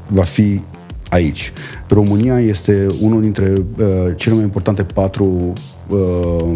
[0.06, 0.62] va fi
[1.08, 1.52] aici.
[1.88, 5.52] România este unul dintre uh, cele mai importante patru
[5.88, 6.52] uh,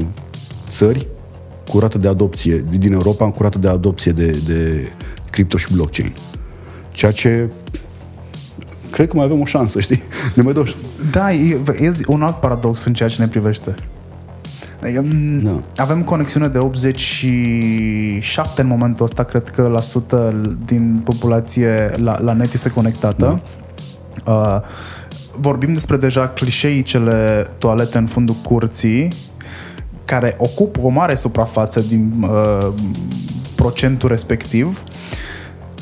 [0.68, 1.06] țări
[1.68, 4.92] cu rată de adopție din Europa, cu rată de adopție de, de
[5.30, 6.12] cripto și blockchain.
[6.92, 7.50] Ceea ce
[8.98, 10.02] cred că mai avem o șansă, știi?
[10.34, 10.64] Ne mai dau
[11.10, 13.74] Da, e, e un alt paradox în ceea ce ne privește.
[15.42, 15.62] Da.
[15.76, 22.32] Avem conexiune de 87 în momentul ăsta, cred că la sută din populație la, la
[22.32, 23.42] net este conectată.
[24.24, 24.32] Da.
[24.32, 24.60] Uh,
[25.40, 29.08] vorbim despre deja clișeicele toalete în fundul curții,
[30.04, 32.68] care ocupă o mare suprafață din uh,
[33.54, 34.82] procentul respectiv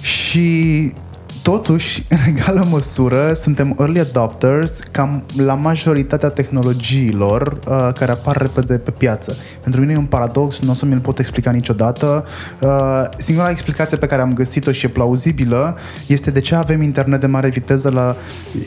[0.01, 0.93] și
[1.47, 8.74] Totuși, în egală măsură, suntem early adopters cam la majoritatea tehnologiilor uh, care apar repede
[8.74, 9.36] pe piață.
[9.62, 12.27] Pentru mine e un paradox, nu o să mi-l pot explica niciodată.
[12.60, 17.20] Uh, singura explicație pe care am găsit-o și e plauzibilă este de ce avem internet
[17.20, 18.16] de mare viteză la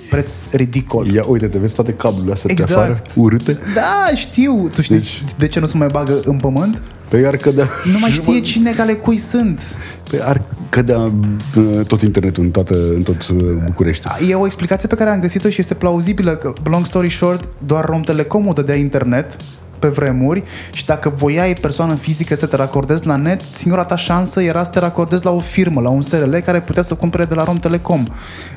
[0.10, 1.07] preț ridicol.
[1.07, 2.72] Ia uite, te vezi toate cablurile astea Exact.
[2.73, 3.57] pe afară, urâte?
[3.76, 4.69] Da, știu.
[4.73, 6.81] Tu știi Deci- de ce nu se mai bagă în pământ?
[7.10, 7.68] Pe ar cădea...
[7.91, 9.77] Nu mai știe cine ale cui sunt.
[10.10, 14.07] Pe ar cădea uh, tot internetul în, toată, în tot uh, București.
[14.27, 16.36] E o explicație pe care am găsit-o și este plauzibilă.
[16.36, 19.36] Că, long story short, doar Romtelecomul dădea internet
[19.80, 24.41] pe vremuri și dacă voiai persoană fizică să te racordezi la net, singura ta șansă
[24.41, 27.34] era să te racordezi la o firmă, la un SRL care putea să cumpere de
[27.34, 28.06] la Romtelecom.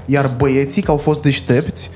[0.05, 1.91] Iar băieții, că au fost deștepți,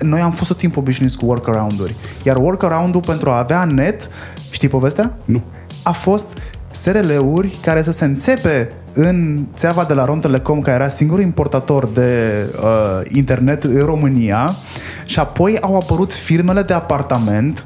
[0.00, 1.94] noi am fost tot timpul obișnuiți cu workaround-uri.
[2.22, 4.08] Iar workaround-ul pentru a avea net,
[4.50, 5.16] știi povestea?
[5.24, 5.42] Nu.
[5.86, 6.26] A fost
[6.70, 12.32] SRL-uri care să se înțepe în țeava de la Romtelecom, care era singurul importator de
[12.62, 14.54] uh, internet în România
[15.04, 17.64] și apoi au apărut firmele de apartament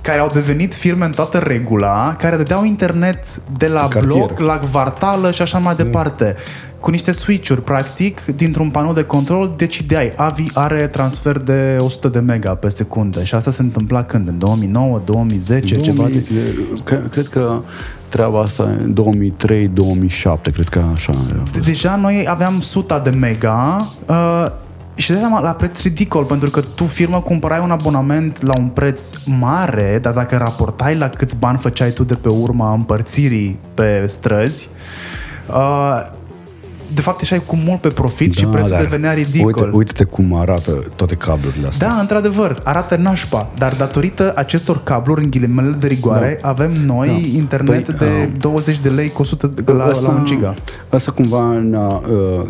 [0.00, 3.24] care au devenit firme în toată regula, care dădeau internet
[3.58, 4.02] de la cartier.
[4.04, 6.36] bloc, la kvartală și așa mai departe.
[6.80, 10.12] Cu niște switch-uri, practic, dintr-un panou de control decideai.
[10.16, 14.28] Avi are transfer de 100 de mega pe secundă și asta se întâmpla când?
[14.28, 16.24] În 2009, 2010, ceva de...
[16.28, 17.60] 2000, e, că, cred că
[18.08, 21.12] treaba asta în 2003-2007, cred că așa.
[21.12, 21.64] a fost.
[21.64, 24.46] Deja noi aveam suta de mega uh,
[24.94, 28.66] și de seama la preț ridicol, pentru că tu, firmă, cumpărai un abonament la un
[28.66, 34.04] preț mare, dar dacă raportai la câți bani făceai tu de pe urma împărțirii pe
[34.06, 34.68] străzi,
[35.48, 36.16] uh,
[36.94, 39.62] de fapt ieșai cu mult pe profit și prețul dar devenea ridicol.
[39.62, 41.88] Uite, uite-te cum arată toate cablurile astea.
[41.88, 46.48] Da, într-adevăr, arată nașpa, dar datorită acestor cabluri în ghilimele de rigoare, Da.
[46.48, 47.36] avem noi Da.
[47.38, 50.54] internet Păi, de uh, 20 de lei cu 100 de, la, la un giga.
[50.88, 52.46] Asta cumva ne-a, uh,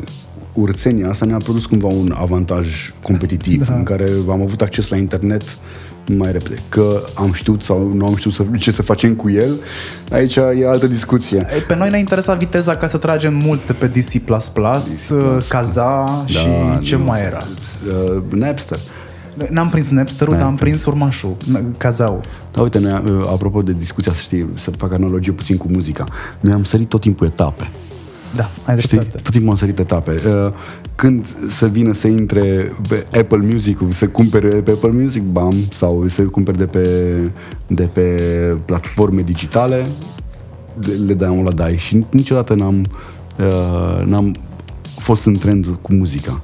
[0.52, 3.74] urțenia asta ne-a produs cumva un avantaj competitiv da.
[3.74, 5.42] în care am avut acces la internet
[6.16, 6.58] mai repede.
[6.68, 9.60] Că am știut sau nu am știut să, ce să facem cu el,
[10.10, 11.46] aici e altă discuție.
[11.56, 16.48] E, Pe noi ne-a interesat viteza ca să tragem multe pe DC++, uh, Kaza și
[16.80, 17.42] ce nu, mai era.
[17.86, 18.78] Uh, Napster.
[19.50, 21.36] N-am prins Napster-ul, dar am prins urmașul,
[21.76, 22.20] Kazau.
[22.52, 26.04] Da, uite, noi, uh, apropo de discuția, să știi, să fac analogie puțin cu muzica,
[26.40, 27.70] noi am sărit tot timpul etape.
[28.36, 28.96] Da, ai Știi?
[28.98, 29.22] dreptate.
[29.22, 30.10] Tot timpul am sărit etape.
[30.26, 30.52] Uh,
[30.94, 36.04] Când să vină să intre pe Apple Music, să cumpere pe Apple Music, bam, sau
[36.08, 36.88] să cumpere de pe,
[37.66, 38.00] de pe
[38.64, 39.86] platforme digitale,
[40.80, 41.76] le- le dai la dai.
[41.76, 42.84] Și niciodată n-am,
[43.38, 44.34] uh, n-am
[44.98, 46.40] fost în trend cu muzica.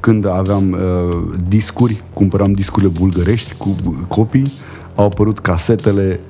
[0.00, 3.76] Când aveam uh, discuri, cumpăram discurile bulgărești cu
[4.08, 4.52] copii,
[4.94, 6.20] au apărut casetele,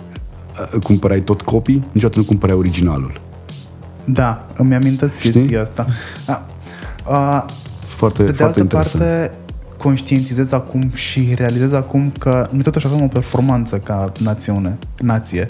[0.74, 3.20] uh, cumpărai tot copii, niciodată nu cumpărai originalul.
[4.04, 5.30] Da, îmi amintesc Știi?
[5.32, 5.86] chestia asta.
[6.26, 6.46] Da.
[7.08, 7.44] Uh,
[7.86, 9.02] Foarte, Pe de foarte altă interesant.
[9.04, 9.34] parte,
[9.78, 15.46] conștientizez acum și realizez acum că noi totuși avem o performanță ca națiune, nație.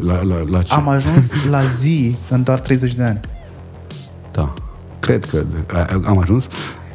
[0.00, 0.74] La, la, la ce?
[0.74, 3.20] Am ajuns la zi în doar 30 de ani.
[4.32, 4.52] Da.
[5.00, 6.48] Cred că a- am ajuns.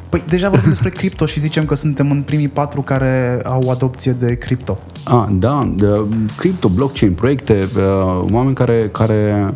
[0.09, 4.11] Păi deja vorbim despre cripto și zicem că suntem în primii patru care au adopție
[4.11, 4.77] de cripto.
[5.03, 5.87] A, da, de,
[6.37, 9.53] crypto, blockchain, proiecte, uh, oameni care, care uh,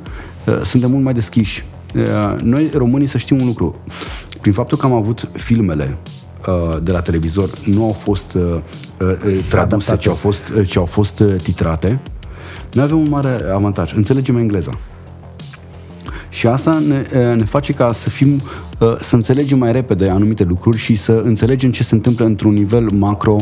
[0.63, 1.65] suntem mult mai deschiși.
[1.95, 3.75] Uh, noi, românii, să știm un lucru.
[4.41, 5.97] Prin faptul că am avut filmele
[6.47, 8.59] uh, de la televizor, nu au fost uh, uh,
[9.49, 9.97] traduse, Adaptate.
[9.97, 11.99] ci au fost, uh, ci au fost uh, titrate,
[12.73, 13.93] noi avem un mare avantaj.
[13.93, 14.71] Înțelegem engleza.
[16.35, 18.41] Și asta ne, ne face ca să fim,
[18.79, 22.89] uh, să înțelegem mai repede anumite lucruri și să înțelegem ce se întâmplă într-un nivel
[22.91, 23.35] macro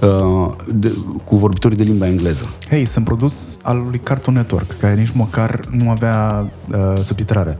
[0.00, 0.92] uh, de,
[1.24, 2.48] cu vorbitorii de limba engleză.
[2.68, 7.58] Hei, sunt produs al lui Cartoon Network, care nici măcar nu avea uh, subtitrare.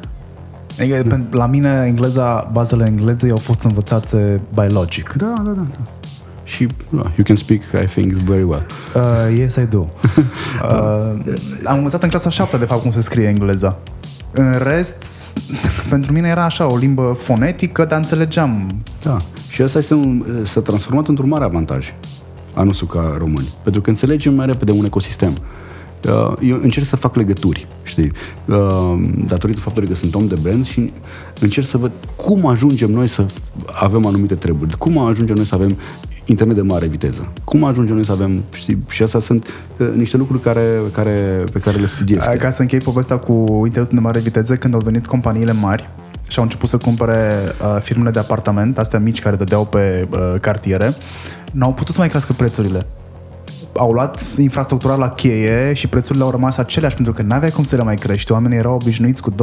[0.80, 1.16] Adică, Da.
[1.16, 5.12] pen- La mine, engleza, bazele englezei au fost învățate by logic.
[5.16, 5.66] Da, da, da.
[5.70, 5.78] da.
[6.44, 8.66] Și uh, you can speak, I think, very well.
[8.94, 9.86] Uh, yes, I do.
[10.62, 11.34] Uh,
[11.64, 13.78] am învățat în clasa 7, de fapt, cum se scrie engleza.
[14.30, 15.04] În rest,
[15.90, 18.66] pentru mine era așa, o limbă fonetică, dar înțelegeam.
[19.02, 19.16] Da.
[19.48, 21.94] Și asta este un, s-a transformat într-un mare avantaj
[22.54, 23.48] a nostru ca români.
[23.62, 25.32] Pentru că înțelegem mai repede un ecosistem.
[26.06, 28.12] Uh, Eu încerc să fac legături, știi,
[28.48, 30.92] Uh, datorită faptului că sunt om de brand și
[31.40, 33.26] încerc să văd cum ajungem noi să
[33.72, 35.76] avem anumite treburi, cum ajungem noi să avem
[36.24, 39.46] internet de mare viteză, cum ajungem noi să avem, știi, și astea sunt
[39.76, 42.24] uh, niște lucruri care, care, pe care le studiez.
[42.26, 43.32] Uh, Ca să închei povestea cu
[43.64, 45.88] internetul de mare viteză, când au venit companiile mari
[46.28, 50.34] și au început să cumpere uh, firmele de apartament, astea mici care dădeau pe uh,
[50.40, 50.94] cartiere,
[51.52, 52.86] n-au putut să mai crească prețurile.
[53.74, 57.76] Au luat infrastructura la cheie și prețurile au rămas aceleași pentru că n-aveai cum să
[57.76, 58.32] le mai crești.
[58.32, 59.34] Oamenii erau obișnuiți cu 20-30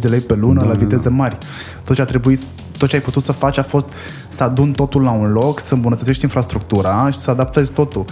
[0.00, 1.14] de lei pe lună da, la viteze da.
[1.14, 1.38] mari.
[1.84, 2.40] Tot ce, a trebuit,
[2.78, 3.92] tot ce ai putut să faci a fost
[4.28, 8.04] să adun totul la un loc, să îmbunătățești infrastructura și să adaptezi totul.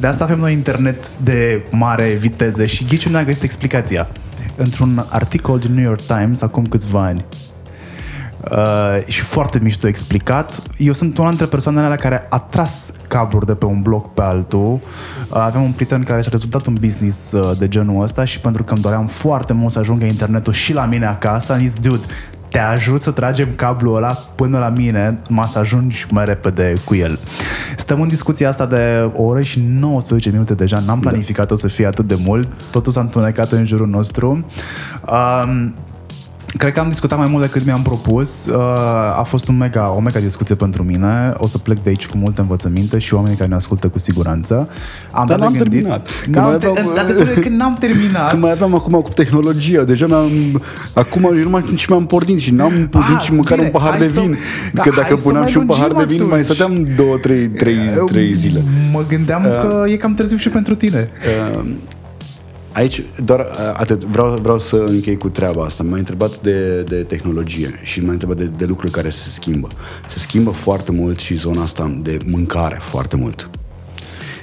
[0.00, 4.08] De asta avem noi internet de mare viteză și ghiciul ne-a găsit explicația.
[4.56, 7.24] Într-un articol din New York Times acum câțiva ani,
[8.50, 10.62] Uh, și foarte mișto explicat.
[10.76, 14.22] Eu sunt una dintre persoanele alea care a tras cabluri de pe un bloc pe
[14.22, 14.80] altul.
[15.28, 18.64] Uh, aveam un prieten care și-a rezultat un business uh, de genul ăsta și pentru
[18.64, 22.04] că îmi doream foarte mult să ajungă internetul și la mine acasă, am zis, dude,
[22.48, 26.94] te ajut să tragem cablul ăla până la mine, ma să ajungi mai repede cu
[26.94, 27.18] el.
[27.76, 31.08] Stăm în discuția asta de o oră și 19 minute deja, n-am da.
[31.08, 34.44] planificat-o să fie atât de mult, totul s-a întunecat în jurul nostru.
[35.10, 35.74] Um,
[36.58, 38.46] Cred că am discutat mai mult decât mi-am propus.
[38.46, 38.56] Uh,
[39.18, 41.32] a fost un mega, o mega discuție pentru mine.
[41.36, 44.68] O să plec de aici cu multe învățăminte și oamenii care ne ascultă cu siguranță.
[45.10, 45.70] Am Dar n-am gândit.
[45.72, 46.08] terminat.
[46.26, 46.74] N-am mai aveam,
[47.34, 48.30] te- că n-am terminat.
[48.30, 49.82] Că mai aveam acum cu tehnologia.
[49.82, 50.62] Deja mi-am,
[50.92, 54.06] acum eu numai și mi-am pornit și n-am pus nici măcar bine, un pahar de
[54.06, 54.38] vin.
[54.74, 57.76] Să, că dacă puneam și un pahar de vin, mai stăteam două, trei, trei,
[58.06, 58.62] trei zile.
[58.92, 61.08] Mă gândeam uh, că e cam târziu și pentru tine.
[62.76, 64.04] Uh, Aici doar uh, atât.
[64.04, 65.82] Vreau, vreau să închei cu treaba asta.
[65.82, 69.68] M-ai întrebat de, de tehnologie și m-ai întrebat de, de lucruri care se schimbă.
[70.08, 73.50] Se schimbă foarte mult și zona asta de mâncare foarte mult.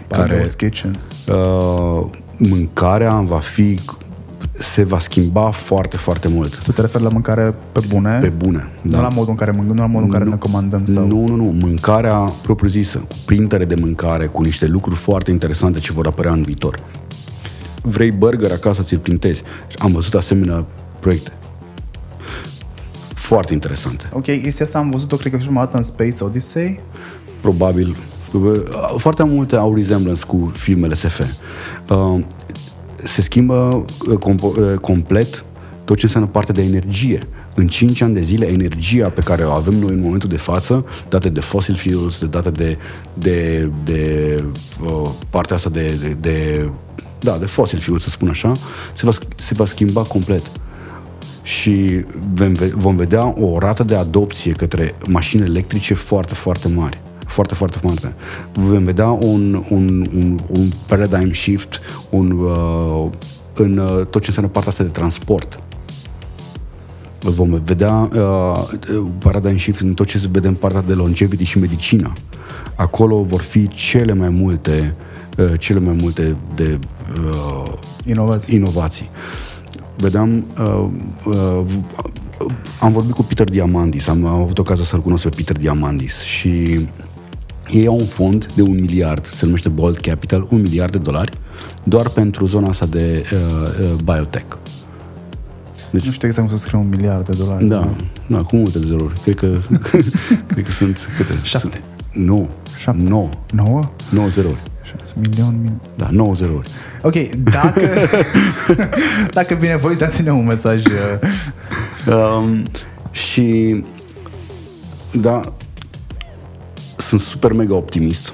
[0.08, 1.04] Care, kitchens.
[1.28, 2.06] Uh,
[2.38, 3.80] mâncarea va fi
[4.54, 6.64] se va schimba foarte, foarte mult.
[6.64, 8.20] Tu te referi la mâncare pe bune?
[8.22, 8.98] Pe bune, da.
[8.98, 10.86] Nu la modul în care, nu la modul în care nu, ne comandăm?
[10.86, 11.08] Sau...
[11.08, 11.56] Nu, nu, nu.
[11.60, 16.42] Mâncarea propriu-zisă, cu printere de mâncare, cu niște lucruri foarte interesante ce vor apărea în
[16.42, 16.80] viitor
[17.84, 19.44] vrei burger acasă, ți-l printezi.
[19.78, 20.66] Am văzut asemenea
[21.00, 21.32] proiecte.
[23.14, 24.10] Foarte interesante.
[24.14, 26.80] Ok, este asta am văzut-o, cred că și dată în Space Odyssey.
[27.42, 27.96] Probabil.
[28.98, 31.22] Foarte multe au resemblance cu filmele SF.
[31.90, 32.20] Uh,
[33.04, 35.46] se schimbă uh, uh, complet
[35.86, 37.20] tot ce înseamnă partea de energie.
[37.56, 40.86] În 5 ani de zile, energia pe care o avem noi în momentul de față,
[41.10, 42.78] date de fossil fuels, de date de,
[43.14, 44.44] de, de
[44.84, 46.70] uh, partea asta de, de, de
[47.24, 48.52] da, de fossil fuel, să spun așa,
[48.94, 50.52] se va, se va schimba complet.
[51.42, 52.06] Și
[52.76, 57.02] vom vedea o rată de adopție către mașini electrice foarte, foarte mare.
[57.26, 58.16] Foarte, foarte mare.
[58.54, 63.10] Vom vedea un, un, un, un paradigm shift un, uh,
[63.54, 65.60] în uh, tot ce înseamnă partea asta de transport.
[67.20, 68.70] Vom vedea uh,
[69.20, 72.14] paradigm shift în tot ce se vede în partea de longevity și medicină.
[72.76, 75.13] Acolo vor fi cele mai multe uh,
[75.60, 76.80] cele mai multe de
[77.26, 77.74] uh,
[78.06, 78.56] inovații.
[78.56, 79.10] inovații.
[79.98, 80.88] Vedeam, uh,
[81.26, 81.66] uh,
[82.80, 86.80] am vorbit cu Peter Diamandis, am, am avut ocazia să-l cunosc pe Peter Diamandis și
[87.70, 91.32] ei au un fond de un miliard, se numește Bold Capital, un miliard de dolari,
[91.84, 93.40] doar pentru zona asta de uh,
[93.82, 94.58] uh, biotech.
[95.92, 97.68] Deci, nu știu exact cum să scriu un miliard de dolari.
[97.68, 97.96] Da,
[98.28, 99.20] da, cu multe zeruri.
[99.20, 99.48] Cred că,
[100.48, 101.34] cred că sunt câte?
[101.44, 101.68] Șapte.
[101.68, 101.84] Sunt,
[102.26, 102.50] nu,
[102.80, 103.04] Șapte.
[103.04, 103.30] nouă.
[103.52, 103.90] Nouă?
[104.10, 104.30] Nouă
[104.86, 105.30] zeruri.
[105.30, 105.80] Milion, milion.
[105.96, 106.70] Da, nouă zeruri.
[107.02, 107.90] Ok, dacă,
[109.38, 110.82] dacă bine voi, dați-ne un mesaj.
[110.86, 112.14] Uh.
[112.14, 112.64] Um,
[113.12, 113.84] și
[115.12, 115.54] da,
[116.98, 118.34] sunt super mega optimist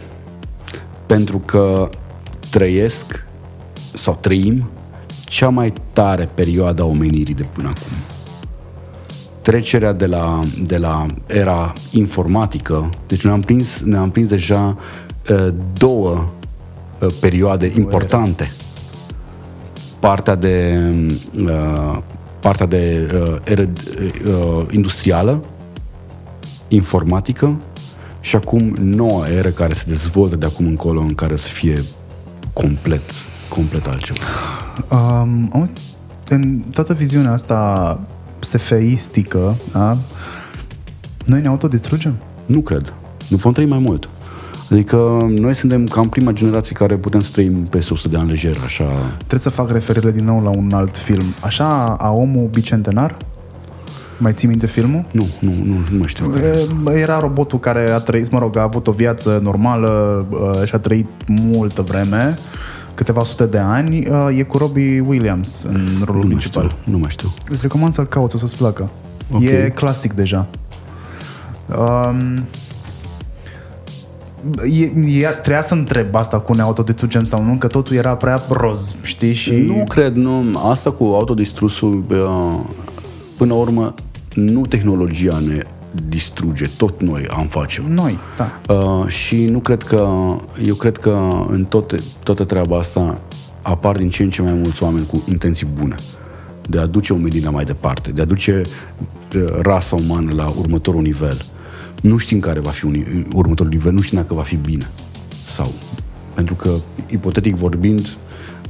[1.06, 1.90] pentru că
[2.50, 3.26] trăiesc
[3.94, 4.70] sau trăim
[5.26, 7.98] cea mai tare perioadă a omenirii de până acum.
[9.42, 14.78] Trecerea de la, de la era informatică, deci ne-am prins, ne-am prins deja
[15.30, 16.39] uh, două uh,
[17.20, 18.52] perioade importante
[20.00, 20.80] partea de
[21.40, 21.98] uh,
[22.40, 23.70] partea de uh, eră,
[24.28, 25.44] uh, industrială,
[26.68, 27.58] informatică
[28.20, 31.82] și acum noua eră care se dezvoltă de acum încolo în care o să fie
[32.54, 33.02] complet,
[33.50, 34.20] complet altceva.
[34.92, 35.70] Um,
[36.30, 38.00] în toată viziunea asta
[38.40, 39.98] sefeistică, da?
[41.26, 42.16] noi ne autodistrugem?
[42.46, 42.94] Nu cred.
[43.28, 44.10] Nu vom trăi mai mult.
[44.72, 48.58] Adică noi suntem cam prima generație care putem să trăim peste 100 de ani lejer,
[48.64, 48.84] așa...
[49.18, 51.26] Trebuie să fac referire din nou la un alt film.
[51.42, 53.18] Așa, a omul bicentenar?
[54.18, 55.06] Mai ții minte filmul?
[55.12, 56.28] Nu, nu, nu, nu mai știu.
[56.28, 60.26] Care Era robotul care a trăit, mă rog, a avut o viață normală
[60.66, 62.38] și a trăit multă vreme,
[62.94, 64.08] câteva sute de ani.
[64.38, 66.64] E cu Robbie Williams în rolul nu principal.
[66.64, 67.34] Mai știu, nu mai știu.
[67.50, 68.90] Îți recomand să-l cauți, o să-ți placă.
[69.32, 69.48] Okay.
[69.48, 70.48] E clasic deja.
[71.78, 72.44] Um,
[74.72, 74.84] e,
[75.20, 78.96] e, trebuia să întreb asta cu ne autodistrugem sau nu, că totul era prea roz,
[79.02, 79.34] știi?
[79.34, 79.54] Și...
[79.54, 80.60] Nu cred, nu.
[80.70, 82.04] Asta cu autodistrusul,
[83.38, 83.94] până la urmă,
[84.34, 85.60] nu tehnologia ne
[86.10, 87.84] distruge, tot noi am face.
[87.88, 88.74] Noi, da.
[88.74, 90.08] Uh, și nu cred că,
[90.66, 93.22] eu cred că în toate, toată treaba asta
[93.62, 95.96] apar din ce în ce mai mulți oameni cu intenții bune
[96.70, 98.62] de a duce omenirea mai departe, de a duce
[99.36, 101.46] uh, rasa umană la următorul nivel.
[102.02, 104.90] Nu știm care va fi un, următorul nivel, nu știm dacă va fi bine
[105.46, 105.72] sau...
[106.34, 106.72] Pentru că,
[107.10, 108.18] ipotetic vorbind,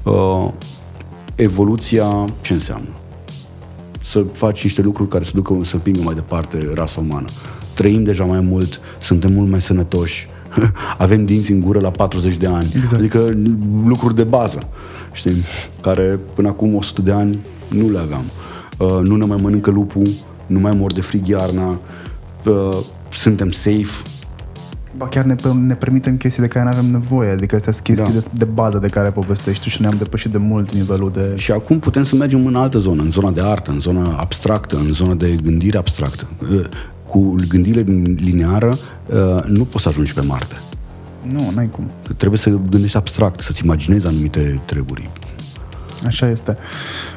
[0.04, 0.52] uh,
[1.36, 2.88] evoluția ce înseamnă?
[4.02, 7.28] Să faci niște lucruri care să ducă, să pingă mai departe rasa umană.
[7.74, 10.28] Trăim deja mai mult, suntem mult mai sănătoși,
[10.98, 12.72] avem dinți în gură la 40 de ani.
[12.76, 13.00] Exact.
[13.00, 13.38] Adică
[13.86, 14.60] lucruri de bază,
[15.12, 15.44] știi?
[15.82, 18.24] Care până acum 100 de ani nu le aveam.
[18.78, 20.10] Uh, nu ne mai mănâncă lupul,
[20.46, 21.80] nu mai mor de frig iarna,
[22.46, 22.78] uh,
[23.12, 24.04] suntem safe,
[24.98, 28.14] Ba chiar ne, ne permitem chestii de care nu avem nevoie, adică astea sunt chestii
[28.14, 28.20] da.
[28.20, 31.34] de, de bază de care povestești tu și ne-am depășit de mult nivelul de...
[31.36, 34.76] Și acum putem să mergem în altă zonă, în zona de artă, în zona abstractă,
[34.76, 36.28] în zona de gândire abstractă.
[36.42, 36.66] Uh,
[37.06, 37.82] cu gândire
[38.16, 40.56] lineară uh, nu poți să ajungi pe Marte.
[41.22, 41.92] Nu, n-ai cum.
[42.18, 45.10] Trebuie să gândești abstract, să-ți imaginezi anumite treburi.
[46.06, 46.58] Așa este.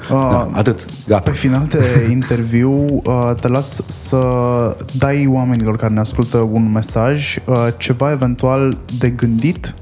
[0.09, 1.31] Da, uh, atât, gata.
[1.31, 4.21] Pe final de interviu uh, te las să
[4.99, 9.75] dai oamenilor care ne ascultă un mesaj, uh, ceva eventual de gândit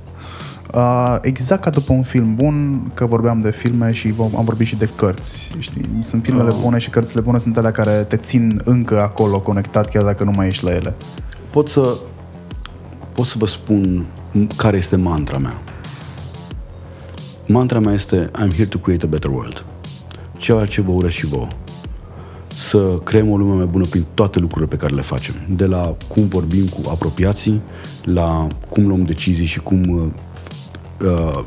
[0.75, 4.77] Uh, exact ca după un film bun, că vorbeam de filme și am vorbit și
[4.77, 5.55] de cărți.
[5.59, 5.89] Știi?
[6.01, 6.59] Sunt filmele uh.
[6.63, 10.31] bune și cărțile bune sunt alea care te țin încă acolo conectat, chiar dacă nu
[10.31, 10.95] mai ești la ele.
[11.51, 11.97] Pot să,
[13.13, 14.07] pot să vă spun
[14.57, 15.59] care este mantra mea.
[17.51, 19.65] Mantra mea este I'm here to create a better world.
[20.37, 21.47] Ceea ce vă urez și vouă.
[22.55, 25.35] Să creăm o lume mai bună prin toate lucrurile pe care le facem.
[25.49, 27.61] De la cum vorbim cu apropiații,
[28.03, 30.13] la cum luăm decizii și cum
[31.01, 31.43] uh,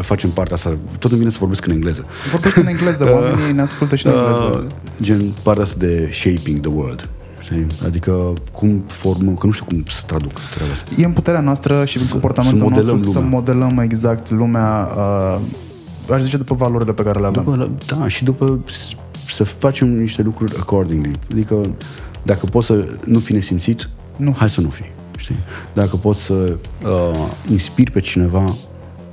[0.00, 0.76] facem partea asta.
[0.98, 2.06] Tot îmi vine să vorbesc în engleză.
[2.30, 4.64] Vorbesc în engleză, oamenii ne ascultă și în engleză.
[4.66, 4.72] Uh,
[5.02, 7.08] gen partea asta de shaping the world.
[7.46, 7.66] Știi?
[7.84, 10.90] Adică cum formă, că nu știu cum să traduc treaba asta.
[10.98, 13.12] E în puterea noastră și în comportamentul să nostru lumea.
[13.12, 17.44] să modelăm exact lumea, uh, aș zice, după valorile pe care le avem.
[17.44, 18.60] După, da, și după
[19.28, 21.12] să facem niște lucruri accordingly.
[21.30, 21.60] Adică
[22.22, 24.34] dacă poți să nu fi nesimțit, nu.
[24.38, 24.90] hai să nu fii.
[25.16, 25.36] Știi?
[25.72, 28.54] Dacă poți să uh, inspiri pe cineva,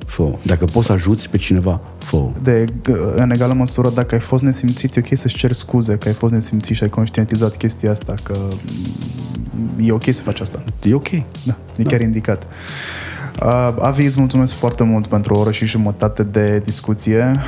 [0.06, 2.66] fă Dacă poți să ajuți pe cineva, fă De,
[3.16, 6.34] în egală măsură, dacă ai fost nesimțit, e ok să-ți ceri scuze că ai fost
[6.34, 8.38] nesimțit și ai conștientizat chestia asta, că
[9.82, 10.64] e ok să faci asta.
[10.84, 11.10] E ok.
[11.46, 11.90] Da, e da.
[11.90, 12.48] chiar indicat.
[13.42, 17.42] Uh, Avi, îți mulțumesc foarte mult pentru o oră și jumătate de discuție.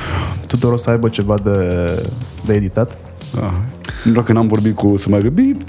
[0.46, 1.58] Tudor o să aibă ceva de,
[2.46, 2.98] de editat.
[3.34, 3.52] Ah.
[4.12, 5.68] Dacă n-am vorbit cu să mai bip.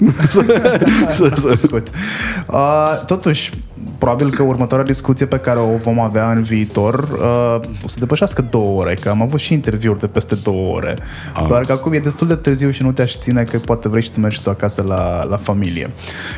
[2.46, 3.52] uh, totuși,
[3.98, 8.46] probabil că următoarea discuție pe care o vom avea în viitor uh, o să depășească
[8.50, 10.96] două ore, că am avut și interviuri de peste două ore.
[11.34, 11.44] Ah.
[11.48, 14.12] Doar că acum e destul de târziu și nu te-aș ține că poate vrei și
[14.12, 15.90] să mergi tu acasă la, la familie.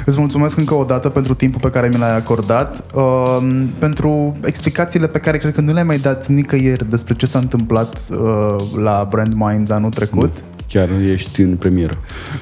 [0.05, 5.07] Îți mulțumesc încă o dată pentru timpul pe care mi l-ai acordat, uh, pentru explicațiile
[5.07, 9.07] pe care cred că nu le-ai mai dat nicăieri despre ce s-a întâmplat uh, la
[9.11, 10.37] Brand Minds anul trecut.
[10.37, 10.50] Nu.
[10.73, 11.99] Chiar ești în premieră.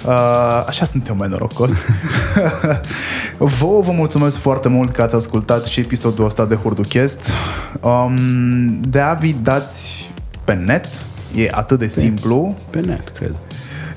[0.07, 1.73] Uh, așa sunt eu mai norocos.
[3.39, 7.31] vă vă mulțumesc foarte mult că ați ascultat și episodul ăsta de Hurduchest.
[7.81, 10.11] Um, de avi dați
[10.45, 10.89] pe net,
[11.35, 12.57] e atât de pe, simplu.
[12.71, 13.35] Pe net, cred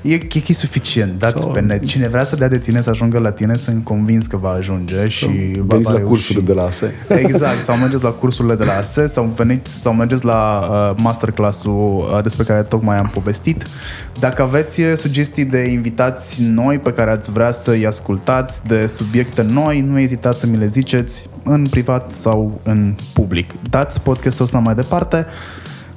[0.02, 1.18] e, e, e suficient.
[1.18, 1.50] Dați Sau...
[1.50, 1.84] pe net.
[1.84, 5.08] Cine vrea să dea de tine să ajungă la tine, sunt convins că va ajunge
[5.08, 6.94] și sau va, va la cursurile de la ASE.
[7.08, 12.12] Exact, sau mergeți la cursurile de la ASE sau, veniți, sau mergeți la uh, masterclass-ul
[12.14, 13.66] uh, despre care tocmai am povestit.
[14.18, 19.42] Dacă aveți uh, sugestii de invitați noi pe care ați vrea să-i ascultați, de subiecte
[19.42, 23.50] noi, nu ezitați să mi le ziceți în privat sau în public.
[23.70, 25.26] Dați podcastul ăsta mai departe.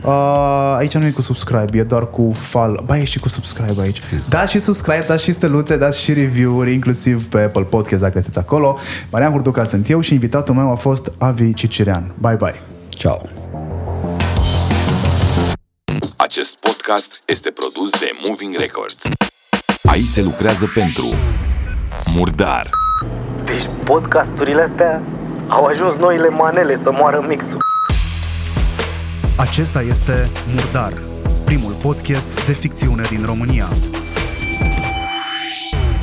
[0.05, 2.83] Uh, aici nu e cu subscribe, e doar cu follow.
[2.85, 4.01] Ba, e și cu subscribe aici.
[4.29, 8.37] Da și subscribe, da și steluțe, da și review-uri, inclusiv pe Apple Podcast dacă sunteți
[8.37, 8.77] acolo.
[9.11, 12.13] Marian Hurduca sunt eu și invitatul meu a fost Avi Cicirean.
[12.17, 12.61] Bye, bye.
[12.89, 13.21] Ciao.
[16.17, 19.03] Acest podcast este produs de Moving Records.
[19.83, 21.05] Aici se lucrează pentru
[22.15, 22.69] Murdar.
[23.45, 25.01] Deci podcasturile astea
[25.47, 27.74] au ajuns noile manele să moară mixul.
[29.37, 30.93] Acesta este Murdar,
[31.45, 33.65] primul podcast de ficțiune din România.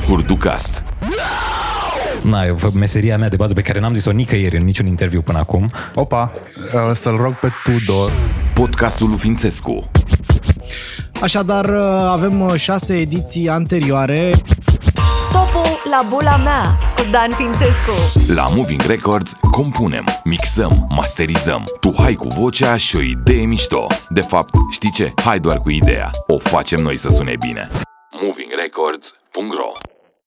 [0.05, 0.83] Hurducast.
[2.23, 5.37] Na, e meseria mea de bază pe care n-am zis-o nicăieri în niciun interviu până
[5.37, 5.71] acum.
[5.95, 6.31] Opa,
[6.73, 8.11] uh, să-l rog pe Tudor.
[8.53, 9.91] Podcastul lui Fințescu.
[11.21, 14.43] Așadar, uh, avem uh, șase ediții anterioare.
[15.83, 17.91] Topul la bula mea cu Dan Fințescu.
[18.35, 21.63] La Moving Records compunem, mixăm, masterizăm.
[21.79, 23.87] Tu hai cu vocea și o idee mișto.
[24.09, 25.13] De fapt, știi ce?
[25.23, 26.09] Hai doar cu ideea.
[26.27, 27.69] O facem noi să sune bine.
[28.21, 29.92] movingrecords.ro